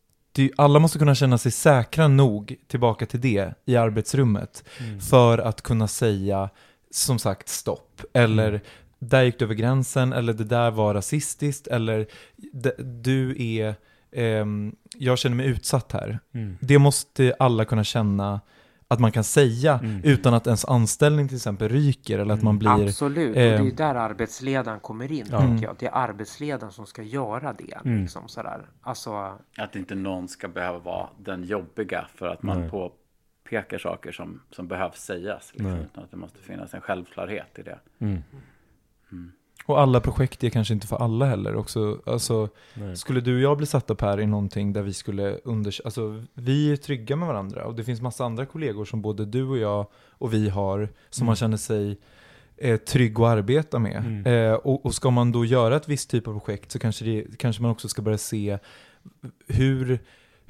alla 0.57 0.79
måste 0.79 0.99
kunna 0.99 1.15
känna 1.15 1.39
sig 1.39 1.53
säkra 1.53 2.09
nog, 2.09 2.57
tillbaka 2.69 3.07
till 3.07 3.21
det, 3.21 3.55
i 3.65 3.77
arbetsrummet, 3.77 4.65
för 5.11 5.39
att 5.39 5.63
kunna 5.63 5.89
säga, 5.89 6.51
som 6.91 7.19
sagt, 7.19 7.49
stopp. 7.49 8.03
Eller 8.13 8.61
där 8.99 9.23
gick 9.23 9.39
du 9.39 9.45
över 9.45 9.55
gränsen, 9.55 10.13
eller 10.13 10.33
det 10.33 10.45
där 10.45 10.71
var 10.71 10.95
rasistiskt, 10.95 11.67
eller 11.67 12.07
"D- 12.53 12.83
du 13.03 13.35
är, 13.59 13.75
ehm, 14.13 14.77
jag 14.99 15.19
känner 15.19 15.37
mig 15.37 15.47
utsatt 15.47 15.93
här. 15.93 16.19
Mm. 16.35 16.57
Det 16.61 16.79
måste 16.79 17.35
alla 17.39 17.65
kunna 17.65 17.85
känna 17.85 18.41
att 18.89 19.01
man 19.01 19.13
kan 19.13 19.25
säga 19.25 19.79
Mm. 19.83 20.01
utan 20.05 20.35
att 20.35 20.47
ens 20.47 20.65
anställning 20.65 21.29
till 21.29 21.37
exempel 21.37 21.69
ryker 21.69 22.19
eller 22.19 22.35
att 22.35 22.43
man 22.43 22.59
blir... 22.59 22.71
Absolut, 22.87 23.29
och 23.29 23.35
det 23.35 23.41
är 23.43 23.59
eh, 23.59 23.65
ju 23.65 23.71
där 23.71 23.95
arbetsledaren 23.95 24.81
kommer 24.81 25.13
in, 25.13 25.27
Ja. 25.31 25.39
tänker 25.41 25.65
jag. 25.67 25.77
Det 25.79 25.87
är 25.87 25.95
arbetsledaren 25.95 26.73
som 26.73 26.87
ska 26.87 27.03
göra 27.03 27.53
det. 27.53 27.79
Mm. 27.85 28.01
Liksom, 28.03 28.29
sådär. 28.29 28.61
Alltså, 28.81 29.39
Att 29.59 29.77
inte 29.77 29.95
någon 29.95 30.29
ska 30.29 30.49
behöva 30.49 30.79
vara 30.79 31.09
den 31.19 31.45
jobbiga 31.45 32.09
för 32.15 32.29
att 32.29 32.43
man 32.43 32.61
Nej. 32.61 32.71
påpekar 32.71 33.79
saker 33.79 34.13
som, 34.13 34.41
som 34.51 34.69
behövs 34.69 34.99
sägas. 35.01 35.51
Liksom, 35.55 35.75
utan 35.75 36.05
att 36.05 36.11
det 36.11 36.17
måste 36.17 36.39
finnas 36.43 36.75
en 36.75 36.81
självklarhet 36.81 37.59
i 37.59 37.63
det. 37.63 37.79
Mm. 37.99 38.23
Och 39.71 39.81
alla 39.81 40.01
projekt 40.01 40.45
är 40.45 40.51
kanske 40.51 40.75
inte 40.75 40.87
för 40.87 40.97
alla 40.97 41.27
heller 41.27 41.57
också. 41.57 41.99
Alltså, 42.07 42.49
Nej. 42.75 42.97
skulle 42.97 43.21
du 43.21 43.35
och 43.35 43.41
jag 43.41 43.57
bli 43.57 43.67
satta 43.67 43.95
Per 43.95 44.21
i 44.21 44.27
någonting 44.27 44.73
där 44.73 44.83
vi 44.83 44.93
skulle 44.93 45.39
undersöka, 45.45 45.87
alltså 45.87 46.25
vi 46.35 46.73
är 46.73 46.77
trygga 46.77 47.17
med 47.17 47.29
varandra 47.29 47.65
och 47.65 47.75
det 47.75 47.85
finns 47.85 48.01
massa 48.01 48.25
andra 48.25 48.47
kollegor 48.47 48.85
som 48.85 49.03
både 49.03 49.25
du 49.25 49.45
och 49.45 49.59
jag 49.59 49.87
och 50.09 50.35
vi 50.35 50.49
har 50.49 50.89
som 51.11 51.23
Mm. 51.23 51.27
man 51.27 51.37
känner 51.37 51.57
sig 51.57 51.99
eh, 52.57 52.77
trygg 52.77 53.21
att 53.21 53.27
arbeta 53.27 53.79
med. 53.79 53.97
Mm. 53.97 54.27
Eh, 54.27 54.55
och, 54.55 54.87
och 54.87 54.95
ska 54.95 55.11
man 55.11 55.33
då 55.33 55.45
göra 55.45 55.77
ett 55.77 55.89
visst 55.89 56.11
typ 56.11 56.29
av 56.29 56.33
projekt 56.33 56.73
så 56.73 56.79
kanske, 56.79 57.05
det, 57.05 57.39
kanske 57.39 57.63
man 57.63 57.71
också 57.71 57.89
ska 57.89 58.03
börja 58.03 58.19
se 58.19 58.59
hur, 59.47 59.99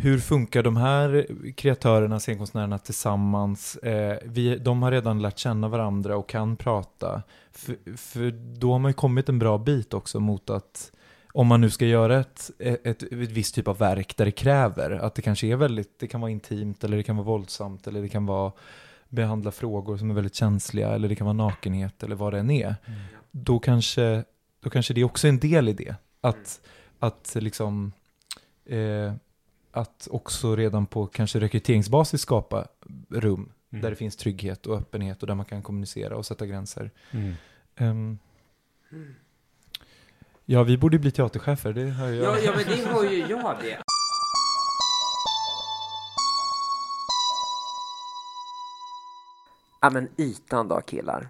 hur 0.02 0.18
funkar 0.18 0.62
de 0.62 0.76
här 0.76 1.26
kreatörerna, 1.56 2.20
scenkonstnärerna 2.20 2.78
tillsammans? 2.78 3.76
Eh, 3.76 4.18
vi, 4.24 4.58
de 4.58 4.82
har 4.82 4.90
redan 4.90 5.22
lärt 5.22 5.38
känna 5.38 5.68
varandra 5.68 6.16
och 6.16 6.28
kan 6.28 6.56
prata. 6.56 7.22
För, 7.52 7.96
för 7.96 8.30
då 8.30 8.72
har 8.72 8.78
man 8.78 8.88
ju 8.88 8.94
kommit 8.94 9.28
en 9.28 9.38
bra 9.38 9.58
bit 9.58 9.94
också 9.94 10.20
mot 10.20 10.50
att 10.50 10.92
om 11.32 11.46
man 11.46 11.60
nu 11.60 11.70
ska 11.70 11.86
göra 11.86 12.20
ett, 12.20 12.50
ett, 12.58 12.86
ett, 12.86 13.02
ett 13.02 13.30
visst 13.30 13.54
typ 13.54 13.68
av 13.68 13.78
verk 13.78 14.16
där 14.16 14.24
det 14.24 14.30
kräver 14.30 14.90
att 14.90 15.14
det 15.14 15.22
kanske 15.22 15.46
är 15.46 15.56
väldigt, 15.56 15.98
det 15.98 16.06
kan 16.06 16.20
vara 16.20 16.30
intimt 16.30 16.84
eller 16.84 16.96
det 16.96 17.02
kan 17.02 17.16
vara 17.16 17.26
våldsamt 17.26 17.86
eller 17.86 18.02
det 18.02 18.08
kan 18.08 18.26
vara 18.26 18.52
behandla 19.08 19.50
frågor 19.50 19.96
som 19.96 20.10
är 20.10 20.14
väldigt 20.14 20.34
känsliga 20.34 20.88
eller 20.88 21.08
det 21.08 21.14
kan 21.14 21.24
vara 21.24 21.36
nakenhet 21.36 22.02
eller 22.02 22.16
vad 22.16 22.32
det 22.32 22.38
än 22.38 22.50
är. 22.50 22.74
Då 23.30 23.58
kanske, 23.58 24.24
då 24.60 24.70
kanske 24.70 24.94
det 24.94 25.00
är 25.00 25.04
också 25.04 25.28
en 25.28 25.38
del 25.38 25.68
i 25.68 25.72
det. 25.72 25.94
Att, 26.20 26.60
att 26.98 27.36
liksom 27.40 27.92
eh, 28.66 29.12
att 29.72 30.08
också 30.10 30.56
redan 30.56 30.86
på 30.86 31.06
kanske 31.06 31.40
rekryteringsbasis 31.40 32.20
skapa 32.20 32.66
rum 33.08 33.52
Mm. 33.72 33.82
där 33.82 33.90
det 33.90 33.96
finns 33.96 34.16
trygghet 34.16 34.66
och 34.66 34.76
öppenhet 34.76 35.20
och 35.22 35.26
där 35.26 35.34
man 35.34 35.46
kan 35.46 35.62
kommunicera 35.62 36.16
och 36.16 36.26
sätta 36.26 36.46
gränser. 36.46 36.90
Mm. 37.10 37.34
Ehm, 37.76 38.18
ja, 40.44 40.62
vi 40.62 40.78
borde 40.78 40.98
bli 40.98 41.10
teaterchefer, 41.10 41.72
det 41.72 41.84
hör 41.84 42.12
jag. 42.12 42.24
ja, 42.24 42.38
ja, 42.38 42.52
men 42.56 42.64
det 42.66 42.84
har 42.84 43.04
ju 43.04 43.26
jag 43.26 43.56
det. 43.62 43.78
Ja, 49.80 49.90
men 49.90 50.08
ytan 50.16 50.68
då 50.68 50.80
killar. 50.80 51.28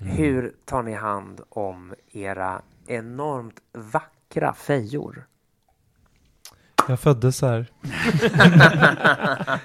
Hur 0.00 0.54
tar 0.64 0.82
ni 0.82 0.92
hand 0.92 1.40
om 1.48 1.94
era 2.12 2.62
enormt 2.86 3.60
vackra 3.72 4.54
fejor? 4.54 5.26
Jag 6.88 7.00
föddes 7.00 7.42
här. 7.42 7.66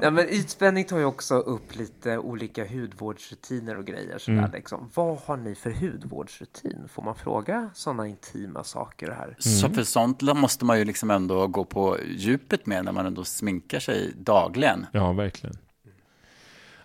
Ja, 0.00 0.10
men 0.10 0.28
ytspänning 0.28 0.84
tar 0.84 0.98
ju 0.98 1.04
också 1.04 1.34
upp 1.34 1.76
lite 1.76 2.18
olika 2.18 2.66
hudvårdsrutiner 2.68 3.78
och 3.78 3.84
grejer. 3.84 4.18
Sådär, 4.18 4.38
Mm. 4.38 4.50
liksom. 4.50 4.90
Vad 4.94 5.18
har 5.18 5.36
ni 5.36 5.54
för 5.54 5.70
hudvårdsrutin? 5.70 6.88
Får 6.88 7.02
man 7.02 7.14
fråga 7.14 7.70
sådana 7.74 8.06
intima 8.06 8.64
saker 8.64 9.10
här? 9.10 9.36
Så 9.38 9.68
för 9.68 9.82
sånt 9.82 10.22
måste 10.22 10.64
man 10.64 10.78
ju 10.78 10.84
liksom 10.84 11.10
ändå 11.10 11.46
gå 11.46 11.64
på 11.64 11.98
djupet 12.16 12.66
med 12.66 12.84
när 12.84 12.92
man 12.92 13.06
ändå 13.06 13.24
sminkar 13.24 13.78
sig 13.80 14.12
dagligen. 14.16 14.86
Ja, 14.92 15.12
verkligen. 15.12 15.56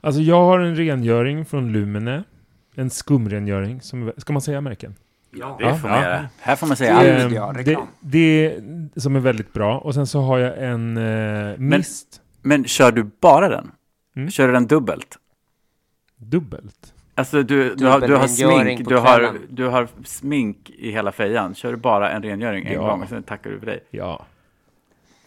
Alltså 0.01 0.21
jag 0.21 0.43
har 0.43 0.59
en 0.59 0.75
rengöring 0.75 1.45
från 1.45 1.71
Lumene. 1.71 2.23
En 2.75 2.89
skumrengöring. 2.89 3.81
Som, 3.81 4.11
ska 4.17 4.33
man 4.33 4.41
säga 4.41 4.61
märken? 4.61 4.95
Ja, 5.33 5.57
Det 5.59 5.75
får 5.75 5.87
man 5.89 6.01
göra. 6.01 6.25
Här 6.39 6.55
får 6.55 6.67
man 6.67 6.77
säga 6.77 6.95
allt. 6.95 7.07
Ehm, 7.07 7.33
ja, 7.33 7.53
det, 7.63 7.79
det 7.99 9.01
som 9.01 9.15
är 9.15 9.19
väldigt 9.19 9.53
bra. 9.53 9.77
Och 9.77 9.93
sen 9.93 10.07
så 10.07 10.21
har 10.21 10.37
jag 10.37 10.63
en 10.63 10.97
eh, 10.97 11.57
mist. 11.57 12.21
Men 12.41 12.65
kör 12.65 12.91
du 12.91 13.09
bara 13.19 13.49
den? 13.49 13.71
Mm. 14.15 14.29
Kör 14.31 14.47
du 14.47 14.53
den 14.53 14.67
dubbelt? 14.67 15.17
Dubbelt. 16.17 16.93
Alltså 17.15 17.43
du, 17.43 17.75
du, 17.75 17.85
har, 17.87 17.99
du 17.99 18.15
har 18.15 18.27
smink, 18.27 18.87
du 18.89 18.97
har, 18.97 19.37
du 19.49 19.67
har 19.67 19.87
smink 20.05 20.69
i 20.69 20.91
hela 20.91 21.11
fejan. 21.11 21.55
Kör 21.55 21.71
du 21.71 21.77
bara 21.77 22.11
en 22.11 22.23
rengöring 22.23 22.65
en 22.67 22.73
Ja. 22.73 22.81
gång 22.87 23.01
och 23.03 23.09
sen 23.09 23.23
tackar 23.23 23.49
du 23.49 23.59
för 23.59 23.65
dig. 23.65 23.83
Ja, 23.89 24.25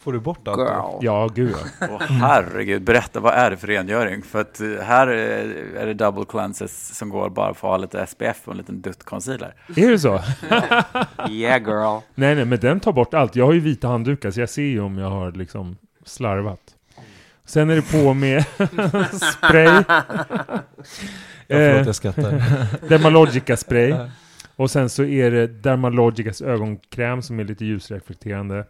Får 0.05 0.13
du 0.13 0.21
bort 0.21 0.49
allt? 0.49 0.59
Girl. 0.59 0.99
ja 1.01 1.29
gud 1.35 1.55
ja. 1.81 1.87
Åh 1.91 2.03
herregud, 2.03 2.83
berätta 2.83 3.21
vad 3.21 3.35
är 3.35 3.51
det 3.51 3.57
för 3.57 3.67
rengöring? 3.67 4.23
För 4.23 4.41
att 4.41 4.61
eh, 4.61 4.69
här 4.83 5.07
är 5.07 5.77
är 5.77 5.87
det 5.87 5.95
double 5.95 6.25
cleanses 6.29 6.99
som 6.99 7.09
går 7.09 7.29
bara 7.31 7.55
för 7.55 7.69
att 7.69 7.73
ha 7.73 7.77
lite 7.77 8.07
SPF 8.07 8.37
och 8.45 8.53
en 8.53 8.57
liten 8.59 8.81
dutt 8.81 9.05
concealer. 9.05 9.55
Är 9.77 9.91
det 9.91 9.99
så? 9.99 10.15
Yeah 11.31 11.63
girl. 11.63 12.01
Nej, 12.15 12.35
nej, 12.35 12.45
men 12.45 12.61
den 12.61 12.81
tar 12.81 12.93
bort 12.93 13.15
allt. 13.15 13.37
Jag 13.37 13.47
har 13.47 13.53
ju 13.53 13.61
vita 13.61 13.89
handdukar, 13.89 14.31
så 14.31 14.41
jag 14.41 14.49
ser 14.49 14.63
ju 14.63 14.81
om 14.81 14.99
jag 14.99 15.11
har 15.11 15.33
liksom 15.33 15.77
slarvat. 16.05 16.61
Sen 17.45 17.71
är 17.71 17.77
det 17.77 17.93
på 17.93 18.15
med 18.15 18.45
spray. 19.13 19.65
Ja, 19.65 20.03
förlåt, 21.49 21.81
Eh, 21.81 21.87
jag 21.87 21.95
skrattar. 21.95 22.31
Dermalogica 22.89 23.57
spray. 23.57 23.95
Och 24.57 24.71
sen 24.71 24.89
så 24.89 25.05
är 25.05 25.31
det 25.31 25.47
Dermalogicas 25.47 26.43
ögonkräm 26.43 27.23
som 27.23 27.41
är 27.41 27.45
lite 27.45 27.65
ljusreflekterande. 27.65 28.65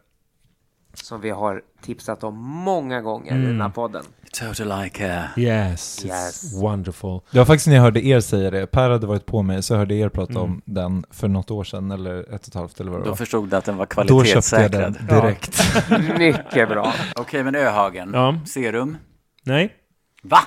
Som 0.95 1.21
vi 1.21 1.31
har 1.31 1.63
tipsat 1.83 2.25
om 2.25 2.39
många 2.41 3.01
gånger 3.01 3.33
i 3.33 3.35
Mm. 3.35 3.47
den 3.49 3.61
här 3.61 3.69
podden. 3.69 4.05
Totally 4.41 4.91
care. 4.91 5.29
Yes, 5.37 6.05
it's 6.05 6.07
Yes. 6.07 6.63
wonderful. 6.63 7.21
Det 7.31 7.39
var 7.39 7.45
faktiskt 7.45 7.67
när 7.67 7.75
jag 7.75 7.83
hörde 7.83 8.07
er 8.07 8.21
säga 8.21 8.51
det, 8.51 8.67
Per 8.67 8.91
hade 8.91 9.07
varit 9.07 9.27
på 9.27 9.43
mig, 9.43 9.63
så 9.63 9.73
jag 9.75 9.79
hörde 9.79 9.95
er 9.95 10.09
prata 10.09 10.33
Mm. 10.33 10.43
om 10.43 10.63
den 10.65 11.05
för 11.11 11.29
något 11.29 11.51
år 11.51 11.65
sedan, 11.65 11.91
eller 11.91 12.21
ett 12.21 12.29
och 12.43 12.49
ett 12.49 12.55
halvt 12.55 12.81
eller 12.81 12.91
vad 12.91 13.01
det 13.01 13.05
Då 13.05 13.11
var. 13.11 13.17
förstod 13.17 13.49
du 13.51 13.57
att 13.57 13.65
den 13.65 13.77
var 13.77 13.87
Då 14.07 14.25
köpte 14.25 14.63
jag 14.63 14.71
den 14.71 14.95
kvalitetssäkrad. 14.95 15.23
direkt. 15.23 16.19
Mycket 16.19 16.69
bra. 16.69 16.93
Okej, 17.17 17.45
men 17.45 17.55
Öhagen. 17.55 18.11
Ja. 18.15 18.39
Serum. 18.47 18.97
Nej, 19.43 19.75
Va? 20.23 20.39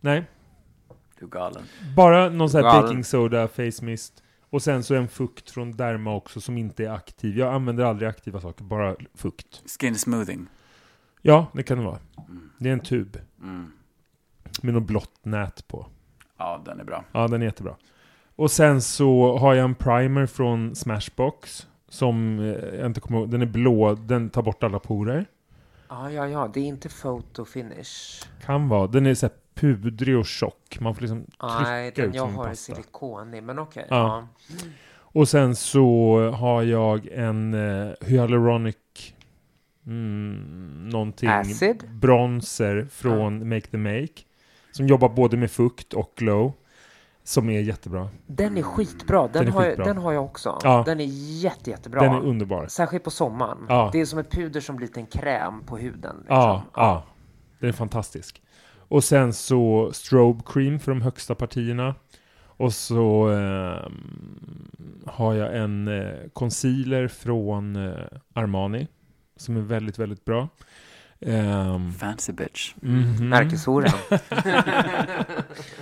nej. 0.00 0.24
Du 1.18 1.26
är 1.26 1.30
galen. 1.30 1.62
Bara 1.96 2.28
någon 2.28 2.50
sån 2.50 2.64
här 2.64 2.70
Galen. 2.70 2.82
baking 2.86 3.04
soda 3.04 3.48
face 3.48 3.82
mist. 3.84 4.12
Och 4.50 4.62
sen 4.62 4.82
så 4.82 4.94
en 4.94 5.08
fukt 5.08 5.50
från 5.50 5.72
Derma 5.76 6.14
också 6.14 6.40
som 6.40 6.58
inte 6.58 6.84
är 6.84 6.90
aktiv. 6.90 7.38
Jag 7.38 7.54
använder 7.54 7.84
aldrig 7.84 8.08
aktiva 8.08 8.40
saker, 8.40 8.64
bara 8.64 8.96
fukt. 9.14 9.62
Skin 9.80 9.94
smoothing. 9.94 10.46
Ja, 11.22 11.46
det 11.54 11.62
kan 11.62 11.78
det 11.78 11.84
vara. 11.84 11.98
Det 12.58 12.68
är 12.68 12.72
en 12.72 12.80
tub 12.80 13.18
Mm. 13.42 13.72
med 14.62 14.74
något 14.74 14.82
blått 14.86 15.24
nät 15.24 15.68
på. 15.68 15.86
Ja, 16.38 16.62
den 16.64 16.80
är 16.80 16.84
bra. 16.84 17.04
Ja, 17.12 17.28
den 17.28 17.42
är 17.42 17.46
jättebra. 17.46 17.76
Och 18.36 18.50
sen 18.50 18.82
så 18.82 19.38
har 19.38 19.54
jag 19.54 19.64
en 19.64 19.74
primer 19.74 20.26
från 20.26 20.74
Smashbox. 20.74 21.66
Som 21.88 22.38
eh, 22.38 22.46
jag 22.78 22.86
inte 22.86 23.00
kommer 23.00 23.18
ihåg. 23.18 23.30
Den 23.30 23.42
är 23.42 23.46
blå, 23.46 23.94
den 23.94 24.30
tar 24.30 24.42
bort 24.42 24.62
alla 24.62 24.78
porer. 24.78 25.26
Ja, 25.88 26.10
ja, 26.10 26.28
ja. 26.28 26.50
Det 26.54 26.60
är 26.60 26.64
inte 26.64 26.88
photo 26.88 27.44
finish. 27.44 28.24
Kan 28.46 28.68
vara. 28.68 28.86
Den 28.86 29.06
är 29.06 29.14
så 29.14 29.26
här 29.26 29.34
pudrig 29.54 30.18
och 30.18 30.26
tjock. 30.26 30.78
Man 30.80 30.94
får 30.94 31.00
liksom 31.02 31.26
Nej, 31.42 31.90
trycka 31.90 32.02
den 32.02 32.10
ut 32.10 32.16
jag 32.16 32.28
som 32.28 32.36
har 32.36 32.44
är 32.44 32.48
pasta. 32.48 32.74
silikonig, 32.74 33.42
men 33.42 33.58
okej. 33.58 33.86
Ja. 33.90 34.28
Och 35.12 35.28
sen 35.28 35.56
så 35.56 36.18
har 36.30 36.62
jag 36.62 37.06
en 37.06 37.54
eh, 37.54 37.92
hyaluronic 38.00 38.76
mm, 39.86 40.88
någonting 40.88 41.28
Acid? 41.28 41.90
bronzer 41.90 42.88
från 42.90 43.48
Make 43.48 43.66
the 43.66 43.76
Make. 43.78 44.08
Som 44.72 44.86
jobbar 44.86 45.08
både 45.08 45.36
med 45.36 45.50
fukt 45.50 45.92
och 45.94 46.12
glow. 46.16 46.52
Som 47.24 47.50
är 47.50 47.60
jättebra. 47.60 48.08
Den 48.26 48.58
är 48.58 48.62
skitbra. 48.62 49.22
Den, 49.22 49.32
Den 49.32 49.46
är 49.46 49.50
har, 49.52 49.62
skitbra. 49.62 49.86
Jag, 49.86 49.96
den 49.96 50.02
har 50.02 50.12
jag 50.12 50.24
också. 50.24 50.58
Ja. 50.62 50.82
Den 50.86 51.00
är 51.00 51.04
jätte, 51.42 51.70
jättebra. 51.70 52.00
Den 52.00 52.12
är 52.12 52.20
underbar. 52.20 52.66
Särskilt 52.66 53.04
på 53.04 53.10
sommaren. 53.10 53.58
Ja. 53.68 53.90
Det 53.92 54.00
är 54.00 54.04
som 54.04 54.18
ett 54.18 54.30
puder 54.30 54.60
som 54.60 54.76
blir 54.76 54.98
en 54.98 55.06
kräm 55.06 55.62
på 55.66 55.76
huden. 55.78 56.16
Liksom. 56.18 56.36
Ja, 56.36 56.62
ja. 56.74 57.04
Den 57.58 57.68
är 57.68 57.72
fantastisk. 57.72 58.42
Och 58.90 59.04
sen 59.04 59.32
så 59.32 59.90
strobe 59.92 60.42
cream 60.46 60.78
för 60.80 60.92
de 60.92 61.02
högsta 61.02 61.34
partierna. 61.34 61.94
Och 62.42 62.72
så 62.72 63.28
ehm, 63.28 64.70
har 65.06 65.34
jag 65.34 65.56
en 65.56 65.88
eh, 65.88 66.14
concealer 66.32 67.08
från 67.08 67.76
eh, 67.76 68.04
Armani. 68.34 68.88
Som 69.36 69.56
är 69.56 69.60
väldigt, 69.60 69.98
väldigt 69.98 70.24
bra. 70.24 70.48
Ehm, 71.20 71.92
Fancy 71.92 72.32
bitch. 72.32 72.74
mhm. 72.82 73.28
Märkeshoran. 73.28 73.92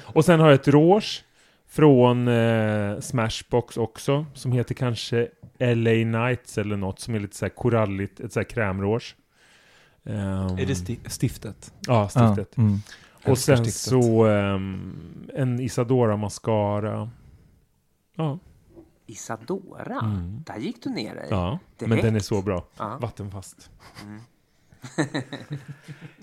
Och 0.03 0.25
sen 0.25 0.41
har 0.41 0.47
jag 0.47 0.55
ett 0.55 0.69
rouge 0.69 1.25
från 1.69 2.29
eh, 2.29 3.01
Smashbox 3.01 3.77
också. 3.77 4.27
Som 4.35 4.53
heter 4.53 4.75
kanske 4.75 5.29
LA 5.59 6.21
Nights 6.21 6.59
eller 6.59 6.77
något. 6.77 7.01
Som 7.01 7.15
är 7.15 7.21
lite 7.21 7.37
så 7.37 7.45
här 7.45 7.51
koralligt, 7.51 8.21
ett 8.21 8.33
så 8.33 8.41
här 8.41 8.45
krämrouge. 8.45 9.17
Ehm, 10.09 10.59
Är 10.59 10.67
det 10.67 10.75
sti- 10.75 11.09
stiftet? 11.09 11.73
Ja, 11.87 12.09
stiftet. 12.09 12.53
Ja, 12.55 12.63
mm. 12.63 12.79
Och 13.27 13.39
sen 13.39 13.57
stiftet. 13.57 13.75
så 13.75 14.25
ehm, 14.27 15.29
en 15.35 15.61
Isadora 15.61 16.17
mascara. 16.17 17.11
Ja, 18.17 18.39
Isadora? 19.07 20.01
Mm. 20.05 20.43
Där 20.47 20.57
gick 20.57 20.83
du 20.83 20.91
ner 20.91 21.15
dig. 21.15 21.27
ja. 21.31 21.59
men 21.79 21.89
Direkt. 21.91 22.05
den 22.05 22.17
är 22.17 22.21
så 22.21 22.43
bra. 22.43 22.65
Ja. 22.79 22.99
Vattenfast. 23.01 23.71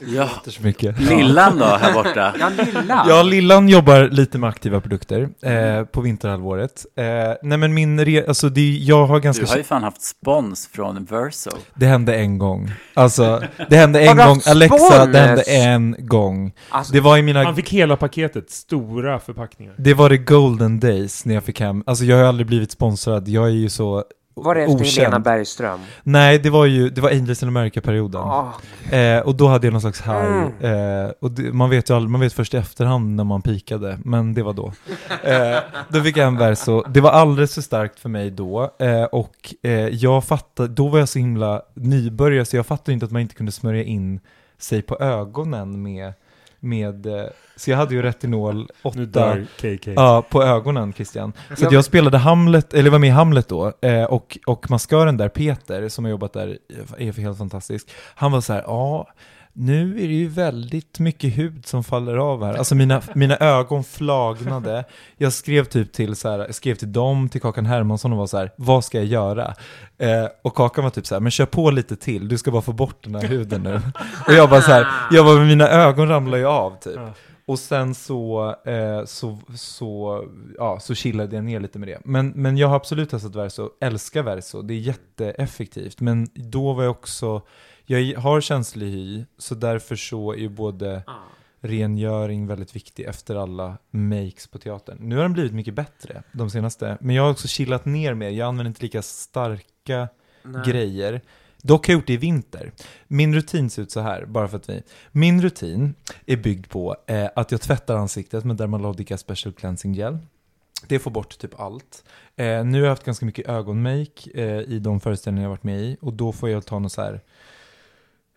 Ja. 0.07 0.29
Så 0.47 0.63
mycket. 0.63 0.99
Lillan 0.99 1.57
då, 1.57 1.65
här 1.65 1.93
borta? 1.93 2.33
Ja, 2.39 2.49
lilla. 2.65 3.05
Ja, 3.07 3.23
Lillan 3.23 3.69
jobbar 3.69 4.09
lite 4.09 4.37
med 4.37 4.49
aktiva 4.49 4.81
produkter 4.81 5.29
eh, 5.41 5.85
på 5.85 6.01
vinterhalvåret. 6.01 6.85
Eh, 6.97 7.03
nej 7.43 7.57
men 7.57 7.73
min, 7.73 7.99
re- 7.99 8.27
alltså 8.27 8.49
det, 8.49 8.69
jag 8.77 9.05
har 9.05 9.19
ganska, 9.19 9.45
Du 9.45 9.49
har 9.51 9.57
ju 9.57 9.63
fan 9.63 9.83
haft 9.83 10.01
spons 10.01 10.67
från 10.73 11.05
Verso. 11.05 11.49
det 11.73 11.85
hände 11.85 12.15
en 12.15 12.37
gång. 12.37 12.71
Alltså, 12.93 13.43
det 13.69 13.77
hände 13.77 13.99
en 14.01 14.17
gång, 14.17 14.39
Alexa, 14.47 15.05
det 15.05 15.19
hände 15.19 15.41
en 15.41 15.95
gång. 15.99 16.53
Alltså, 16.69 16.93
Det 16.93 16.99
var 16.99 17.17
i 17.17 17.21
mina, 17.21 17.43
Man 17.43 17.55
fick 17.55 17.69
hela 17.73 17.95
paketet, 17.97 18.49
stora 18.51 19.19
förpackningar. 19.19 19.73
det 19.77 19.93
var 19.93 20.09
the 20.09 20.17
golden 20.17 20.79
days 20.79 21.25
när 21.25 21.33
jag 21.33 21.43
fick 21.43 21.59
hem, 21.59 21.83
alltså 21.85 22.05
jag 22.05 22.17
har 22.17 22.23
aldrig 22.23 22.47
blivit 22.47 22.71
sponsrad, 22.71 23.27
jag 23.27 23.45
är 23.45 23.49
ju 23.49 23.69
så 23.69 24.03
var 24.35 24.55
det 24.55 24.61
efter 24.61 24.75
okänd. 24.75 24.87
Helena 24.97 25.19
Bergström? 25.19 25.79
Nej, 26.03 26.39
det 26.39 26.49
var 26.49 26.65
ju, 26.65 26.89
det 26.89 27.01
var 27.01 27.09
Angels 27.09 27.43
in 27.43 27.49
America-perioden. 27.49 28.21
Ah, 28.21 28.53
Eh, 28.91 29.19
och 29.19 29.35
då 29.35 29.47
hade 29.47 29.67
jag 29.67 29.71
någon 29.71 29.81
slags 29.81 30.01
high. 30.01 30.47
Mm. 30.61 31.05
Eh, 31.05 31.11
och 31.21 31.31
det, 31.31 31.53
man 31.53 31.69
vet 31.69 31.89
ju 31.89 31.95
aldrig, 31.95 32.09
man 32.09 32.21
vet 32.21 32.33
först 32.33 32.53
i 32.53 32.57
efterhand 32.57 33.15
när 33.15 33.23
man 33.23 33.41
pikade, 33.41 33.99
men 34.03 34.33
det 34.33 34.43
var 34.43 34.53
då. 34.53 34.73
Eh, 35.23 35.57
då 35.89 36.01
fick 36.01 36.17
jag 36.17 36.27
en 36.27 36.37
verso. 36.37 36.83
Det 36.89 37.01
var 37.01 37.11
alldeles 37.11 37.53
för 37.53 37.61
starkt 37.61 37.99
för 37.99 38.09
mig 38.09 38.31
då. 38.31 38.71
Eh, 38.79 39.03
och 39.03 39.53
eh, 39.61 39.71
jag 39.71 40.23
fattade, 40.23 40.69
då 40.69 40.87
var 40.87 40.99
jag 40.99 41.09
så 41.09 41.19
himla 41.19 41.61
nybörjare 41.73 42.45
så 42.45 42.55
jag 42.55 42.65
fattade 42.65 42.93
inte 42.93 43.05
att 43.05 43.11
man 43.11 43.21
inte 43.21 43.35
kunde 43.35 43.51
smörja 43.51 43.83
in 43.83 44.19
sig 44.57 44.81
på 44.81 44.97
ögonen 44.99 45.83
med, 45.83 46.13
med 46.59 47.05
eh, 47.05 47.25
så 47.55 47.71
jag 47.71 47.77
hade 47.77 47.95
ju 47.95 48.01
retinol 48.01 48.69
8 48.81 48.99
Nu 48.99 49.05
dör 49.05 49.45
KK. 49.57 49.91
Ja, 49.95 50.25
på 50.29 50.43
ögonen 50.43 50.93
Christian. 50.93 51.33
Så 51.47 51.63
Ja, 51.63 51.67
att 51.67 51.73
jag 51.73 51.85
spelade 51.85 52.17
Hamlet, 52.17 52.73
eller 52.73 52.89
var 52.89 52.99
med 52.99 53.07
i 53.07 53.11
Hamlet 53.11 53.47
då, 53.47 53.73
eh, 53.81 54.03
och, 54.03 54.37
och 54.45 54.69
maskören 54.71 55.17
där, 55.17 55.29
Peter, 55.29 55.89
som 55.89 56.05
har 56.05 56.09
jobbat 56.11 56.33
där, 56.33 56.57
är 56.97 57.11
helt 57.21 57.37
fantastisk. 57.37 57.89
Han 58.15 58.31
var 58.31 58.41
så 58.41 58.53
här, 58.53 58.63
ja, 58.67 59.07
nu 59.57 59.91
är 59.91 60.07
det 60.07 60.13
ju 60.13 60.27
väldigt 60.27 60.99
mycket 60.99 61.37
hud 61.37 61.65
som 61.65 61.83
faller 61.83 62.17
av 62.17 62.45
här. 62.45 62.53
Alltså 62.53 62.75
mina, 62.75 63.01
mina 63.13 63.37
ögon 63.37 63.83
flagnade. 63.83 64.83
Jag 65.17 65.33
skrev 65.33 65.65
typ 65.65 65.93
till 65.93 66.15
så 66.15 66.29
här, 66.29 66.39
jag 66.39 66.55
skrev 66.55 66.75
till 66.75 66.93
dem, 66.93 67.29
till 67.29 67.41
Kakan 67.41 67.65
Hermansson 67.65 68.11
och 68.11 68.17
var 68.17 68.27
så 68.27 68.37
här, 68.37 68.51
vad 68.55 68.85
ska 68.85 68.97
jag 68.97 69.07
göra? 69.07 69.53
Eh, 69.97 70.25
och 70.43 70.55
Kakan 70.55 70.83
var 70.83 70.91
typ 70.91 71.05
så 71.07 71.15
här, 71.15 71.19
men 71.19 71.31
kör 71.31 71.45
på 71.45 71.71
lite 71.71 71.95
till, 71.95 72.27
du 72.27 72.37
ska 72.37 72.51
bara 72.51 72.61
få 72.61 72.73
bort 72.73 73.03
den 73.03 73.15
här 73.15 73.23
huden 73.27 73.63
nu. 73.63 73.81
och 74.27 74.33
jag 74.33 74.49
bara 74.49 74.61
så 74.61 74.71
här, 74.71 74.87
jag 75.11 75.25
bara, 75.25 75.39
mina 75.39 75.69
ögon 75.69 76.07
ramlar 76.07 76.37
ju 76.37 76.45
av 76.45 76.79
typ. 76.79 76.99
Och 77.47 77.59
sen 77.59 77.95
så, 77.95 78.55
eh, 78.65 79.05
så, 79.05 79.39
så, 79.55 80.23
ja, 80.57 80.79
så 80.79 80.95
chillade 80.95 81.35
jag 81.35 81.45
ner 81.45 81.59
lite 81.59 81.79
med 81.79 81.87
det. 81.87 81.99
Men, 82.05 82.29
men 82.29 82.57
jag 82.57 82.67
har 82.67 82.75
absolut 82.75 83.09
testat 83.09 83.35
Verso, 83.35 83.69
älskar 83.81 84.23
Verso, 84.23 84.61
det 84.61 84.73
är 84.73 84.79
jätteeffektivt. 84.79 86.01
Men 86.01 86.27
då 86.33 86.73
var 86.73 86.83
jag 86.83 86.91
också, 86.91 87.41
jag 87.85 88.19
har 88.19 88.41
känslig 88.41 88.91
hy, 88.91 89.25
så 89.37 89.55
därför 89.55 89.95
så 89.95 90.31
är 90.31 90.37
ju 90.37 90.49
både 90.49 91.03
ah. 91.07 91.13
rengöring 91.61 92.47
väldigt 92.47 92.75
viktig 92.75 93.03
efter 93.03 93.35
alla 93.35 93.77
makes 93.91 94.47
på 94.47 94.57
teatern. 94.57 94.97
Nu 94.99 95.15
har 95.15 95.23
den 95.23 95.33
blivit 95.33 95.53
mycket 95.53 95.73
bättre 95.73 96.23
de 96.31 96.49
senaste, 96.49 96.97
men 97.01 97.15
jag 97.15 97.23
har 97.23 97.31
också 97.31 97.47
chillat 97.47 97.85
ner 97.85 98.13
mer, 98.13 98.29
jag 98.29 98.47
använder 98.47 98.69
inte 98.69 98.83
lika 98.83 99.01
starka 99.01 100.07
Nej. 100.43 100.61
grejer. 100.65 101.21
Dock 101.65 101.87
har 101.87 101.93
jag 101.93 101.99
gjort 101.99 102.07
det 102.07 102.13
i 102.13 102.17
vinter. 102.17 102.71
Min 103.07 103.35
rutin 103.35 103.69
ser 103.69 103.81
ut 103.81 103.91
så 103.91 103.99
här, 103.99 104.25
bara 104.25 104.47
för 104.47 104.57
att 104.57 104.69
vi... 104.69 104.83
Min 105.11 105.41
rutin 105.41 105.93
är 106.25 106.37
byggd 106.37 106.69
på 106.69 106.95
eh, 107.07 107.29
att 107.35 107.51
jag 107.51 107.61
tvättar 107.61 107.95
ansiktet 107.95 108.43
med 108.43 108.55
Dermalogica 108.55 109.17
Special 109.17 109.53
Cleansing 109.53 109.93
Gel. 109.93 110.17
Det 110.87 110.99
får 110.99 111.11
bort 111.11 111.37
typ 111.37 111.59
allt. 111.59 112.03
Eh, 112.35 112.65
nu 112.65 112.77
har 112.77 112.85
jag 112.85 112.89
haft 112.89 113.03
ganska 113.03 113.25
mycket 113.25 113.47
ögonmake 113.47 114.29
eh, 114.33 114.59
i 114.59 114.79
de 114.79 114.99
föreställningar 114.99 115.45
jag 115.45 115.49
varit 115.49 115.63
med 115.63 115.81
i 115.81 115.97
och 116.01 116.13
då 116.13 116.31
får 116.31 116.49
jag 116.49 116.65
ta 116.65 116.79
något 116.79 116.91
så 116.91 117.01
här 117.01 117.21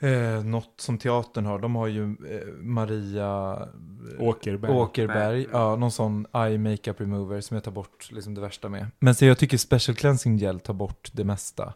Eh, 0.00 0.44
något 0.44 0.74
som 0.76 0.98
teatern 0.98 1.46
har, 1.46 1.58
de 1.58 1.76
har 1.76 1.86
ju 1.86 2.02
eh, 2.02 2.54
Maria 2.60 3.58
eh, 4.18 4.22
Åkerberg. 4.28 4.72
Åkerberg, 4.72 5.46
ja, 5.52 5.76
någon 5.76 5.92
sån 5.92 6.26
eye 6.34 6.58
makeup 6.58 7.00
remover 7.00 7.40
som 7.40 7.54
jag 7.54 7.64
tar 7.64 7.72
bort 7.72 8.08
liksom 8.12 8.34
det 8.34 8.40
värsta 8.40 8.68
med. 8.68 8.86
Men 8.98 9.14
så 9.14 9.24
jag 9.24 9.38
tycker 9.38 9.56
special 9.56 9.96
cleansing 9.96 10.36
gel 10.36 10.60
tar 10.60 10.74
bort 10.74 11.10
det 11.12 11.24
mesta. 11.24 11.74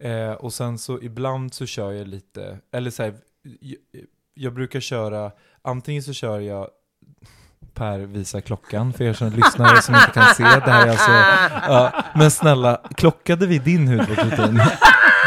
Eh, 0.00 0.32
och 0.32 0.52
sen 0.52 0.78
så 0.78 1.02
ibland 1.02 1.54
så 1.54 1.66
kör 1.66 1.92
jag 1.92 2.08
lite, 2.08 2.58
eller 2.72 2.90
så 2.90 3.02
här, 3.02 3.14
jag, 3.60 3.78
jag 4.34 4.54
brukar 4.54 4.80
köra, 4.80 5.30
antingen 5.62 6.02
så 6.02 6.12
kör 6.12 6.40
jag 6.40 6.68
Per 7.74 7.98
visar 7.98 8.40
klockan 8.40 8.92
för 8.92 9.04
er 9.04 9.12
som 9.12 9.30
lyssnare 9.30 9.82
som 9.82 9.94
inte 9.94 10.10
kan 10.14 10.34
se. 10.34 10.42
Det 10.42 10.70
här 10.70 10.86
är 10.86 10.90
alltså, 10.90 11.10
ja, 11.72 12.04
men 12.14 12.30
snälla, 12.30 12.80
klockade 12.96 13.46
vi 13.46 13.58
din 13.58 13.88
hudvårdsrutin? 13.88 14.60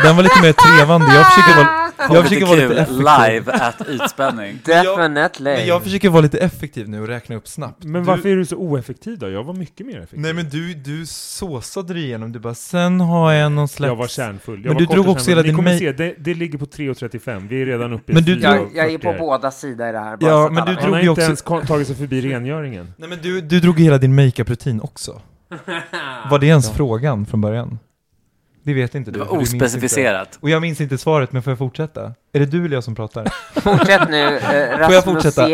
Den 0.04 0.16
var 0.16 0.24
lite 0.24 0.42
mer 0.42 0.54
trevande. 0.54 1.16
Jag 1.16 1.26
försöker 1.34 1.56
vara, 1.56 1.87
jag 2.00 2.24
försöker 2.24 2.46
vara 2.46 2.56
lite 2.60 2.76
effektiv. 2.82 2.98
live 2.98 3.52
at 3.52 3.82
utspänning. 3.88 4.60
Definitely. 4.66 5.52
Men 5.58 5.68
jag 5.68 5.84
försöker 5.84 6.10
vara 6.10 6.22
lite 6.22 6.38
effektiv 6.38 6.90
nu 6.90 7.02
och 7.02 7.08
räkna 7.08 7.36
upp 7.36 7.48
snabbt. 7.48 7.84
Men 7.84 8.02
Du- 8.02 8.08
varför 8.08 8.30
är 8.30 8.36
du 8.36 8.46
så 8.46 8.56
oeffektiv 8.56 9.18
då? 9.20 9.30
Jag 9.30 9.44
var 9.44 9.54
mycket 9.54 9.86
mer 9.86 9.98
effektiv. 9.98 10.20
Nej 10.20 10.34
men 10.34 10.50
du, 10.50 10.74
du 10.74 11.06
såsade 11.06 11.94
det 11.94 12.00
igenom, 12.00 12.32
du 12.32 12.40
bara 12.40 12.54
sen 12.56 13.00
har 13.02 13.34
jag 13.34 13.52
någon 13.52 13.68
slags... 13.68 13.88
jag 13.90 13.96
var 13.96 14.08
kärnfull. 14.08 14.56
Jag 14.56 14.66
Men 14.66 14.74
var 14.74 14.80
du 14.80 14.86
drog 14.86 15.08
också 15.10 15.30
hela 15.32 15.42
Ni 15.42 15.48
din 15.48 15.56
kommer 15.56 15.70
mej- 15.72 15.80
se, 15.80 15.92
det, 15.92 16.16
det 16.20 16.34
ligger 16.34 16.58
på 16.58 16.66
3.35. 16.66 17.48
Vi 17.48 17.62
är 17.62 17.66
redan 17.66 17.94
uppe 17.94 18.12
i 18.12 18.16
Men 18.16 18.24
du 18.24 18.40
4 18.40 18.52
drog- 18.54 18.68
jag, 18.74 18.86
jag 18.86 18.94
är 18.94 18.98
på 18.98 19.04
40. 19.12 19.20
båda 19.20 19.52
sidor 19.52 19.90
i 19.90 19.92
det 19.92 20.00
här. 20.00 20.18
bara 20.18 20.30
Ja, 20.32 20.50
men 20.52 20.66
du 20.66 20.72
vet. 20.72 20.84
Han 20.84 20.94
har 20.94 21.00
drog 21.00 21.04
ju 21.04 21.10
inte 21.10 21.22
också- 21.36 21.52
ens 21.54 21.68
tagit 21.68 21.88
sig 21.88 21.96
förbi 21.96 22.22
rengöringen. 22.22 22.94
Nej 22.98 23.10
men 23.10 23.20
du, 23.22 23.42
du 23.42 23.60
drog 23.60 23.80
hela 23.80 23.98
din 23.98 24.16
makeup-rutin 24.16 24.82
också. 24.82 25.22
Var 26.30 26.40
det 26.40 26.48
ens 26.48 26.70
frågan 26.72 27.26
från 27.26 27.42
början? 27.42 27.80
Det 28.68 28.74
vet 28.74 28.96
inte 28.96 29.12
Det 29.12 29.20
du. 29.20 29.26
var 29.26 29.32
du 29.32 29.38
minns 29.38 29.54
ospecificerat. 29.54 30.28
Inte. 30.28 30.38
Och 30.42 30.50
jag 30.50 30.62
minns 30.62 30.82
inte 30.82 30.98
svaret, 30.98 31.32
men 31.32 31.44
får 31.44 31.52
jag 31.52 31.58
fortsätta? 31.58 32.14
Är 32.34 32.40
det 32.40 32.46
du 32.46 32.66
eller 32.66 32.76
jag 32.76 32.84
som 32.84 32.96
pratar? 32.96 33.28
Fortsätt 33.62 34.10
nu, 34.10 34.36
eh, 34.36 34.42
Får 34.42 34.54
jag 34.54 34.80
Rasmus 34.80 35.04
fortsätta? 35.04 35.50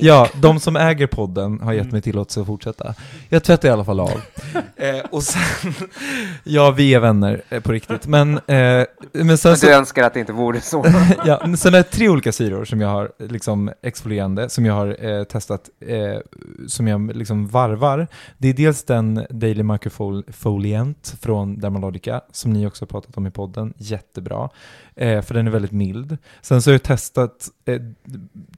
Ja, 0.00 0.28
de 0.34 0.60
som 0.60 0.76
äger 0.76 1.06
podden 1.06 1.60
har 1.60 1.72
gett 1.72 1.92
mig 1.92 2.02
tillåtelse 2.02 2.40
att 2.40 2.46
fortsätta. 2.46 2.94
Jag 3.28 3.44
tvättar 3.44 3.68
i 3.68 3.70
alla 3.72 3.84
fall 3.84 4.00
av. 4.00 4.10
eh, 4.76 4.98
och 5.10 5.22
sen, 5.22 5.72
ja 6.44 6.70
vi 6.70 6.94
är 6.94 7.00
vänner 7.00 7.42
eh, 7.50 7.60
på 7.60 7.72
riktigt. 7.72 8.06
Men, 8.06 8.34
eh, 8.34 8.84
men 9.12 9.38
sen 9.38 9.50
Men 9.50 9.58
så, 9.58 9.66
du 9.66 9.72
önskar 9.74 10.02
att 10.02 10.14
det 10.14 10.20
inte 10.20 10.32
vore 10.32 10.60
så. 10.60 10.86
ja, 11.26 11.56
sen 11.56 11.74
är 11.74 11.78
det 11.78 11.82
tre 11.82 12.08
olika 12.08 12.32
syror 12.32 12.64
som 12.64 12.80
jag 12.80 12.88
har 12.88 13.10
liksom 13.18 13.70
exfolierande, 13.82 14.48
som 14.48 14.66
jag 14.66 14.74
har 14.74 15.04
eh, 15.18 15.24
testat, 15.24 15.60
eh, 15.86 16.20
som 16.66 16.88
jag 16.88 17.16
liksom 17.16 17.46
varvar. 17.48 18.06
Det 18.38 18.48
är 18.48 18.54
dels 18.54 18.84
den 18.84 19.26
Daily 19.30 19.62
Microfoliant 19.62 21.14
från 21.20 21.60
Dermalogica, 21.60 22.20
som 22.40 22.52
ni 22.52 22.66
också 22.66 22.82
har 22.82 22.86
pratat 22.86 23.16
om 23.16 23.26
i 23.26 23.30
podden, 23.30 23.74
jättebra. 23.76 24.50
Eh, 24.96 25.22
för 25.22 25.34
den 25.34 25.46
är 25.46 25.50
väldigt 25.50 25.72
mild. 25.72 26.18
Sen 26.42 26.62
så 26.62 26.70
har 26.70 26.72
jag 26.74 26.82
testat, 26.82 27.48
eh, 27.64 27.80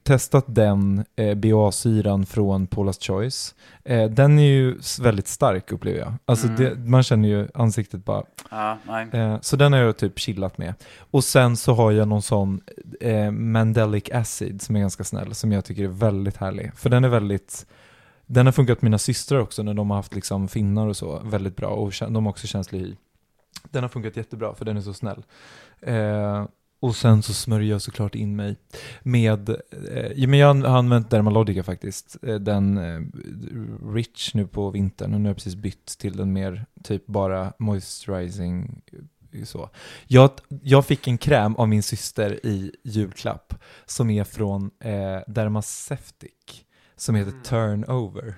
testat 0.03 0.45
den 0.49 1.05
eh, 1.16 1.35
BHA-syran 1.35 2.26
från 2.26 2.66
Paula's 2.68 3.07
Choice. 3.07 3.55
Eh, 3.85 4.11
den 4.11 4.39
är 4.39 4.43
ju 4.43 4.78
väldigt 5.01 5.28
stark 5.28 5.72
upplever 5.72 5.99
jag. 5.99 6.14
Alltså 6.24 6.47
Mm. 6.47 6.57
det, 6.57 6.91
man 6.91 7.03
känner 7.03 7.28
ju 7.28 7.49
ansiktet 7.55 8.05
bara. 8.05 8.22
Eh, 9.12 9.41
så 9.41 9.57
den 9.57 9.72
har 9.72 9.80
jag 9.80 9.97
typ 9.97 10.18
chillat 10.18 10.59
med. 10.59 10.74
Och 10.99 11.24
sen 11.24 11.57
så 11.57 11.74
har 11.74 11.93
jag 11.93 12.09
någon 12.09 12.22
sån 12.22 12.61
eh, 13.01 13.30
Mandelic 13.30 14.05
Acid 14.12 14.62
som 14.62 14.76
är 14.76 14.80
ganska 14.80 15.05
snäll, 15.05 15.35
som 15.35 15.53
jag 15.53 15.64
tycker 15.64 15.85
är 15.85 15.89
väldigt 15.89 16.37
härlig. 16.37 16.72
För 16.76 16.91
den 16.91 17.05
är 17.05 17.09
väldigt, 17.09 17.66
den 18.26 18.47
har 18.47 18.53
funkat 18.53 18.83
mina 18.83 18.99
systrar 18.99 19.39
också 19.39 19.62
när 19.62 19.74
de 19.74 19.91
har 19.91 19.97
haft 19.97 20.14
liksom 20.14 20.49
finnar 20.49 20.87
och 20.87 20.97
så, 20.97 21.18
väldigt 21.24 21.57
bra. 21.57 21.68
Och 21.68 21.93
de 22.01 22.24
har 22.26 22.30
också 22.30 22.47
känslig 22.47 22.78
hy. 22.80 22.97
Den 23.63 23.85
har 23.85 23.89
funkat 23.89 24.17
jättebra 24.17 24.55
för 24.55 24.65
den 24.65 24.77
är 24.77 24.81
så 24.81 24.95
snäll. 24.95 25.25
Eh, 25.81 26.47
och 26.83 26.97
sen 26.97 27.23
så 27.23 27.35
smörjer 27.35 27.71
jag 27.71 27.83
såklart 27.83 28.15
in 28.15 28.37
mig 28.37 28.57
med, 29.03 29.49
eh, 29.49 30.29
men 30.29 30.39
jag 30.39 30.55
har 30.55 30.79
använt 30.79 31.11
Dermalogica 31.11 31.63
faktiskt, 31.63 32.17
eh, 32.23 32.35
den 32.35 32.79
eh, 32.79 33.01
Rich 33.95 34.35
nu 34.35 34.47
på 34.47 34.71
vintern 34.71 35.15
och 35.15 35.21
nu 35.21 35.27
har 35.27 35.31
jag 35.31 35.37
precis 35.37 35.55
bytt 35.55 35.87
till 35.99 36.17
den 36.17 36.33
mer 36.33 36.67
typ 36.83 37.07
bara 37.07 37.53
moisturizing 37.59 38.83
eh, 39.33 39.45
så. 39.45 39.71
Jag, 40.07 40.31
jag 40.63 40.87
fick 40.87 41.09
en 41.09 41.19
kräm 41.19 41.57
av 41.57 41.69
min 41.69 41.83
syster 41.83 42.47
i 42.47 42.73
julklapp 42.83 43.55
som 43.87 44.11
är 44.11 44.25
från 44.25 44.71
eh, 44.81 45.21
Dermaceutic 45.27 46.65
som 46.97 47.15
heter 47.15 47.33
Turnover. 47.45 48.35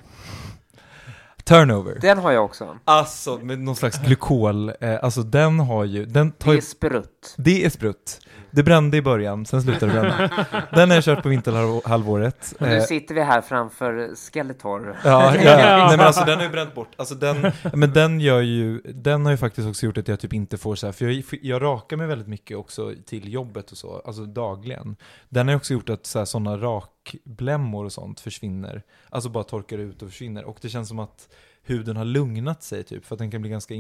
Turnover. 1.45 1.99
Den 2.01 2.18
har 2.18 2.32
jag 2.32 2.45
också. 2.45 2.78
Alltså 2.84 3.38
med 3.42 3.59
någon 3.59 3.76
slags 3.76 3.99
glykol, 3.99 4.72
eh, 4.80 4.99
alltså 5.03 5.22
den 5.22 5.61
har 5.61 5.84
ju, 5.84 6.05
den 6.07 6.32
tar 6.32 6.47
Det 6.51 6.53
ju 6.53 6.59
är 6.59 6.62
sprutt. 6.62 7.34
det 7.36 7.64
är 7.64 7.70
sprutt. 7.70 8.20
Det 8.55 8.62
brände 8.62 8.96
i 8.96 9.02
början, 9.02 9.46
sen 9.46 9.62
slutade 9.62 9.92
det 9.92 10.00
bränna. 10.00 10.46
Den 10.70 10.90
har 10.90 10.96
jag 10.96 11.05
kört 11.05 11.22
på 11.22 11.28
vinterhalvåret. 11.28 12.55
Och 12.61 12.66
nu 12.66 12.76
Eh, 12.76 12.82
sitter 12.82 13.14
vi 13.14 13.22
här 13.22 13.40
framför 13.40 14.11
Skeletor. 14.16 14.96
Ja, 15.05 15.36
ja. 15.36 15.57
Nej 15.88 15.96
men 15.96 16.07
alltså 16.07 16.24
den 16.24 16.36
har 16.36 16.44
ju 16.44 16.50
bränt 16.50 16.74
bort. 16.74 16.88
Alltså 16.96 17.14
den, 17.14 17.52
men 17.72 17.92
den 17.92 18.20
gör 18.20 18.40
ju, 18.40 18.80
den 18.80 19.24
har 19.24 19.32
ju 19.32 19.36
faktiskt 19.38 19.68
också 19.68 19.86
gjort 19.86 19.98
att 19.98 20.09
jag 20.09 20.20
typ 20.20 20.32
inte 20.32 20.59
får 20.59 20.74
så 20.74 20.86
här, 20.86 20.92
för 20.92 21.05
jag, 21.05 21.24
jag 21.42 21.62
rakar 21.62 21.96
mig 21.96 22.07
väldigt 22.07 22.28
mycket 22.28 22.57
också 22.57 22.92
till 23.07 23.32
jobbet 23.32 23.72
och 23.72 23.78
så, 23.78 24.02
alltså 24.05 24.24
dagligen. 24.24 24.96
Den 25.28 25.48
har 25.48 25.57
också 25.57 25.72
gjort 25.72 25.90
att 25.90 26.07
sådana 26.07 26.57
rakblämmor 26.57 27.84
och 27.84 27.92
sånt 27.92 28.20
försvinner. 28.20 28.82
Alltså 29.11 29.30
bara 29.30 29.44
torkar 29.44 29.78
ut 29.78 30.02
och 30.02 30.09
försvinner. 30.09 30.44
Och 30.44 30.59
det 30.61 30.68
känns 30.68 30.88
som 30.88 30.98
att 30.98 31.28
huden 31.62 31.96
har 31.96 32.05
lugnat 32.05 32.62
sig 32.62 32.82
typ, 32.84 33.07
för 33.07 33.14
att 33.14 33.18
den 33.18 33.30
kan 33.30 33.40
bli 33.40 33.50
ganska 33.50 33.74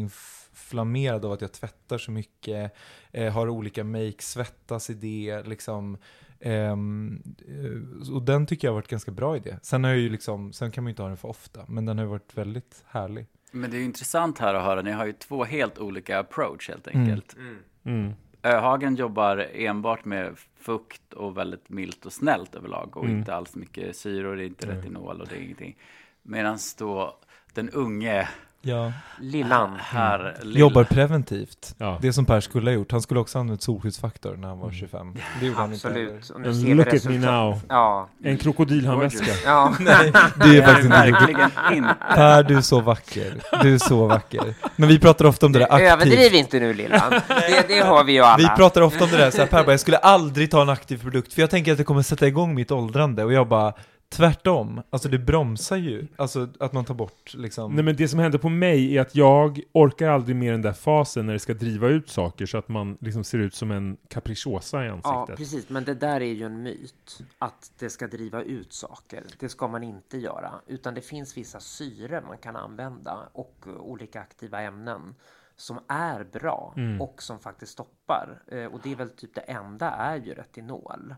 inflammerad 0.54 1.24
av 1.24 1.32
att 1.32 1.40
jag 1.40 1.52
tvättar 1.52 1.98
så 1.98 2.10
mycket, 2.10 2.72
eh, 3.12 3.32
har 3.32 3.48
olika 3.48 3.84
make, 3.84 4.14
svettas 4.22 4.90
i 4.90 4.94
det, 4.94 5.42
liksom. 5.42 5.98
Ehm, 6.40 7.22
eh, 7.48 8.14
och 8.14 8.22
den 8.22 8.46
tycker 8.46 8.68
jag 8.68 8.72
har 8.72 8.78
varit 8.78 8.88
ganska 8.88 9.10
bra 9.10 9.36
i 9.36 9.40
det. 9.40 9.58
Sen, 9.62 9.84
har 9.84 9.90
jag 9.90 10.00
ju 10.00 10.08
liksom, 10.08 10.52
sen 10.52 10.70
kan 10.70 10.84
man 10.84 10.88
ju 10.88 10.92
inte 10.92 11.02
ha 11.02 11.08
den 11.08 11.16
för 11.16 11.28
ofta, 11.28 11.64
men 11.68 11.86
den 11.86 11.98
har 11.98 12.04
varit 12.04 12.36
väldigt 12.38 12.84
härlig. 12.86 13.26
Men 13.50 13.70
det 13.70 13.76
är 13.76 13.78
ju 13.78 13.84
intressant 13.84 14.38
här 14.38 14.54
att 14.54 14.64
höra, 14.64 14.82
ni 14.82 14.90
har 14.92 15.06
ju 15.06 15.12
två 15.12 15.44
helt 15.44 15.78
olika 15.78 16.18
approach 16.18 16.68
helt 16.68 16.86
Mm. 16.86 17.00
enkelt. 17.02 17.36
Mm. 17.84 18.12
Öhagen 18.42 18.96
jobbar 18.96 19.46
enbart 19.54 20.04
med 20.04 20.36
fukt 20.56 21.12
och 21.12 21.36
väldigt 21.36 21.68
milt 21.68 22.06
och 22.06 22.12
snällt 22.12 22.54
överlag 22.54 22.96
och 22.96 23.04
Mm. 23.04 23.18
inte 23.18 23.34
alls 23.34 23.54
mycket 23.56 23.96
syror, 23.96 24.36
det 24.36 24.44
är 24.44 24.46
inte 24.46 24.66
Mm. 24.66 24.76
retinol 24.76 25.20
och 25.20 25.28
det 25.28 25.34
är 25.36 25.40
ingenting. 25.40 25.76
Medan 26.22 26.58
då 26.78 27.18
den 27.54 27.70
unge 27.70 28.28
Ja. 28.66 28.92
Lillan. 29.20 29.76
här 29.80 30.36
lill- 30.42 30.58
Jobbar 30.58 30.84
preventivt. 30.84 31.74
Ja. 31.78 31.98
Det 32.02 32.12
som 32.12 32.24
Per 32.26 32.40
skulle 32.40 32.70
ha 32.70 32.74
gjort. 32.74 32.92
Han 32.92 33.02
skulle 33.02 33.20
också 33.20 33.38
ha 33.38 33.40
använt 33.40 33.62
solskyddsfaktor 33.62 34.36
när 34.36 34.48
han 34.48 34.58
var 34.58 34.66
Mm. 34.66 34.78
25. 34.78 35.14
Det 35.40 35.46
gjorde 35.46 35.58
han 35.58 35.72
inte. 35.72 35.88
Absolut. 35.88 36.30
Vi 36.64 36.74
look 36.74 36.94
at 36.94 37.04
me 37.04 37.18
now. 37.18 37.60
Ja. 37.68 38.08
En 38.24 38.38
krokodilhandväska. 38.38 39.32
Ja. 39.44 39.74
Nej, 39.80 40.12
det 40.36 40.56
är 40.58 40.62
faktiskt 40.62 40.84
inte 40.84 40.96
verkligen 41.10 41.50
inte. 41.72 41.94
Per, 42.14 42.42
du 42.42 42.56
är 42.56 42.60
så 42.60 42.80
vacker. 42.80 43.34
Du 43.62 43.74
är 43.74 43.78
så 43.78 44.06
vacker. 44.06 44.54
Men 44.76 44.88
vi 44.88 44.98
pratar 44.98 45.24
ofta 45.24 45.46
om 45.46 45.52
det 45.52 45.58
där 45.58 45.72
aktivt. 45.72 45.90
Överdriv 45.92 46.34
inte 46.34 46.58
nu 46.60 46.74
Lillan. 46.74 47.10
Det, 47.28 47.64
det 47.68 47.80
har 47.80 48.04
vi 48.04 48.12
ju 48.12 48.20
alla. 48.20 48.36
Vi 48.36 48.56
pratar 48.56 48.80
ofta 48.80 49.04
om 49.04 49.10
det 49.10 49.16
där, 49.16 49.30
så 49.30 49.38
här, 49.38 49.46
Per 49.46 49.64
bara, 49.64 49.72
jag 49.72 49.80
skulle 49.80 49.96
aldrig 49.96 50.50
ta 50.50 50.62
en 50.62 50.68
aktiv 50.68 51.02
produkt, 51.02 51.32
för 51.32 51.40
jag 51.40 51.50
tänker 51.50 51.72
att 51.72 51.78
det 51.78 51.84
kommer 51.84 52.02
sätta 52.02 52.26
igång 52.26 52.54
mitt 52.54 52.70
åldrande, 52.70 53.24
och 53.24 53.32
jag 53.32 53.48
bara, 53.48 53.72
tvärtom, 54.16 54.82
alltså 54.90 55.08
det 55.08 55.18
bromsar 55.18 55.76
ju, 55.76 56.06
alltså 56.16 56.48
att 56.60 56.72
man 56.72 56.84
tar 56.84 56.94
bort 56.94 57.34
liksom 57.34 57.74
Nej 57.74 57.84
men 57.84 57.96
det 57.96 58.08
som 58.08 58.18
händer 58.18 58.38
på 58.38 58.48
mig 58.48 58.96
är 58.96 59.00
att 59.00 59.14
jag 59.14 59.60
orkar 59.72 60.08
aldrig 60.08 60.36
mer 60.36 60.52
den 60.52 60.62
där 60.62 60.72
fasen 60.72 61.26
när 61.26 61.32
det 61.32 61.38
ska 61.38 61.54
driva 61.54 61.88
ut 61.88 62.08
saker 62.08 62.46
så 62.46 62.58
att 62.58 62.68
man 62.68 62.96
liksom 63.00 63.24
ser 63.24 63.38
ut 63.38 63.54
som 63.54 63.70
en 63.70 63.96
capricciosa 64.08 64.84
i 64.84 64.86
Ja, 64.86 64.92
ansiktet. 64.92 65.36
precis. 65.38 65.68
Men 65.68 65.84
det 65.84 65.94
där 65.94 66.20
är 66.20 66.32
ju 66.32 66.46
en 66.46 66.62
myt. 66.62 67.22
Att 67.38 67.72
det 67.78 67.90
ska 67.90 68.06
driva 68.06 68.42
ut 68.42 68.72
saker. 68.72 69.24
Det 69.38 69.48
ska 69.48 69.68
man 69.68 69.82
inte 69.82 70.18
göra. 70.18 70.50
Utan 70.66 70.94
det 70.94 71.00
finns 71.00 71.36
vissa 71.36 71.60
syre 71.60 72.22
man 72.28 72.38
kan 72.38 72.56
använda 72.56 73.18
och 73.32 73.66
olika 73.80 74.20
aktiva 74.20 74.60
ämnen 74.60 75.14
som 75.56 75.80
är 75.88 76.24
bra 76.24 76.74
Mm. 76.76 77.00
och 77.00 77.22
som 77.22 77.38
faktiskt 77.38 77.72
stoppar. 77.72 78.42
Eh, 78.46 78.64
och 78.66 78.80
det 78.82 78.92
är 78.92 78.96
väl 78.96 79.10
typ 79.10 79.34
det 79.34 79.40
enda 79.40 79.90
är 79.90 80.16
ju 80.16 80.34
retinol. 80.34 81.14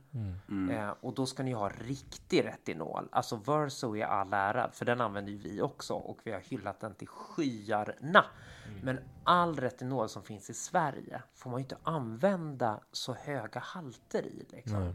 Mm. 0.49 0.71
Eh, 0.71 0.95
och 1.01 1.15
då 1.15 1.27
ska 1.27 1.43
ni 1.43 1.53
ha 1.53 1.69
riktig 1.69 2.45
retinol. 2.45 3.09
Alltså 3.13 3.37
Verso 3.37 3.97
är 3.97 4.05
all 4.07 4.33
ära, 4.33 4.71
för 4.71 4.85
den 4.85 5.01
använder 5.01 5.33
ju 5.33 5.39
vi 5.39 5.63
också 5.63 5.95
och 5.95 6.19
vi 6.25 6.33
har 6.33 6.41
hyllat 6.41 6.81
den 6.81 6.95
till 6.95 7.09
skyarna. 7.09 8.25
Men 8.83 8.99
all 9.25 9.57
retinol 9.57 10.09
som 10.09 10.23
finns 10.23 10.51
i 10.51 10.55
Sverige 10.55 11.23
får 11.35 11.51
man 11.51 11.61
ju 11.61 11.63
inte 11.65 11.77
använda 11.83 12.81
så 12.93 13.15
höga 13.15 13.61
halter 13.61 14.23
i. 14.27 14.47
Liksom. 14.51 14.93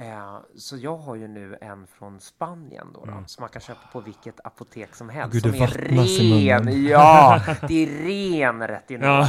Eh, 0.00 0.36
så 0.56 0.76
jag 0.76 0.96
har 0.96 1.14
ju 1.14 1.28
nu 1.28 1.56
en 1.60 1.86
från 1.98 2.20
Spanien 2.20 2.86
då, 2.94 3.04
då 3.04 3.12
som 3.26 3.42
man 3.42 3.48
kan 3.50 3.60
köpa 3.62 3.80
på 3.92 4.00
vilket 4.00 4.40
apotek 4.46 4.94
som 4.94 5.08
helst. 5.08 5.32
Gud, 5.32 5.42
som 5.42 5.52
det 5.52 5.58
är 5.58 5.66
ren, 5.68 6.86
ja, 6.86 7.40
det 7.68 7.82
är 7.82 7.86
ren 8.06 8.68
retinol. 8.68 9.24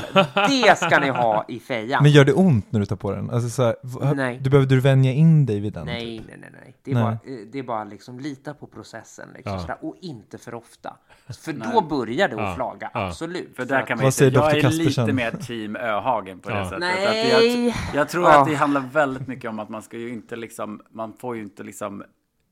Det 0.48 0.78
ska 0.78 1.00
ni 1.00 1.10
ha 1.10 1.46
i 1.48 1.60
fejan. 1.60 2.04
Men 2.04 2.12
gör 2.12 2.26
det 2.26 2.34
ont 2.34 2.72
när 2.72 2.80
du 2.80 2.86
tar 2.86 2.96
på 2.96 3.12
den? 3.12 3.30
Alltså 3.30 3.50
så 3.50 3.64
här, 3.64 4.16
Nej. 4.16 4.40
Du 4.42 4.50
behöver 4.50 4.70
du 4.70 4.80
vänja 4.80 5.12
in 5.12 5.46
dig 5.46 5.60
vid 5.60 5.74
den? 5.74 5.86
Nej, 5.86 6.18
typ? 6.20 6.28
nej, 6.28 6.38
nej, 6.42 6.50
nej. 6.64 6.76
Det 6.84 6.92
är, 6.92 6.96
Nej. 6.96 7.04
Bara, 7.04 7.12
eh, 7.12 7.38
det 7.52 7.60
är 7.60 7.64
bara 7.64 7.84
liksom 7.84 8.20
lita 8.20 8.54
på 8.54 8.68
processen 8.68 9.30
liksom, 9.36 9.60
Ja. 9.68 9.78
och 9.82 9.96
inte 10.02 10.38
för 10.38 10.54
ofta. 10.56 10.96
För 11.42 11.54
Nej. 11.54 11.68
då 11.74 11.82
börjar 11.82 12.28
det 12.30 12.36
att 12.36 12.42
Ja, 12.42 12.56
flaga, 12.56 12.90
ja. 12.94 13.08
absolut. 13.08 13.56
För 13.56 13.66
där 13.66 13.82
att- 13.82 13.88
kan 13.88 13.98
man 14.02 14.12
säga, 14.12 14.32
jag 14.32 14.58
är 14.58 14.70
lite 14.70 15.14
mer 15.14 15.32
team 15.32 15.76
Öhagen 15.76 16.40
på 16.40 16.50
det 16.50 16.56
Ja. 16.58 16.64
sättet. 16.64 16.80
Nej. 16.80 17.08
Att 17.08 17.56
jag, 17.66 17.74
jag 18.02 18.10
tror 18.10 18.24
Ja. 18.24 18.42
att 18.42 18.48
det 18.48 18.56
handlar 18.56 18.82
väldigt 18.82 19.28
mycket 19.28 19.50
om 19.50 19.60
att 19.60 19.70
man 19.70 19.82
ska 19.82 19.98
ju 19.98 20.10
inte 20.14 20.36
liksom, 20.36 20.61
man 20.92 21.14
får 21.14 21.36
ju 21.36 21.42
inte 21.42 21.64
liksom 21.64 22.04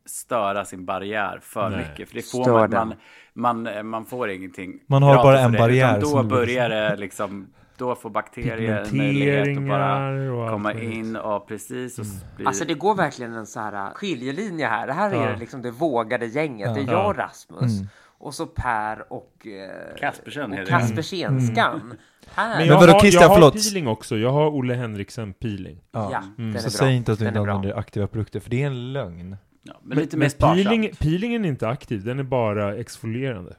störa 0.06 0.66
sin 0.66 0.86
barriär 0.86 1.40
för 1.42 1.70
Nej. 1.70 1.80
mycket. 1.90 2.10
För 2.10 2.16
det 2.16 2.32
får 2.32 2.68
man, 2.68 2.94
man, 3.34 3.64
man, 3.64 3.88
man 3.88 4.06
får 4.06 4.30
ingenting 4.30 4.80
Man 4.88 5.04
har 5.04 5.16
bara 5.16 5.40
en 5.40 5.52
det, 5.52 5.58
barriär 5.58 6.02
Då 6.02 6.24
börjar 6.24 6.70
det 6.70 6.96
liksom 6.96 7.48
då 7.78 7.96
får 7.96 8.10
bakterier 8.10 8.88
möjlighet 8.92 9.58
att 9.58 9.68
bara 9.68 10.32
och 10.34 10.44
allt 10.44 10.52
komma 10.52 10.74
möjligt. 10.74 10.94
in. 10.94 11.16
Ja, 11.24 11.46
precis. 11.48 12.00
Och 12.00 12.06
blir... 12.36 12.48
Alltså 12.48 12.66
det 12.66 12.74
går 12.74 12.96
verkligen 12.96 13.34
en 13.34 13.46
så 13.48 13.60
här 13.60 13.74
äh, 13.74 13.94
skiljelinje 13.94 14.68
här. 14.68 14.88
Det 14.88 14.94
här 14.94 15.12
är 15.12 15.30
Ja. 15.32 15.36
liksom 15.40 15.62
det 15.62 15.72
vågade 15.72 16.26
gänget. 16.26 16.76
Det 16.76 16.82
är 16.82 16.86
Ja. 16.86 16.92
jag 16.92 17.06
och 17.08 17.16
Rasmus. 17.18 17.62
Mm. 17.80 17.88
Och 18.20 18.34
så 18.34 18.46
Per 18.46 19.14
och, 19.14 19.48
eh, 19.48 19.96
Kaspersen 20.00 20.52
och. 20.62 20.68
Kaspersenskan. 20.68 21.94
Här. 22.36 22.58
Men 22.58 22.68
jag, 22.68 22.80
vadå, 22.80 22.92
har, 22.94 23.00
Christian, 23.00 23.22
jag 23.22 23.30
har 23.30 23.36
förlåt. 23.36 23.54
peeling 23.54 23.88
också. 23.88 24.18
Jag 24.18 24.30
har 24.32 24.48
Olle 24.50 24.74
Henriksen 24.74 25.34
peeling. 25.34 25.82
Ja. 25.92 26.10
Ja, 26.12 26.24
den 26.38 26.56
är 26.56 26.60
Så 26.60 26.64
bra. 26.64 26.70
säg 26.70 26.96
inte 26.96 27.12
att 27.12 27.20
du 27.20 27.28
inte 27.28 27.40
är 27.40 27.42
använder 27.48 27.78
aktiva 27.80 28.08
produkter, 28.08 28.40
för 28.40 28.50
det 28.50 28.64
är 28.64 28.68
en 28.68 28.94
lögn. 28.94 29.38
ja, 29.64 29.74
men 29.84 29.98
lite 29.98 30.18
mer 30.18 30.24
men 30.24 30.30
sparsamt. 30.30 30.56
peeling, 30.68 30.92
peelingen 31.00 31.46
är 31.46 31.50
inte 31.50 31.68
aktiv, 31.68 32.04
den 32.04 32.20
är 32.20 32.24
bara 32.24 32.76
exfolierande. 32.76 33.56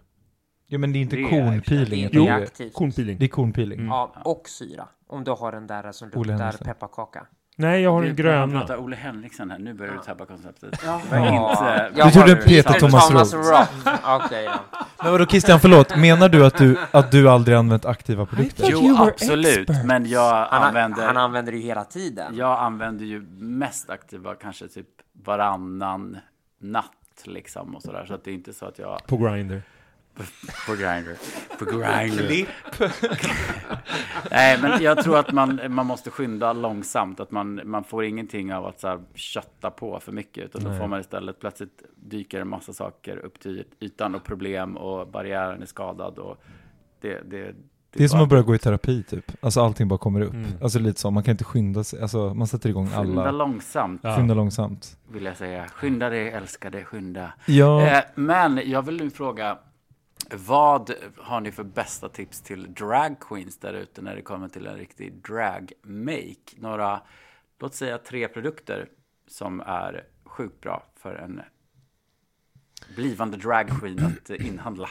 Jo 0.69 0.79
men 0.79 0.93
det 0.93 0.99
är 0.99 1.01
inte 1.01 1.17
Det 1.17 1.23
är- 1.23 1.29
kornpeeling, 1.29 2.03
är 2.05 2.11
det 2.11 2.29
är, 2.29 2.43
aktivt. 2.43 2.75
Kornpeeling. 2.75 3.19
det 3.19 3.25
är 3.25 3.29
kornpeeling. 3.29 3.79
Mm. 3.79 3.89
Ja, 3.91 4.13
och 4.25 4.49
syra. 4.49 4.89
Om 5.07 5.25
du 5.25 5.31
har 5.31 5.53
den 5.53 5.67
där 5.67 5.93
som 5.93 6.09
luktar 6.15 6.65
pepparkaka. 6.65 7.27
Nej, 7.57 7.82
jag 7.82 7.92
har 7.92 8.01
Du, 8.01 8.07
den 8.07 8.16
gröna. 8.16 8.61
pratar 8.61 8.76
Olle 8.76 8.96
Henriksen 8.96 9.51
här, 9.51 9.59
nu 9.59 9.74
börjar 9.74 9.92
du 9.92 9.98
tappa 9.98 10.26
konceptet. 10.26 10.82
Ja. 10.84 11.01
inte- 11.05 11.90
Jag 11.98 12.07
Du 12.07 12.12
trodde 12.12 12.36
Peter 12.36 12.72
Thomas 12.80 13.11
Roth. 13.11 13.34
Roth. 13.34 13.98
Okej, 14.24 14.44
ja. 14.44 14.61
Men 15.03 15.12
vadå 15.12 15.26
Christian, 15.26 15.61
förlåt, 15.61 15.96
menar 15.96 16.28
du 16.28 16.46
att 16.46 16.57
du, 16.59 16.78
att 16.90 17.11
du 17.11 17.30
aldrig 17.30 17.57
använt 17.57 17.84
aktiva 17.84 18.26
produkter? 18.26 18.68
Jo, 18.70 18.96
absolut. 18.98 19.70
expert. 19.70 19.84
Men 19.86 20.07
jag 20.09 20.46
Han, 20.46 20.62
använder... 20.62 21.07
han 21.07 21.16
använder 21.16 21.53
ju 21.53 21.61
hela 21.61 21.84
tiden. 21.84 22.36
Jag 22.36 22.59
använder 22.61 23.05
ju 23.05 23.20
mest 23.38 23.90
aktiva 23.90 24.34
kanske 24.34 24.68
typ 24.68 24.86
varannan 25.24 26.18
natt 26.61 26.92
liksom 27.24 27.76
och 27.76 27.82
sådär. 27.82 28.05
Så 28.09 28.14
att 28.14 28.24
det 28.24 28.30
är 28.30 28.34
inte 28.34 28.53
så 28.53 28.66
att 28.66 28.78
jag 28.78 29.07
På 29.07 29.16
Grindr. 29.16 29.59
På 30.67 30.73
Grindr. 30.75 31.15
På 31.59 31.65
Grindr. 31.65 32.47
Nej, 34.31 34.59
men 34.63 34.83
jag 34.83 35.03
tror 35.05 35.19
att 35.19 35.33
man, 35.33 35.61
man 35.69 35.87
måste 35.87 36.11
skynda 36.11 36.53
långsamt. 36.53 37.21
Att 37.21 37.31
man, 37.31 37.61
man 37.65 37.85
får 37.85 38.05
ingenting 38.05 38.55
av 38.55 38.67
att 38.67 38.81
så 38.81 38.89
här, 38.89 39.01
kötta 39.15 39.71
på 39.71 40.01
för 40.01 40.13
mycket. 40.13 40.45
Utan 40.45 40.65
då 40.65 40.71
Nej. 40.71 40.79
får 40.79 40.87
man 40.87 41.01
istället 41.01 41.41
plötsligt 41.41 41.83
dyker 41.97 42.41
en 42.41 42.49
massa 42.49 42.73
saker 42.73 43.17
upp 43.17 43.41
till 43.41 43.65
ytan 43.81 44.15
och 44.15 44.25
problem 44.25 44.77
och 44.77 45.09
barriären 45.09 45.63
är 45.63 45.67
skadad. 45.67 46.19
Och 46.19 46.37
det, 47.01 47.21
det, 47.31 47.55
Det 47.91 48.05
är 48.05 48.09
som 48.09 48.19
bara- 48.19 48.23
att 48.23 48.29
börja 48.31 48.43
gå 48.43 48.55
i 48.55 48.59
terapi 48.59 49.03
typ. 49.03 49.33
Alltså 49.45 49.61
allting 49.61 49.89
bara 49.89 49.99
kommer 49.99 50.21
upp. 50.21 50.33
Mm. 50.35 50.51
Alltså 50.63 50.79
lite 50.79 51.01
så, 51.01 51.11
man 51.11 51.23
kan 51.23 51.33
inte 51.33 51.45
skynda 51.45 51.85
sig. 51.85 52.03
Alltså 52.03 52.35
man 52.35 52.47
sätter 52.47 52.69
igång 52.69 52.87
Skynda 52.89 53.23
alla. 53.23 53.31
långsamt, 53.31 54.01
Ja. 54.05 54.17
Skynda 54.17 54.35
långsamt. 54.35 54.97
vill 55.13 55.25
jag 55.25 55.37
säga. 55.37 55.67
Skynda 55.69 56.11
dig, 56.11 56.29
älska 56.31 56.71
dig, 56.71 56.85
skynda. 56.85 57.33
Ja, 57.47 57.87
Eh, 57.87 58.03
men 58.15 58.61
jag 58.71 58.83
vill 58.83 58.97
nu 58.97 59.11
fråga, 59.11 59.59
vad 60.37 60.91
har 61.16 61.41
ni 61.41 61.53
för 61.53 61.64
bästa 61.64 62.09
tips 62.09 62.41
till 62.41 62.74
drag 62.74 63.20
queens 63.20 63.59
där 63.59 63.74
ute 63.74 64.03
när 64.03 64.16
det 64.16 64.22
kommer 64.22 64.49
till 64.49 64.66
en 64.66 64.76
riktig 64.76 65.12
drag 65.14 65.72
make? 65.83 66.57
Några, 66.57 67.01
låt 67.61 67.74
säga 67.74 67.99
tre 67.99 68.28
produkter 68.28 68.89
som 69.26 69.61
är 69.61 70.05
sjukt 70.24 70.61
bra 70.61 70.83
för 70.97 71.14
en 71.14 71.41
blivande 72.95 73.37
drag 73.37 73.70
att 73.70 74.31
eh, 74.31 74.47
inhandla. 74.47 74.89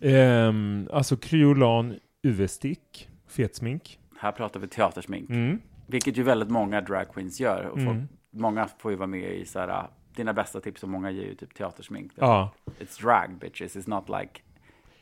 Ehm, 0.00 0.88
alltså 0.92 1.16
kryolan 1.16 1.98
UV-stick, 2.22 3.08
fetsmink. 3.28 3.98
Här 4.18 4.32
pratar 4.32 4.60
vi 4.60 4.68
teatersmink, 4.68 5.30
Mm. 5.30 5.60
vilket 5.86 6.16
ju 6.16 6.22
väldigt 6.22 6.50
många 6.50 6.80
drag 6.80 7.08
queens 7.14 7.40
gör. 7.40 7.64
Och 7.64 7.78
folk, 7.78 7.88
Mm. 7.88 8.08
Många 8.32 8.68
får 8.78 8.90
ju 8.90 8.96
vara 8.96 9.06
med 9.06 9.32
i 9.34 9.44
så 9.44 9.58
här, 9.58 9.88
dina 10.16 10.32
bästa 10.32 10.60
tips 10.60 10.82
och 10.82 10.88
många 10.88 11.10
ger 11.10 11.24
ju 11.24 11.34
typ 11.34 11.54
teatersmink. 11.54 12.12
Ja. 12.14 12.50
It's 12.80 13.02
drag 13.02 13.38
bitches, 13.38 13.76
it's 13.76 13.90
not 13.90 14.20
like 14.20 14.42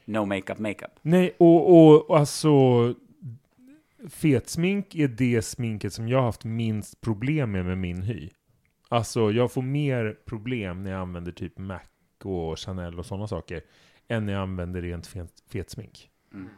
no 0.04 0.24
makeup 0.24 0.59
makeup. 0.59 0.90
Nej, 1.02 1.34
och, 1.38 1.70
och, 1.70 2.11
och 2.11 2.18
alltså 2.18 2.94
fetsmink 4.09 4.94
är 4.94 5.09
det 5.09 5.42
sminket 5.42 5.92
som 5.92 6.09
jag 6.09 6.18
har 6.18 6.24
haft 6.24 6.44
minst 6.44 7.00
problem 7.00 7.50
med 7.50 7.64
med 7.64 7.78
min 7.78 8.02
hy. 8.02 8.30
Alltså 8.88 9.30
jag 9.30 9.52
får 9.52 9.62
mer 9.62 10.18
problem 10.24 10.82
när 10.82 10.90
jag 10.90 11.00
använder 11.00 11.32
typ 11.32 11.59
MAC 11.59 11.82
och 12.24 12.59
Chanel 12.59 12.98
och 12.98 13.06
sådana 13.06 13.28
saker 13.28 13.62
än 14.09 14.26
när 14.26 14.32
jag 14.32 14.42
använder 14.42 14.82
rent 14.82 15.06
fet, 15.06 15.42
fetsmink. 15.48 16.11
Mm. 16.32 16.48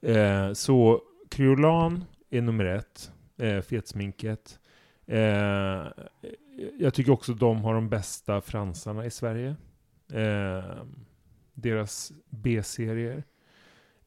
Eh, 0.00 0.52
så 0.52 1.02
kryolan 1.30 2.04
är 2.30 2.42
nummer 2.42 2.64
ett, 2.64 3.12
eh, 3.38 3.60
fetsminket. 3.60 4.58
Eh, 5.06 5.86
jag 6.78 6.94
tycker 6.94 7.12
också 7.12 7.34
de 7.34 7.60
har 7.60 7.74
de 7.74 7.88
bästa 7.88 8.40
fransarna 8.40 9.06
i 9.06 9.10
Sverige. 9.10 9.56
Eh, 10.12 10.84
deras 11.54 12.12
B-serier. 12.30 13.24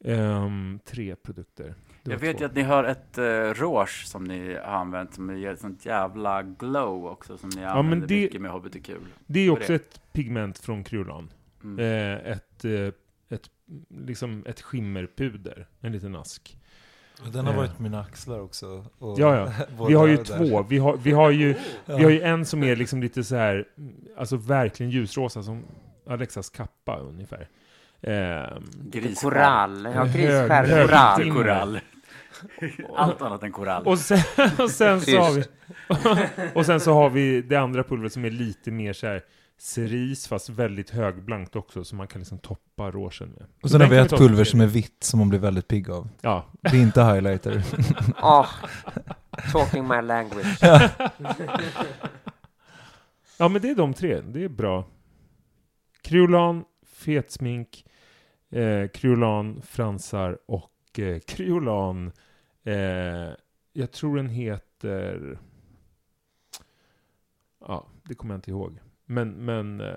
Ehm, 0.04 0.80
tre 0.86 1.16
produkter. 1.16 1.76
Jag 2.04 2.18
vet 2.18 2.38
två. 2.38 2.42
ju 2.44 2.46
att 2.46 2.56
ni 2.56 2.62
har 2.62 2.84
ett 2.84 3.18
uh, 3.18 3.24
rouge 3.54 4.06
som 4.06 4.24
ni 4.24 4.54
har 4.54 4.62
använt 4.62 5.14
som 5.14 5.38
ger 5.38 5.54
ett 5.54 5.60
sånt 5.60 5.86
jävla 5.86 6.44
glow 6.44 7.06
också 7.06 7.38
som 7.38 7.50
ni 7.50 7.62
men 7.62 7.70
använder 7.70 8.08
det- 8.08 8.22
mycket 8.22 8.42
med 8.42 8.52
HBTQ. 8.52 8.90
Det 9.28 9.40
är 9.40 9.50
också 9.50 9.68
det? 9.68 9.76
ett 9.76 10.02
pigment 10.14 10.58
från 10.60 10.84
kryolan. 10.84 11.32
Mm. 11.64 11.80
Eh, 11.80 12.32
ett, 12.32 12.66
eh, 12.66 12.92
ett, 13.30 13.50
liksom 13.90 14.44
ett 14.48 14.62
skimmerpuder, 14.62 15.68
en 15.82 15.92
liten 15.92 16.16
ask. 16.16 16.58
Den 17.30 17.46
har 17.46 17.54
Eh. 17.54 17.58
varit 17.60 17.80
mina 17.80 18.02
axlar 18.02 18.40
också. 18.40 18.86
Och 19.00 19.20
Ja, 19.20 19.36
ja. 19.36 19.66
Vi 19.88 19.94
har 19.94 20.08
ju 20.08 20.18
två. 20.18 20.64
Vi 20.70 20.78
har, 20.78 20.98
vi, 20.98 21.12
har 21.12 21.30
ju, 21.32 21.56
vi 21.86 22.04
har 22.04 22.10
ju 22.12 22.22
en 22.22 22.46
som 22.46 22.64
är 22.64 22.76
liksom 22.76 23.02
lite 23.02 23.24
så 23.24 23.36
här, 23.36 23.66
alltså 24.18 24.36
verkligen 24.38 24.90
ljusrosa 24.92 25.44
som 25.44 25.64
Alexas 26.10 26.50
kappa 26.50 26.98
ungefär. 27.00 27.48
Grisskär. 28.92 29.30
Korall. 29.30 29.88
Ja, 29.96 30.04
grisskär 30.06 30.66
hög- 30.66 30.88
korall. 30.88 31.32
Korall. 31.34 31.80
Allt 32.96 33.22
annat 33.22 33.44
än 33.44 33.52
korall. 33.52 33.84
Och 33.86 34.00
sen, 34.00 34.20
och 34.60 34.70
sen 34.72 35.02
så 35.02 35.18
har 35.18 35.32
vi 35.32 35.44
Och 36.54 36.66
sen 36.66 36.80
så 36.80 36.94
har 36.94 37.10
vi 37.10 37.42
det 37.42 37.56
andra 37.56 37.84
pulvret 37.84 38.14
som 38.14 38.26
är 38.26 38.30
lite 38.30 38.72
mer 38.72 38.94
så 38.94 39.08
här 39.08 39.22
cerise 39.62 40.30
fast 40.30 40.50
väldigt 40.50 40.90
högblankt 40.90 41.56
också 41.56 41.84
så 41.84 41.96
man 41.96 42.08
kan 42.08 42.20
liksom 42.22 42.40
toppa 42.40 42.92
rougen 42.92 43.30
med. 43.30 43.46
Och 43.62 43.72
sen 43.72 43.82
har 43.82 43.88
vi 43.88 43.98
ett 43.98 44.10
pulver 44.10 44.44
som 44.44 44.62
är 44.62 44.68
vitt 44.68 45.04
som 45.04 45.20
man 45.20 45.30
blir 45.30 45.40
väldigt 45.40 45.68
pigg 45.68 45.90
av. 45.90 46.10
Ja, 46.22 46.46
Det 46.62 46.70
är 46.70 46.82
inte 46.82 47.04
highlighter. 47.04 47.64
Ah, 48.16 48.48
talking 49.52 49.88
my 49.88 50.02
language. 50.02 50.58
ja 53.38 53.48
men 53.50 53.62
det 53.62 53.70
är 53.70 53.76
de 53.76 53.94
tre, 53.94 54.22
det 54.22 54.44
är 54.44 54.50
bra. 54.50 54.86
Kryolan, 56.02 56.66
fetsmink, 56.86 57.86
eh, 58.50 58.88
fransar 59.62 60.38
och 60.46 61.00
eh, 61.00 61.20
eh, 62.64 62.74
jag 63.74 63.92
tror 63.92 64.16
den 64.16 64.30
heter, 64.30 65.40
ja 67.60 67.88
det 68.04 68.16
kommer 68.16 68.34
jag 68.34 68.38
inte 68.38 68.52
ihåg. 68.52 68.80
Men, 69.12 69.30
men 69.32 69.82
eh, 69.82 69.88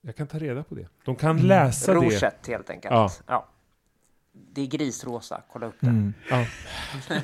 jag 0.00 0.16
kan 0.16 0.26
ta 0.26 0.38
reda 0.38 0.62
på 0.64 0.74
det. 0.74 0.88
De 1.04 1.16
kan 1.16 1.30
Mm. 1.30 1.44
läsa 1.46 1.92
det. 1.94 1.98
Rouget 2.00 2.46
helt 2.48 2.70
enkelt. 2.70 2.92
Ja. 2.92 3.10
Ja. 3.26 3.48
Det 4.52 4.60
är 4.62 4.66
grisrosa, 4.66 5.42
kolla 5.52 5.66
upp 5.66 5.74
det. 5.80 5.86
Mm. 5.86 6.14
Ja. 6.30 6.46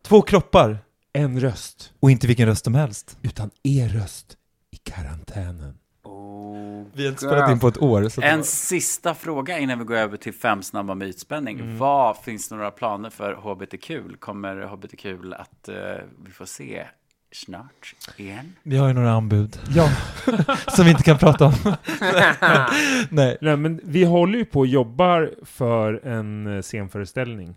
Två 0.07 0.23
kroppar 0.23 0.79
En 1.13 1.41
röst. 1.41 1.93
och 2.01 2.11
inte 2.11 2.27
vilken 2.27 2.47
röst 2.47 2.65
som 2.65 2.75
helst. 2.75 3.19
Utan 3.23 3.51
er 3.63 3.89
röst 3.89 4.37
i 4.71 4.77
karantänen. 4.77 5.75
Vi 6.93 7.03
har 7.05 7.09
inte 7.11 7.21
spelat 7.27 7.51
in 7.51 7.59
på 7.61 7.69
ett 7.69 7.83
år. 7.83 8.09
Så 8.09 8.23
En 8.23 8.37
var- 8.39 8.45
sista 8.45 9.15
fråga 9.15 9.59
innan 9.59 9.79
vi 9.79 9.85
går 9.85 9.95
över 9.97 10.17
till 10.17 10.35
fem 10.35 10.63
snabba 10.63 10.95
med 10.95 11.09
ytspänning. 11.09 11.61
Mm. 11.61 11.79
Vad 11.79 12.17
finns 12.17 12.49
det 12.49 12.55
några 12.57 12.71
planer 12.71 13.11
för 13.11 13.35
HBTQ? 13.35 13.91
Kommer 14.19 14.57
HBTQ 14.67 15.07
att 15.37 15.69
eh, 15.69 15.75
vi 16.25 16.33
får 16.33 16.45
se 16.45 16.85
snart 17.33 17.95
igen? 18.17 18.53
Vi 18.63 18.77
har 18.77 18.89
ju 18.89 18.95
några 18.95 19.13
anbud 19.13 19.59
Ja, 19.75 19.89
som 20.77 20.85
vi 20.85 20.91
inte 20.91 21.03
kan 21.03 21.19
prata 21.19 21.45
om. 21.45 21.53
nej. 23.11 23.37
nej, 23.41 23.57
men 23.57 23.81
vi 23.85 24.05
håller 24.05 24.39
ju 24.39 24.45
på 24.45 24.59
och 24.59 24.67
jobbar 24.67 25.31
för 25.43 26.07
en 26.07 26.47
eh, 26.57 26.63
scenföreställning. 26.63 27.55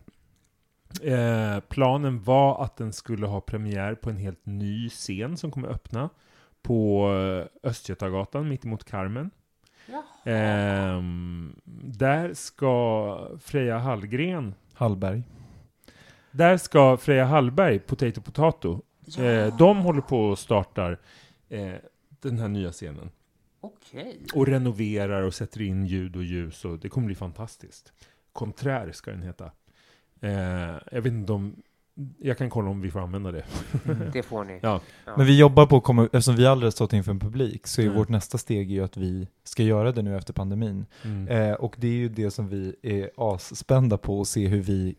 Eh, 1.04 1.60
planen 1.70 2.24
var 2.24 2.64
att 2.64 2.78
den 2.78 2.94
skulle 2.94 3.28
ha 3.28 3.42
premiär 3.42 3.96
på 3.96 4.10
en 4.10 4.18
helt 4.18 4.46
ny 4.46 4.90
scen 4.90 5.38
som 5.38 5.52
kommer 5.52 5.68
öppna 5.68 6.10
på 6.62 7.10
eh, 7.64 7.70
Östgötagatan 7.70 8.50
mitt 8.50 8.66
emot 8.66 8.84
Carmen. 8.84 9.32
Ehm, 10.26 11.56
där 11.84 12.34
ska 12.34 13.38
Freja 13.40 13.78
Hallgren, 13.78 14.56
Hallberg. 14.74 15.24
där 16.32 16.58
ska 16.58 16.98
Freja 16.98 17.26
Hallberg, 17.26 17.80
Potato 17.80 18.22
Potato, 18.22 18.82
Ja, 19.06 19.24
eh, 19.24 19.58
de 19.58 19.78
håller 19.78 20.02
på 20.02 20.20
och 20.20 20.40
startar 20.40 21.00
eh, 21.50 21.74
den 22.22 22.40
här 22.40 22.48
nya 22.48 22.72
scenen. 22.72 23.10
okej. 23.62 24.22
Och 24.34 24.48
renoverar 24.48 25.22
och 25.22 25.34
sätter 25.34 25.62
in 25.62 25.86
ljud 25.86 26.16
och 26.16 26.24
ljus 26.24 26.66
och 26.66 26.80
det 26.80 26.90
kommer 26.90 27.06
bli 27.08 27.16
fantastiskt. 27.16 27.94
Konträr 28.34 28.92
ska 28.92 29.12
den 29.12 29.22
heta. 29.22 29.52
Eh, 30.22 30.76
jag 30.92 31.02
vet 31.02 31.06
inte 31.14 31.34
om, 31.34 31.56
jag 32.20 32.38
kan 32.38 32.50
kolla 32.50 32.70
om 32.70 32.82
vi 32.82 32.92
får 32.92 33.00
använda 33.00 33.32
det. 33.32 33.44
Det 34.14 34.24
får 34.24 34.44
ni. 34.44 34.60
Ja. 34.62 34.82
Men 35.18 35.26
vi 35.26 35.40
jobbar 35.40 35.66
på 35.66 35.78
att 35.78 35.84
komma, 35.84 36.04
eftersom 36.04 36.36
vi 36.36 36.46
aldrig 36.46 36.66
har 36.66 36.72
stått 36.72 36.94
inför 36.94 37.12
en 37.12 37.20
publik, 37.20 37.68
så 37.68 37.82
är 37.82 37.86
Mm. 37.86 37.98
vårt 37.98 38.10
nästa 38.10 38.38
steg 38.38 38.72
ju 38.72 38.84
att 38.84 38.98
vi 38.98 39.28
ska 39.44 39.64
göra 39.64 39.92
det 39.92 40.02
nu 40.02 40.18
efter 40.18 40.34
pandemin. 40.34 40.86
Mm. 41.04 41.28
Eh, 41.28 41.54
och 41.56 41.76
det 41.80 41.88
är 41.88 41.92
ju 41.92 42.10
det 42.10 42.32
som 42.32 42.48
vi 42.50 42.76
är 42.84 43.10
asspända 43.18 43.98
på 43.98 44.22
att 44.22 44.28
se 44.28 44.48
hur 44.48 44.62
vi, 44.62 44.96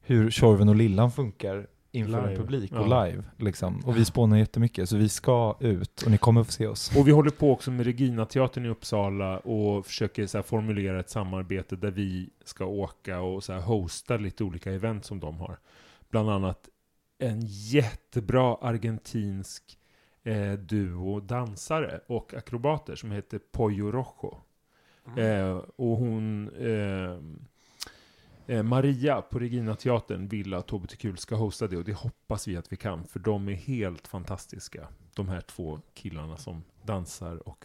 hur 0.00 0.30
Tjorven 0.30 0.68
och 0.68 0.76
Lillan 0.76 1.10
funkar 1.10 1.66
inför 1.92 2.12
Live. 2.20 2.30
en 2.30 2.36
publik 2.36 2.72
Ja. 2.74 2.80
och 2.80 2.86
live. 3.06 3.24
Liksom. 3.36 3.80
Och 3.86 3.96
vi 3.96 4.04
spånar 4.04 4.36
jättemycket, 4.36 4.88
så 4.88 4.96
vi 4.96 5.08
ska 5.08 5.56
ut 5.60 6.02
och 6.02 6.10
ni 6.10 6.18
kommer 6.18 6.44
få 6.44 6.52
se 6.52 6.66
oss. 6.66 6.96
Och 6.96 7.08
vi 7.08 7.12
håller 7.12 7.30
på 7.30 7.52
också 7.52 7.70
med 7.70 7.86
Regina 7.86 8.24
teatern 8.26 8.66
i 8.66 8.68
Uppsala 8.68 9.38
och 9.38 9.86
försöker 9.86 10.26
så 10.26 10.38
här 10.38 10.42
formulera 10.42 11.00
ett 11.00 11.10
samarbete 11.10 11.76
där 11.76 11.90
vi 11.90 12.30
ska 12.44 12.64
åka 12.64 13.20
och 13.20 13.44
så 13.44 13.52
här 13.52 13.60
hosta 13.60 14.16
lite 14.16 14.44
olika 14.44 14.72
event 14.72 15.04
som 15.04 15.20
de 15.20 15.36
har. 15.36 15.58
Bland 16.10 16.30
annat 16.30 16.68
en 17.18 17.40
jättebra 17.46 18.56
argentinsk 18.60 19.78
eh, 20.22 20.52
duo 20.52 21.20
dansare 21.20 22.00
och 22.06 22.34
akrobater 22.34 22.96
som 22.96 23.10
heter 23.10 23.40
Pollo 23.52 23.92
Rojo. 23.92 24.42
Eh, 25.16 25.56
och 25.76 25.96
hon, 25.96 26.48
eh, 26.48 27.18
eh, 28.56 28.62
Maria 28.62 29.22
på 29.22 29.38
Regina 29.38 29.74
teatern 29.74 30.28
vill 30.28 30.54
att 30.54 30.70
HBTQ 30.70 31.18
ska 31.18 31.36
hosta 31.36 31.66
det 31.66 31.76
och 31.76 31.84
det 31.84 31.92
hoppas 31.92 32.48
vi 32.48 32.56
att 32.56 32.72
vi 32.72 32.76
kan 32.76 33.04
för 33.04 33.20
de 33.20 33.48
är 33.48 33.52
helt 33.52 34.08
fantastiska. 34.08 34.88
De 35.14 35.28
här 35.28 35.40
två 35.40 35.80
killarna 35.94 36.36
som 36.36 36.64
dansar 36.82 37.48
och 37.48 37.64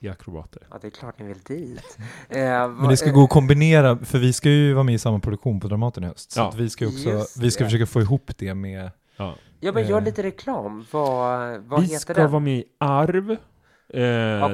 är 0.00 0.10
akrobater. 0.10 0.62
Ja, 0.70 0.78
det 0.80 0.86
är 0.86 0.90
klart 0.90 1.18
ni 1.18 1.26
vill 1.26 1.38
dit. 1.38 1.98
Eh, 2.28 2.68
Men 2.68 2.88
det 2.88 2.96
ska 2.96 3.10
gå 3.10 3.24
att 3.24 3.30
kombinera, 3.30 3.98
för 3.98 4.18
vi 4.18 4.32
ska 4.32 4.48
ju 4.50 4.72
vara 4.72 4.84
med 4.84 4.94
i 4.94 4.98
samma 4.98 5.18
produktion 5.20 5.60
på 5.60 5.68
Dramaten 5.68 6.04
i 6.04 6.06
höst. 6.06 6.32
Så 6.32 6.40
Ja. 6.40 6.48
att 6.48 6.54
vi 6.54 6.70
ska 6.70 6.86
också, 6.86 7.40
vi 7.40 7.50
ska 7.50 7.64
det. 7.64 7.70
försöka 7.70 7.86
få 7.86 8.00
ihop 8.00 8.30
det 8.38 8.54
med 8.54 8.90
Ja. 9.16 9.34
Ja, 9.60 9.72
men 9.72 9.88
gör 9.88 9.98
eh, 9.98 10.04
lite 10.04 10.22
reklam. 10.22 10.84
Vad, 10.90 11.58
vad 11.60 11.80
vi 11.80 11.86
heter 11.86 11.98
ska 11.98 12.14
den? 12.14 12.30
vara 12.30 12.40
med 12.40 12.56
i 12.58 12.64
Arv. 12.78 13.30
Eh, 13.30 13.36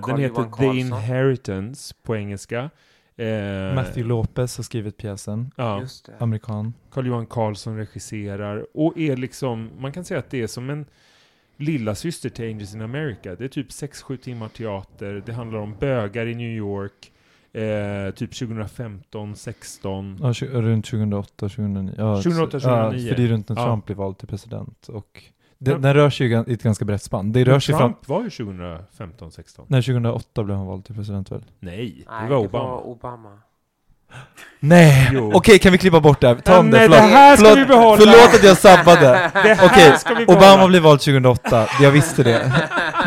den 0.07 0.19
heter 0.19 0.57
The. 0.59 0.79
Inheritance 0.79 1.95
på 2.03 2.17
engelska. 2.17 2.71
Eh, 3.17 3.75
Matthew 3.75 4.03
Lopez 4.03 4.57
har 4.57 4.65
skrivit 4.65 4.97
pjäsen, 4.97 5.51
Ja. 5.57 5.81
Just 5.81 6.07
det. 6.07 6.13
amerikan. 6.19 6.75
Carl 6.91 7.07
Johan 7.07 7.27
Carlsson 7.27 7.77
regisserar 7.77 8.67
och 8.75 8.99
är 8.99 9.17
liksom, 9.17 9.71
man 9.79 9.93
kan 9.93 10.05
säga 10.05 10.21
att 10.21 10.31
det 10.31 10.43
är 10.43 10.47
som 10.47 10.71
en 10.71 10.87
lilla 11.57 11.95
syster 11.95 12.29
till 12.29 12.45
Angels 12.49 12.75
in 12.75 12.81
America. 12.83 13.35
Det 13.35 13.45
är 13.45 13.49
typ 13.49 13.69
6-7 13.71 14.17
timmar 14.17 14.49
teater, 14.49 15.23
det 15.27 15.33
handlar 15.33 15.59
om 15.59 15.75
bögar 15.81 16.27
i 16.27 16.35
New 16.35 16.51
York, 16.57 17.13
eh, 17.53 18.15
typ 18.15 18.33
2015, 18.35 19.37
16. 19.37 20.19
Ja, 20.23 20.33
runt 20.51 20.85
2008, 20.87 21.49
2009. 21.49 21.95
Ja, 21.99 22.17
2008, 22.23 22.61
så- 22.61 22.69
ja, 22.69 22.83
2009. 22.85 23.09
för 23.09 23.17
det 23.17 23.23
är 23.25 23.29
runt 23.29 23.49
när 23.49 23.57
Ja. 23.57 23.65
Trump 23.67 23.87
blir 23.87 23.97
vald 23.97 24.19
till 24.19 24.29
president. 24.29 24.89
Och 24.89 25.23
den, 25.59 25.83
den 25.83 25.95
rör 25.95 26.11
sig 26.11 26.27
ju 26.27 26.45
i 26.47 26.53
ett 26.53 26.63
ganska 26.63 26.85
brett 26.85 27.03
spann. 27.03 27.33
Det 27.33 27.45
rör 27.45 27.61
sig 27.61 27.75
fram... 27.75 27.93
Trump 27.93 28.09
var 28.09 28.23
ju 28.25 28.31
2015, 28.31 29.31
16. 29.33 29.67
Nej, 29.69 29.83
2008 29.83 30.45
blev 30.45 30.57
han 30.57 30.67
vald 30.67 30.85
till 30.85 30.95
president 30.95 31.31
väl? 31.33 31.45
Nej, 31.61 32.05
Nej, 32.11 32.25
det 32.29 32.35
var 32.35 32.45
Obama. 32.45 32.65
var 32.71 32.87
Obama. 32.87 33.39
Nej! 34.61 35.11
Jo. 35.13 35.33
Okej, 35.35 35.59
kan 35.59 35.73
vi 35.73 35.79
klippa 35.79 36.01
bort 36.01 36.21
det 36.21 36.29
här? 36.29 36.35
Ta 36.35 36.59
om 36.59 36.71
det, 36.71 36.79
nej, 36.79 36.89
förlåt. 36.89 36.99
det 36.99 37.07
här 37.17 37.37
ska 37.37 37.45
förlåt, 37.47 37.59
vi 37.59 37.65
behålla. 37.69 37.97
förlåt 38.13 38.35
att 38.35 38.45
jag 38.45 38.57
sabbade. 38.59 39.01
Det 39.43 39.55
här 39.55 39.67
Okej, 39.67 39.99
ska 39.99 40.15
vi 40.15 40.25
Obama 40.25 40.39
behålla. 40.41 40.69
blev 40.69 40.83
vald 40.83 41.01
2008, 41.01 41.67
jag 41.81 41.91
visste 41.91 42.23
det. 42.23 42.53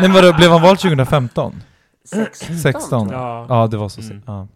men 0.02 0.12
vadå, 0.12 0.32
blev 0.32 0.50
han 0.50 0.62
vald 0.62 0.78
2015? 0.78 1.62
16. 2.04 2.56
16? 2.58 3.08
Ja. 3.10 3.46
Ja, 3.48 3.66
det 3.66 3.76
var 3.76 3.88
så 3.88 4.00
Mm. 4.00 4.10
sent. 4.12 4.24
Ja. 4.26 4.46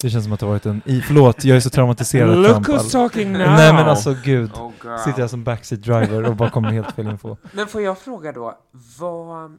Det 0.00 0.10
känns 0.10 0.24
som 0.24 0.32
att 0.32 0.40
det 0.40 0.46
har 0.46 0.50
varit 0.52 0.66
en... 0.66 0.82
I, 0.84 1.00
förlåt, 1.00 1.44
jag 1.44 1.56
är 1.56 1.60
så 1.60 1.70
traumatiserad 1.70 2.30
av 2.30 2.36
Look 2.36 2.46
Trump. 2.52 2.68
who's 2.68 2.78
All- 2.84 2.90
talking 2.90 3.32
now! 3.32 3.40
Nej 3.40 3.72
men 3.72 3.88
alltså 3.88 4.14
gud. 4.24 4.52
Oh. 4.52 5.04
Sitter 5.04 5.20
jag 5.20 5.30
som 5.30 5.44
backseat 5.44 5.82
driver 5.82 6.24
och 6.24 6.36
bara 6.36 6.50
kommer 6.50 6.70
helt 6.72 6.92
fel 6.94 7.06
info. 7.06 7.36
Men 7.52 7.66
får 7.66 7.82
jag 7.82 7.98
fråga 7.98 8.32
då, 8.32 8.54
vad, 8.98 9.44
eh, 9.44 9.56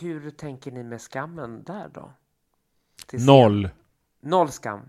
hur 0.00 0.30
tänker 0.30 0.70
ni 0.70 0.82
med 0.84 1.00
skammen 1.00 1.62
där 1.66 1.86
då? 1.94 2.10
Till 3.06 3.18
scen? 3.18 3.26
Noll. 3.26 3.68
Noll 4.20 4.48
skam? 4.48 4.80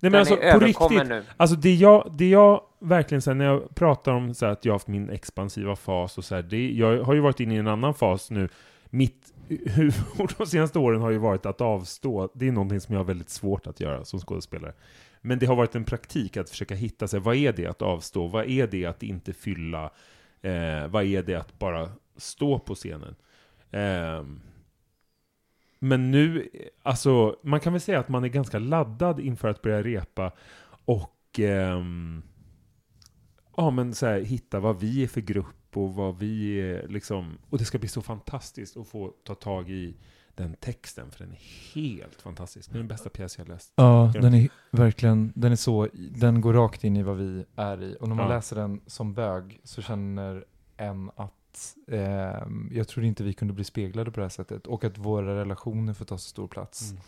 Nej 0.00 0.10
men 0.10 0.12
Den 0.12 0.20
alltså 0.20 0.40
är 0.40 0.52
på 0.52 0.58
riktigt. 0.58 1.08
nu. 1.08 1.24
Alltså 1.36 1.56
det 1.56 1.74
jag, 1.74 2.12
det 2.18 2.28
jag 2.28 2.62
verkligen 2.78 3.22
säger 3.22 3.34
när 3.34 3.44
jag 3.44 3.74
pratar 3.74 4.12
om 4.12 4.34
så 4.34 4.46
här, 4.46 4.52
att 4.52 4.64
jag 4.64 4.72
har 4.72 4.74
haft 4.74 4.88
min 4.88 5.10
expansiva 5.10 5.76
fas 5.76 6.18
och 6.18 6.24
så 6.24 6.34
här, 6.34 6.42
det, 6.42 6.70
jag 6.70 7.02
har 7.02 7.14
ju 7.14 7.20
varit 7.20 7.40
inne 7.40 7.54
i 7.54 7.58
en 7.58 7.68
annan 7.68 7.94
fas 7.94 8.30
nu. 8.30 8.48
Mitt 8.90 9.32
huvud 9.48 9.94
de 10.38 10.46
senaste 10.46 10.78
åren 10.78 11.00
har 11.00 11.10
ju 11.10 11.18
varit 11.18 11.46
att 11.46 11.60
avstå. 11.60 12.28
Det 12.34 12.48
är 12.48 12.52
någonting 12.52 12.80
som 12.80 12.92
jag 12.92 13.00
har 13.00 13.04
väldigt 13.04 13.30
svårt 13.30 13.66
att 13.66 13.80
göra 13.80 14.04
som 14.04 14.20
skådespelare. 14.20 14.72
Men 15.20 15.38
det 15.38 15.46
har 15.46 15.56
varit 15.56 15.74
en 15.74 15.84
praktik 15.84 16.36
att 16.36 16.50
försöka 16.50 16.74
hitta 16.74 17.08
sig, 17.08 17.20
vad 17.20 17.36
är 17.36 17.52
det 17.52 17.66
att 17.66 17.82
avstå? 17.82 18.26
Vad 18.26 18.44
är 18.48 18.66
det 18.66 18.86
att 18.86 19.02
inte 19.02 19.32
fylla? 19.32 19.90
Eh, 20.42 20.88
vad 20.88 21.04
är 21.04 21.22
det 21.22 21.34
att 21.34 21.58
bara 21.58 21.88
stå 22.16 22.58
på 22.58 22.74
scenen? 22.74 23.16
Ehm, 23.70 24.40
men 25.78 26.10
nu, 26.10 26.48
alltså, 26.82 27.36
man 27.42 27.60
kan 27.60 27.72
väl 27.72 27.80
säga 27.80 28.00
att 28.00 28.08
man 28.08 28.24
är 28.24 28.28
ganska 28.28 28.58
laddad 28.58 29.20
inför 29.20 29.48
att 29.48 29.62
börja 29.62 29.82
repa 29.82 30.32
och 30.84 31.38
ehm, 31.38 32.22
ja, 33.56 33.70
men 33.70 33.94
så 33.94 34.06
här, 34.06 34.20
hitta 34.20 34.60
vad 34.60 34.80
vi 34.80 35.02
är 35.02 35.08
för 35.08 35.20
grupp 35.20 35.76
och 35.76 35.94
vad 35.94 36.18
vi 36.18 36.60
är 36.60 36.88
liksom, 36.88 37.38
och 37.50 37.58
det 37.58 37.64
ska 37.64 37.78
bli 37.78 37.88
så 37.88 38.02
fantastiskt 38.02 38.76
att 38.76 38.88
få 38.88 39.12
ta 39.24 39.34
tag 39.34 39.70
i 39.70 39.96
den 40.34 40.54
texten, 40.54 41.10
för 41.10 41.24
den 41.24 41.32
är 41.32 41.40
helt 41.74 42.22
fantastisk. 42.22 42.70
Det 42.70 42.76
är 42.76 42.78
den 42.78 42.88
bästa 42.88 43.10
pjäs 43.10 43.38
jag 43.38 43.48
läst. 43.48 43.72
Ja, 43.76 44.12
den 44.14 44.34
är 44.34 44.48
verkligen, 44.70 45.32
den 45.34 45.52
är 45.52 45.56
så, 45.56 45.88
den 45.94 46.40
går 46.40 46.52
rakt 46.52 46.84
in 46.84 46.96
i 46.96 47.02
vad 47.02 47.16
vi 47.16 47.44
är 47.56 47.82
i. 47.82 47.96
Och 48.00 48.08
när 48.08 48.16
man 48.16 48.28
Ja. 48.30 48.34
läser 48.34 48.56
den 48.56 48.80
som 48.86 49.14
bög 49.14 49.60
så 49.64 49.82
känner 49.82 50.44
en 50.76 51.10
att 51.16 51.34
eh, 51.88 52.46
jag 52.72 52.88
trodde 52.88 53.06
inte 53.06 53.22
vi 53.24 53.32
kunde 53.32 53.54
bli 53.54 53.64
speglade 53.64 54.10
på 54.10 54.20
det 54.20 54.24
här 54.24 54.30
sättet. 54.30 54.66
Och 54.66 54.84
att 54.84 54.98
våra 54.98 55.40
relationer 55.40 55.94
får 55.94 56.04
ta 56.04 56.18
så 56.18 56.28
stor 56.28 56.48
plats. 56.48 56.90
Mm. 56.90 57.02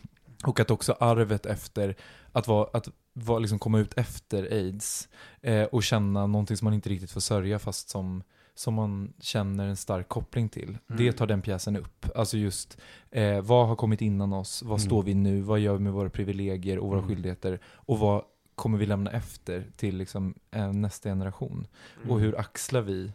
Och 0.44 0.60
att 0.60 0.70
också 0.70 0.92
arvet 1.00 1.46
efter, 1.46 1.96
att, 2.32 2.48
vara, 2.48 2.68
att 2.72 2.88
vara, 3.12 3.38
liksom 3.38 3.58
komma 3.58 3.78
ut 3.78 3.92
efter 3.98 4.42
aids 4.52 5.08
eh, 5.40 5.62
och 5.64 5.82
känna 5.82 6.26
någonting 6.26 6.56
som 6.56 6.64
man 6.66 6.74
inte 6.74 6.88
riktigt 6.88 7.10
får 7.10 7.20
sörja 7.20 7.58
fast 7.58 7.88
som, 7.88 8.22
som 8.54 8.74
man 8.74 9.12
känner 9.20 9.66
en 9.68 9.76
stark 9.76 10.08
koppling 10.08 10.48
till. 10.48 10.78
Det 10.86 11.12
tar 11.12 11.26
den 11.26 11.42
pjäsen 11.42 11.76
upp. 11.76 12.06
Alltså 12.14 12.36
just 12.36 12.78
eh, 13.10 13.40
vad 13.40 13.68
har 13.68 13.76
kommit 13.76 14.00
innan 14.02 14.32
oss, 14.32 14.62
vad 14.62 14.78
Mm. 14.80 14.86
står 14.86 15.02
vi 15.02 15.14
nu, 15.14 15.40
vad 15.40 15.60
gör 15.60 15.72
vi 15.74 15.80
med 15.80 15.92
våra 15.92 16.10
privilegier 16.10 16.78
och 16.78 16.88
våra 16.88 16.98
Mm. 16.98 17.08
skyldigheter 17.08 17.60
och 17.66 17.98
vad 17.98 18.22
kommer 18.54 18.78
vi 18.78 18.86
lämna 18.86 19.10
efter 19.10 19.66
till 19.76 19.96
liksom, 19.96 20.34
eh, 20.50 20.72
nästa 20.72 21.08
generation? 21.08 21.66
Mm. 21.96 22.10
Och 22.10 22.20
hur 22.20 22.38
axlar 22.40 22.80
vi 22.80 23.12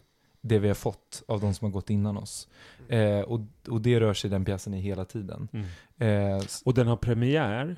det 0.48 0.60
vi 0.60 0.68
har 0.68 0.76
fått 0.76 1.24
av 1.28 1.40
de 1.42 1.54
som 1.54 1.66
har 1.66 1.72
gått 1.72 1.90
innan 1.90 2.18
oss? 2.18 2.48
Eh, 2.90 3.20
och, 3.20 3.40
och 3.70 3.82
det 3.82 4.00
rör 4.00 4.14
sig 4.14 4.30
den 4.30 4.46
pjäsen 4.46 4.74
i 4.74 4.80
hela 4.82 5.06
tiden. 5.06 5.48
Mm. 5.54 6.36
Eh, 6.38 6.44
Och 6.66 6.74
den 6.74 6.88
har 6.88 6.96
premiär 6.98 7.76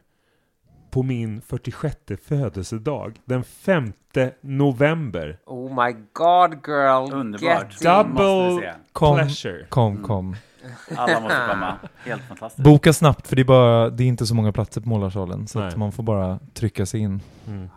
på 0.91 1.03
min 1.03 1.41
46 1.41 1.97
födelsedag, 2.23 3.19
den 3.25 3.43
5 3.43 3.93
november. 4.41 5.37
Oh 5.45 5.85
my 5.85 5.95
god 6.13 6.51
girl! 6.67 7.13
Underbart. 7.13 7.81
Double- 7.81 8.73
kom, 8.91 9.15
Pleasure. 9.17 9.65
kom, 9.69 9.91
Mm. 9.91 10.03
kom. 10.03 10.35
Alla 10.97 11.19
måste 11.19 11.47
komma. 11.49 11.75
Helt 12.05 12.21
fantastiskt. 12.21 12.63
Boka 12.63 12.93
snabbt 12.93 13.27
för 13.27 13.35
det 13.35 13.41
är, 13.41 13.45
bara, 13.45 13.89
det 13.89 14.03
är 14.03 14.07
inte 14.07 14.25
så 14.25 14.35
många 14.35 14.51
platser 14.51 14.81
på 14.81 14.89
Målarsalen. 14.89 15.47
Så 15.47 15.69
man 15.75 15.91
får 15.91 16.03
bara 16.03 16.39
trycka 16.53 16.85
sig 16.85 16.99
in. 16.99 17.21
Mm. 17.47 17.69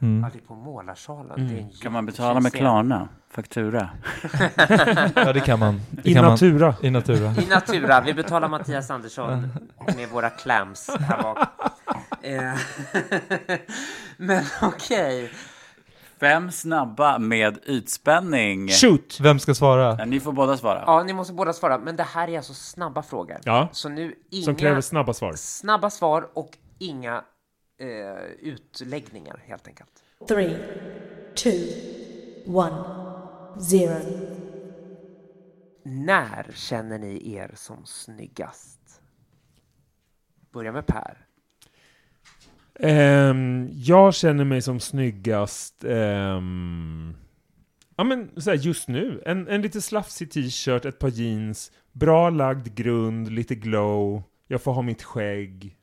Det. 0.00 0.06
Mm. 0.06 0.22
Ja, 0.24 0.30
det 0.32 0.38
är 0.38 0.46
på 0.46 0.54
Målarsalen. 0.54 1.36
Mm. 1.40 1.48
Det 1.48 1.54
är 1.54 1.62
en 1.62 1.70
Kan 1.70 1.92
man 1.92 2.06
betala 2.06 2.40
med 2.40 2.52
Klarna? 2.52 3.08
Faktura? 3.30 3.88
Ja 5.16 5.32
det 5.32 5.40
kan 5.40 5.58
man. 5.58 5.80
Det 5.90 6.10
I 6.10 6.14
kan 6.14 6.24
natura. 6.24 6.66
Man, 6.66 6.74
I 6.84 6.90
natura. 6.90 7.34
I 7.42 7.46
Natura. 7.46 8.00
Vi 8.00 8.14
betalar 8.14 8.48
Mattias 8.48 8.90
Andersson 8.90 9.48
med 9.96 10.08
våra 10.08 10.30
clams 10.30 10.90
här 11.00 11.22
bak. 11.22 11.38
Eh, 12.22 12.52
Men 14.16 14.44
okej. 14.62 15.30
Fem 16.20 16.50
snabba 16.50 17.18
med 17.18 17.58
ytspänning. 17.66 18.68
Shoot! 18.68 19.20
Vem 19.20 19.38
ska 19.38 19.54
svara? 19.54 19.96
Ja, 19.98 20.04
ni 20.04 20.20
får 20.20 20.32
båda 20.32 20.56
svara. 20.56 20.82
Ja, 20.86 21.02
ni 21.02 21.12
måste 21.12 21.32
båda 21.34 21.52
svara. 21.52 21.78
Men 21.78 21.96
det 21.96 22.02
här 22.02 22.28
är 22.28 22.36
alltså 22.36 22.54
snabba 22.54 23.02
frågor. 23.02 23.36
Ja, 23.44 23.68
Så 23.72 23.88
nu 23.88 24.14
inga 24.30 24.44
som 24.44 24.54
kräver 24.54 24.80
snabba 24.80 25.12
svar. 25.14 25.32
snabba 25.36 25.90
svar 25.90 26.28
och 26.34 26.50
inga 26.78 27.22
eh, 27.82 28.24
utläggningar 28.40 29.42
helt 29.46 29.66
enkelt. 29.68 30.02
Three, 30.28 30.56
two, 31.34 31.66
one, 32.46 32.84
zero. 33.60 34.00
När 35.82 36.52
känner 36.54 36.98
ni 36.98 37.34
er 37.34 37.50
som 37.54 37.86
snyggast? 37.86 39.00
Börja 40.52 40.72
med 40.72 40.86
Per. 40.86 41.26
Ehm, 42.74 43.68
jag 43.72 44.14
känner 44.14 44.44
mig 44.44 44.62
som 44.62 44.80
snyggast 44.80 45.84
ehm, 45.84 47.14
ja, 47.96 48.04
men, 48.04 48.40
så 48.42 48.50
här, 48.50 48.56
just 48.56 48.88
nu. 48.88 49.22
En, 49.26 49.48
en 49.48 49.62
lite 49.62 49.80
slafsig 49.80 50.30
t-shirt, 50.30 50.84
ett 50.84 50.98
par 50.98 51.08
jeans, 51.08 51.72
bra 51.92 52.30
lagd 52.30 52.74
grund, 52.74 53.32
lite 53.32 53.54
glow. 53.54 54.22
Jag 54.46 54.62
får 54.62 54.72
ha 54.72 54.82
mitt 54.82 55.02
skägg. 55.02 55.76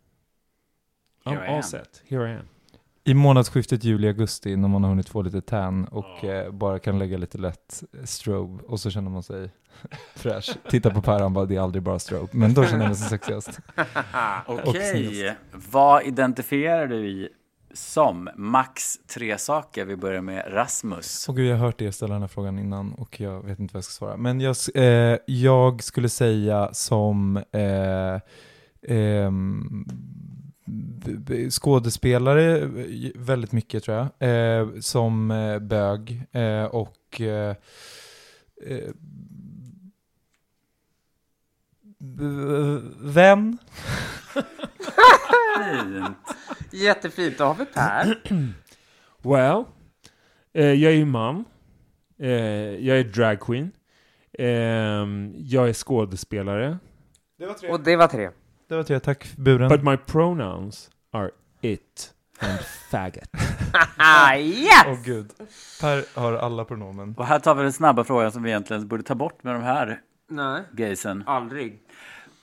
Here 1.25 1.35
I 1.35 1.37
I'm 1.47 1.49
am. 1.49 1.55
all 1.55 1.63
set. 1.63 2.01
Here 2.09 2.29
I 2.31 2.35
am. 2.35 2.45
I 3.03 3.13
månadsskiftet 3.13 3.83
juli-augusti 3.83 4.55
när 4.55 4.67
man 4.67 4.83
har 4.83 4.89
hunnit 4.89 5.09
få 5.09 5.21
lite 5.21 5.41
tan 5.41 5.85
och 5.85 6.23
eh, 6.25 6.51
bara 6.51 6.79
kan 6.79 6.99
lägga 6.99 7.17
lite 7.17 7.37
lätt 7.37 7.83
strobe 8.03 8.63
och 8.63 8.79
så 8.79 8.89
känner 8.89 9.09
man 9.11 9.23
sig 9.23 9.49
fräsch. 10.15 10.57
Titta 10.69 10.89
på 10.89 11.01
Per, 11.01 11.19
han 11.19 11.33
bara 11.33 11.45
det 11.45 11.55
är 11.55 11.59
aldrig 11.61 11.83
bara 11.83 11.99
strobe. 11.99 12.27
Men 12.31 12.53
då 12.53 12.65
känner 12.65 12.79
jag 12.83 12.87
mig 12.89 12.97
som 12.97 13.09
sexigast. 13.09 13.59
Okej, 14.47 15.35
vad 15.71 16.03
identifierar 16.03 16.87
du 16.87 17.07
i 17.07 17.29
som? 17.73 18.29
Max 18.35 18.97
tre 19.15 19.37
saker. 19.37 19.85
Vi 19.85 19.95
börjar 19.95 20.21
med 20.21 20.45
Rasmus. 20.47 21.25
Åh 21.29 21.35
gud, 21.35 21.47
jag 21.47 21.57
har 21.57 21.65
hört 21.65 21.81
er 21.81 21.91
ställa 21.91 22.13
den 22.13 22.21
här 22.23 22.27
frågan 22.27 22.59
innan 22.59 22.93
och 22.93 23.19
jag 23.19 23.41
vet 23.45 23.59
inte 23.59 23.73
vad 23.73 23.77
jag 23.77 23.83
ska 23.83 23.91
svara. 24.05 24.17
Men 24.17 24.41
jag, 24.41 24.55
eh, 24.75 25.17
jag 25.27 25.83
skulle 25.83 26.09
säga 26.09 26.69
som 26.73 27.37
eh, 27.37 28.17
b- 28.81 29.83
skådespelare 31.49 32.57
eh, 32.59 33.11
väldigt 33.15 33.51
mycket 33.51 33.83
tror 33.83 33.97
jag. 33.97 34.29
Eh, 34.29 34.79
som 34.79 35.31
eh, 35.31 35.59
bög 35.59 36.23
eh, 36.31 36.63
och 36.63 37.21
eh, 37.21 37.55
eh, 38.65 38.89
vän. 42.99 43.57
Fint. 45.57 46.17
Jättefint, 46.71 47.37
då 47.37 47.43
har 47.43 47.55
vi 47.55 47.65
Per. 47.65 48.19
Well, 49.21 49.63
eh, 50.53 50.65
jag 50.73 50.91
är 50.91 50.95
ju 50.95 51.05
man. 51.05 51.45
Eh, 52.19 52.29
jag 52.87 52.99
är 52.99 53.03
dragqueen. 53.03 53.71
Ehm, 54.39 55.33
jag 55.37 55.69
är 55.69 55.73
skådespelare. 55.73 56.77
Och 57.69 57.79
det 57.79 57.95
var 57.95 58.07
tre. 58.07 58.29
Det 58.69 58.75
var 58.75 58.83
tre, 58.83 58.99
tack 58.99 59.23
för 59.25 59.41
buren. 59.41 59.69
But 59.69 59.83
my 59.83 59.97
pronouns 59.97 60.89
are 61.11 61.31
it 61.61 62.13
and 62.39 62.59
faggot. 62.91 63.29
Ah, 63.97 64.35
yes! 64.37 64.85
Åh 64.87 65.01
gud. 65.03 65.31
Per 65.81 66.19
har 66.19 66.33
alla 66.33 66.65
pronomen. 66.65 67.15
Och 67.17 67.25
här 67.25 67.39
tar 67.39 67.55
vi 67.55 67.63
den 67.63 67.73
snabba 67.73 68.03
frågan 68.03 68.31
som 68.31 68.43
vi 68.43 68.49
egentligen 68.49 68.87
borde 68.87 69.03
ta 69.03 69.15
bort 69.15 69.43
med 69.43 69.55
de 69.55 69.63
här 69.63 70.01
Nej, 70.27 70.63
gaysen. 70.71 71.23
aldrig. 71.27 71.83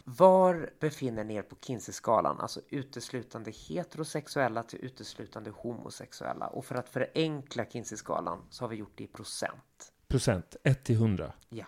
Var 0.04 0.70
befinner 0.80 1.24
ni 1.24 1.34
er 1.34 1.42
på 1.42 1.56
Kinsey-skalan? 1.66 2.40
Alltså 2.40 2.60
uteslutande 2.70 3.50
heterosexuella 3.68 4.62
till 4.62 4.78
uteslutande 4.82 5.50
homosexuella. 5.50 6.46
Och 6.46 6.64
för 6.64 6.74
att 6.74 6.88
förenkla 6.88 7.64
Kinsey-skalan 7.64 8.38
så 8.50 8.64
har 8.64 8.68
vi 8.68 8.76
gjort 8.76 8.92
det 8.94 9.04
i 9.04 9.06
procent. 9.06 9.92
Procent, 10.08 10.56
1 10.64 10.84
till 10.84 10.94
100. 10.96 11.32
Ja. 11.48 11.64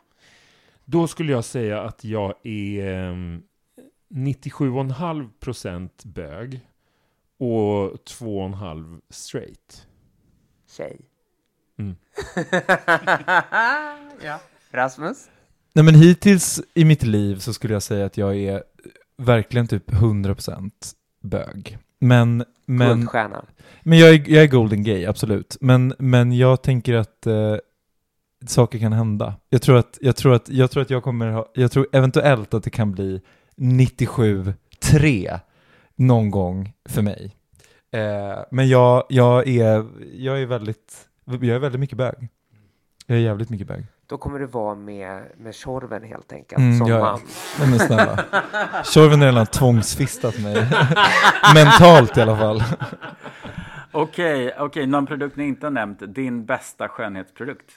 Då 0.85 1.07
skulle 1.09 1.33
jag 1.33 1.45
säga 1.45 1.83
att 1.83 2.05
jag 2.05 2.35
är 2.47 2.93
ehm, 2.95 3.43
97,5 4.09 5.31
procent 5.41 6.05
bög 6.05 6.61
och 7.39 7.93
2,5 7.93 9.01
straight. 9.11 9.87
Tjej. 10.77 11.01
Mm. 11.79 11.97
ja. 14.25 14.41
Rasmus? 14.71 15.29
Nej 15.73 15.85
men 15.85 15.95
hittills 15.95 16.61
i 16.75 16.85
mitt 16.85 17.03
liv 17.03 17.37
så 17.37 17.53
skulle 17.53 17.73
jag 17.73 17.83
säga 17.83 18.07
att 18.07 18.17
jag 18.17 18.37
är 18.37 18.63
verkligen 19.17 19.67
typ 19.67 19.91
100% 19.91 20.71
bög. 21.23 21.79
Men, 21.99 22.45
men, 22.67 22.97
Guldstjärna. 22.99 23.45
men 23.83 23.99
jag, 23.99 24.15
är, 24.15 24.31
jag 24.31 24.43
är 24.43 24.49
golden 24.49 24.83
gay, 24.83 25.07
absolut. 25.07 25.57
Men, 25.61 25.95
men 25.99 26.33
jag 26.33 26.63
tänker 26.63 26.95
att 26.95 27.27
eh, 27.27 27.57
saker 28.47 28.79
kan 28.79 28.93
hända. 28.93 29.35
Jag 29.49 29.63
tror 29.63 29.77
att 29.77 29.99
jag, 30.01 30.17
tror 30.17 30.35
att, 30.35 30.49
jag 30.49 30.71
tror 30.71 30.83
att 30.83 30.91
jag 30.91 31.03
kommer 31.03 31.31
ha, 31.31 31.51
jag 31.55 31.73
tror 31.73 31.87
eventuellt 31.93 32.55
att 32.55 32.65
det 32.65 32.71
kan 32.71 32.93
bli 32.93 33.21
97-3 33.59 35.41
någon 35.97 36.31
gång 36.31 36.73
för 36.89 37.03
mig. 37.03 37.37
Eh, 37.93 38.39
men 38.51 38.69
jag, 38.69 39.05
jag, 39.09 39.49
är, 39.49 39.87
jag 40.15 40.43
är 40.43 40.47
väldigt, 40.47 41.09
jag 41.25 41.45
är 41.45 41.59
väldigt 41.59 41.81
mycket 41.81 41.99
bög. 41.99 42.29
Jag 43.07 43.19
är 43.19 43.23
jävligt 43.23 43.51
mycket 43.51 43.67
bög. 43.67 43.87
Då 44.07 44.19
kommer 44.19 44.39
du 44.39 44.47
vara 44.47 44.75
med, 44.75 45.23
med 45.37 45.55
Tjorven 45.55 46.03
helt 46.03 46.33
enkelt, 46.33 46.59
Mm, 46.59 46.79
som 46.79 46.91
man. 46.91 47.21
Nej 47.59 47.69
men 47.71 47.79
snälla. 47.79 48.25
Tjorven 48.85 49.21
har 49.21 49.27
redan 49.29 49.47
tvångsfistat 49.47 50.39
mig. 50.39 50.55
Mentalt 51.55 52.17
i 52.17 52.21
alla 52.21 52.37
fall. 52.37 52.63
Okej, 53.93 54.55
okej, 54.59 54.87
någon 54.87 55.07
produkt 55.07 55.37
ni 55.37 55.45
inte 55.45 55.67
har 55.67 55.71
nämnt. 55.71 56.15
Din 56.15 56.45
bästa 56.47 56.89
skönhetsprodukt. 56.89 57.71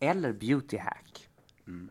Eller 0.00 0.32
beauty 0.32 0.78
hack. 0.78 1.28
Ehm, 1.68 1.88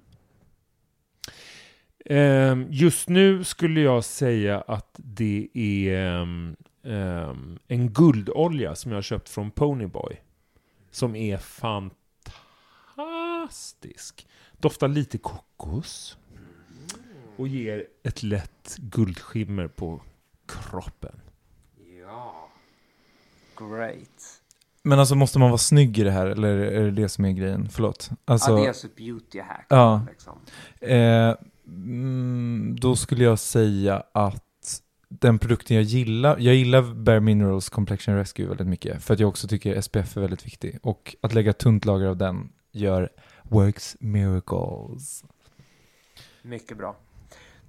Ehm, 2.06 2.68
just 2.70 3.10
nu 3.10 3.44
skulle 3.44 3.82
jag 3.82 4.04
säga 4.04 4.62
att 4.62 4.96
det 4.98 5.50
är 5.54 6.06
ehm, 6.06 6.56
ehm, 6.84 7.60
en 7.68 7.94
guldolja 7.94 8.76
som 8.76 8.92
jag 8.92 8.98
har 8.98 9.02
köpt 9.02 9.30
från 9.30 9.52
Ponyboy. 9.52 10.22
Som 10.92 11.16
är 11.16 11.38
fantastisk. 13.48 14.28
Doftar 14.58 14.88
lite 14.88 15.18
kokos. 15.18 16.18
Och 17.38 17.48
ger 17.48 17.88
ett 18.04 18.24
lätt 18.24 18.78
guldskimmer 18.78 19.68
på 19.68 20.02
kroppen. 20.46 21.22
Ja. 22.02 22.50
Great. 23.58 24.42
Men 24.86 25.00
alltså 25.00 25.16
måste 25.16 25.40
man 25.40 25.50
vara 25.50 25.58
snygg 25.58 26.00
i 26.00 26.04
det 26.04 26.12
här 26.12 26.28
eller 26.28 26.58
är 26.58 26.84
det 26.84 26.92
det 26.92 27.10
som 27.10 27.26
är 27.26 27.32
grejen? 27.32 27.70
Förlåt. 27.70 28.10
Alltså, 28.26 28.52
ja, 28.52 28.58
det 28.58 28.64
är 28.64 28.68
alltså 28.68 28.88
ett 28.88 28.96
beauty 28.96 29.40
hack. 29.40 29.66
Ja. 29.70 30.06
Liksom. 30.10 30.40
eh, 30.80 31.36
mm, 31.68 32.76
då 32.80 32.96
skulle 32.96 33.24
jag 33.24 33.40
säga 33.40 34.04
att 34.12 34.82
den 35.10 35.40
produkten 35.40 35.76
jag 35.76 35.84
gillar, 35.84 36.38
jag 36.40 36.56
gillar 36.56 36.82
Bare 36.82 37.20
Minerals 37.20 37.70
Complexion 37.70 38.16
Rescue 38.16 38.48
väldigt 38.48 38.68
mycket. 38.68 39.04
För 39.04 39.14
att 39.14 39.20
jag 39.20 39.30
också 39.30 39.48
tycker 39.48 39.82
SPF 39.82 40.18
är 40.18 40.22
väldigt 40.22 40.46
viktig. 40.46 40.80
Och 40.82 41.16
att 41.22 41.34
lägga 41.34 41.54
tunt 41.54 41.86
lager 41.86 42.08
av 42.08 42.18
den 42.18 42.50
gör 42.72 43.10
works 43.44 43.98
miracles. 44.00 45.24
Mycket 46.42 46.78
bra. 46.78 46.96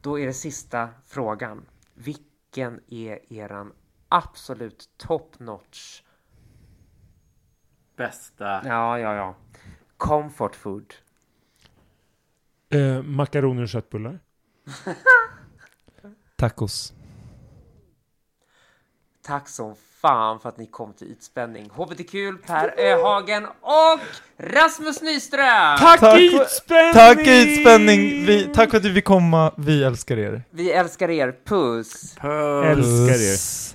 Då 0.00 0.18
är 0.18 0.26
det 0.26 0.32
sista 0.32 0.88
frågan. 1.06 1.62
Vilken 1.94 2.80
är 2.90 3.32
eran 3.32 3.72
absolut 4.08 4.88
top 4.96 5.38
notch? 5.38 6.02
Bästa. 7.96 8.62
Ja, 8.64 8.98
ja, 8.98 9.14
ja. 9.14 9.34
Comfort 9.96 10.56
food. 10.56 10.94
Eh, 12.70 13.02
makaroner 13.02 13.62
och 13.62 13.68
köttbullar. 13.68 14.18
Tacos. 16.36 16.92
Tack 19.26 19.48
som 19.48 19.74
fan 20.00 20.40
för 20.40 20.48
att 20.48 20.58
ni 20.58 20.66
kom 20.66 20.92
till 20.92 21.12
Ytspänning. 21.12 21.70
HBTQ, 21.70 22.12
Per 22.46 22.80
Öhagen 22.80 23.46
och 23.46 24.00
Rasmus 24.36 25.02
Nyström! 25.02 25.78
Tack, 25.78 26.00
Tack 26.00 26.20
ytspänning! 26.20 26.92
Tack 26.92 27.26
Ytspänning! 27.26 27.98
Vi, 28.26 28.50
tack 28.54 28.70
för 28.70 28.76
att 28.76 28.82
du 28.82 28.94
fick 28.94 29.04
komma, 29.04 29.52
vi 29.56 29.84
älskar 29.84 30.18
er. 30.18 30.42
Vi 30.50 30.72
älskar 30.72 31.10
er. 31.10 31.32
Puss! 31.44 32.14
Puss. 32.14 32.64
Älskar 32.64 33.14
er. 33.14 33.32
Puss. 33.32 33.74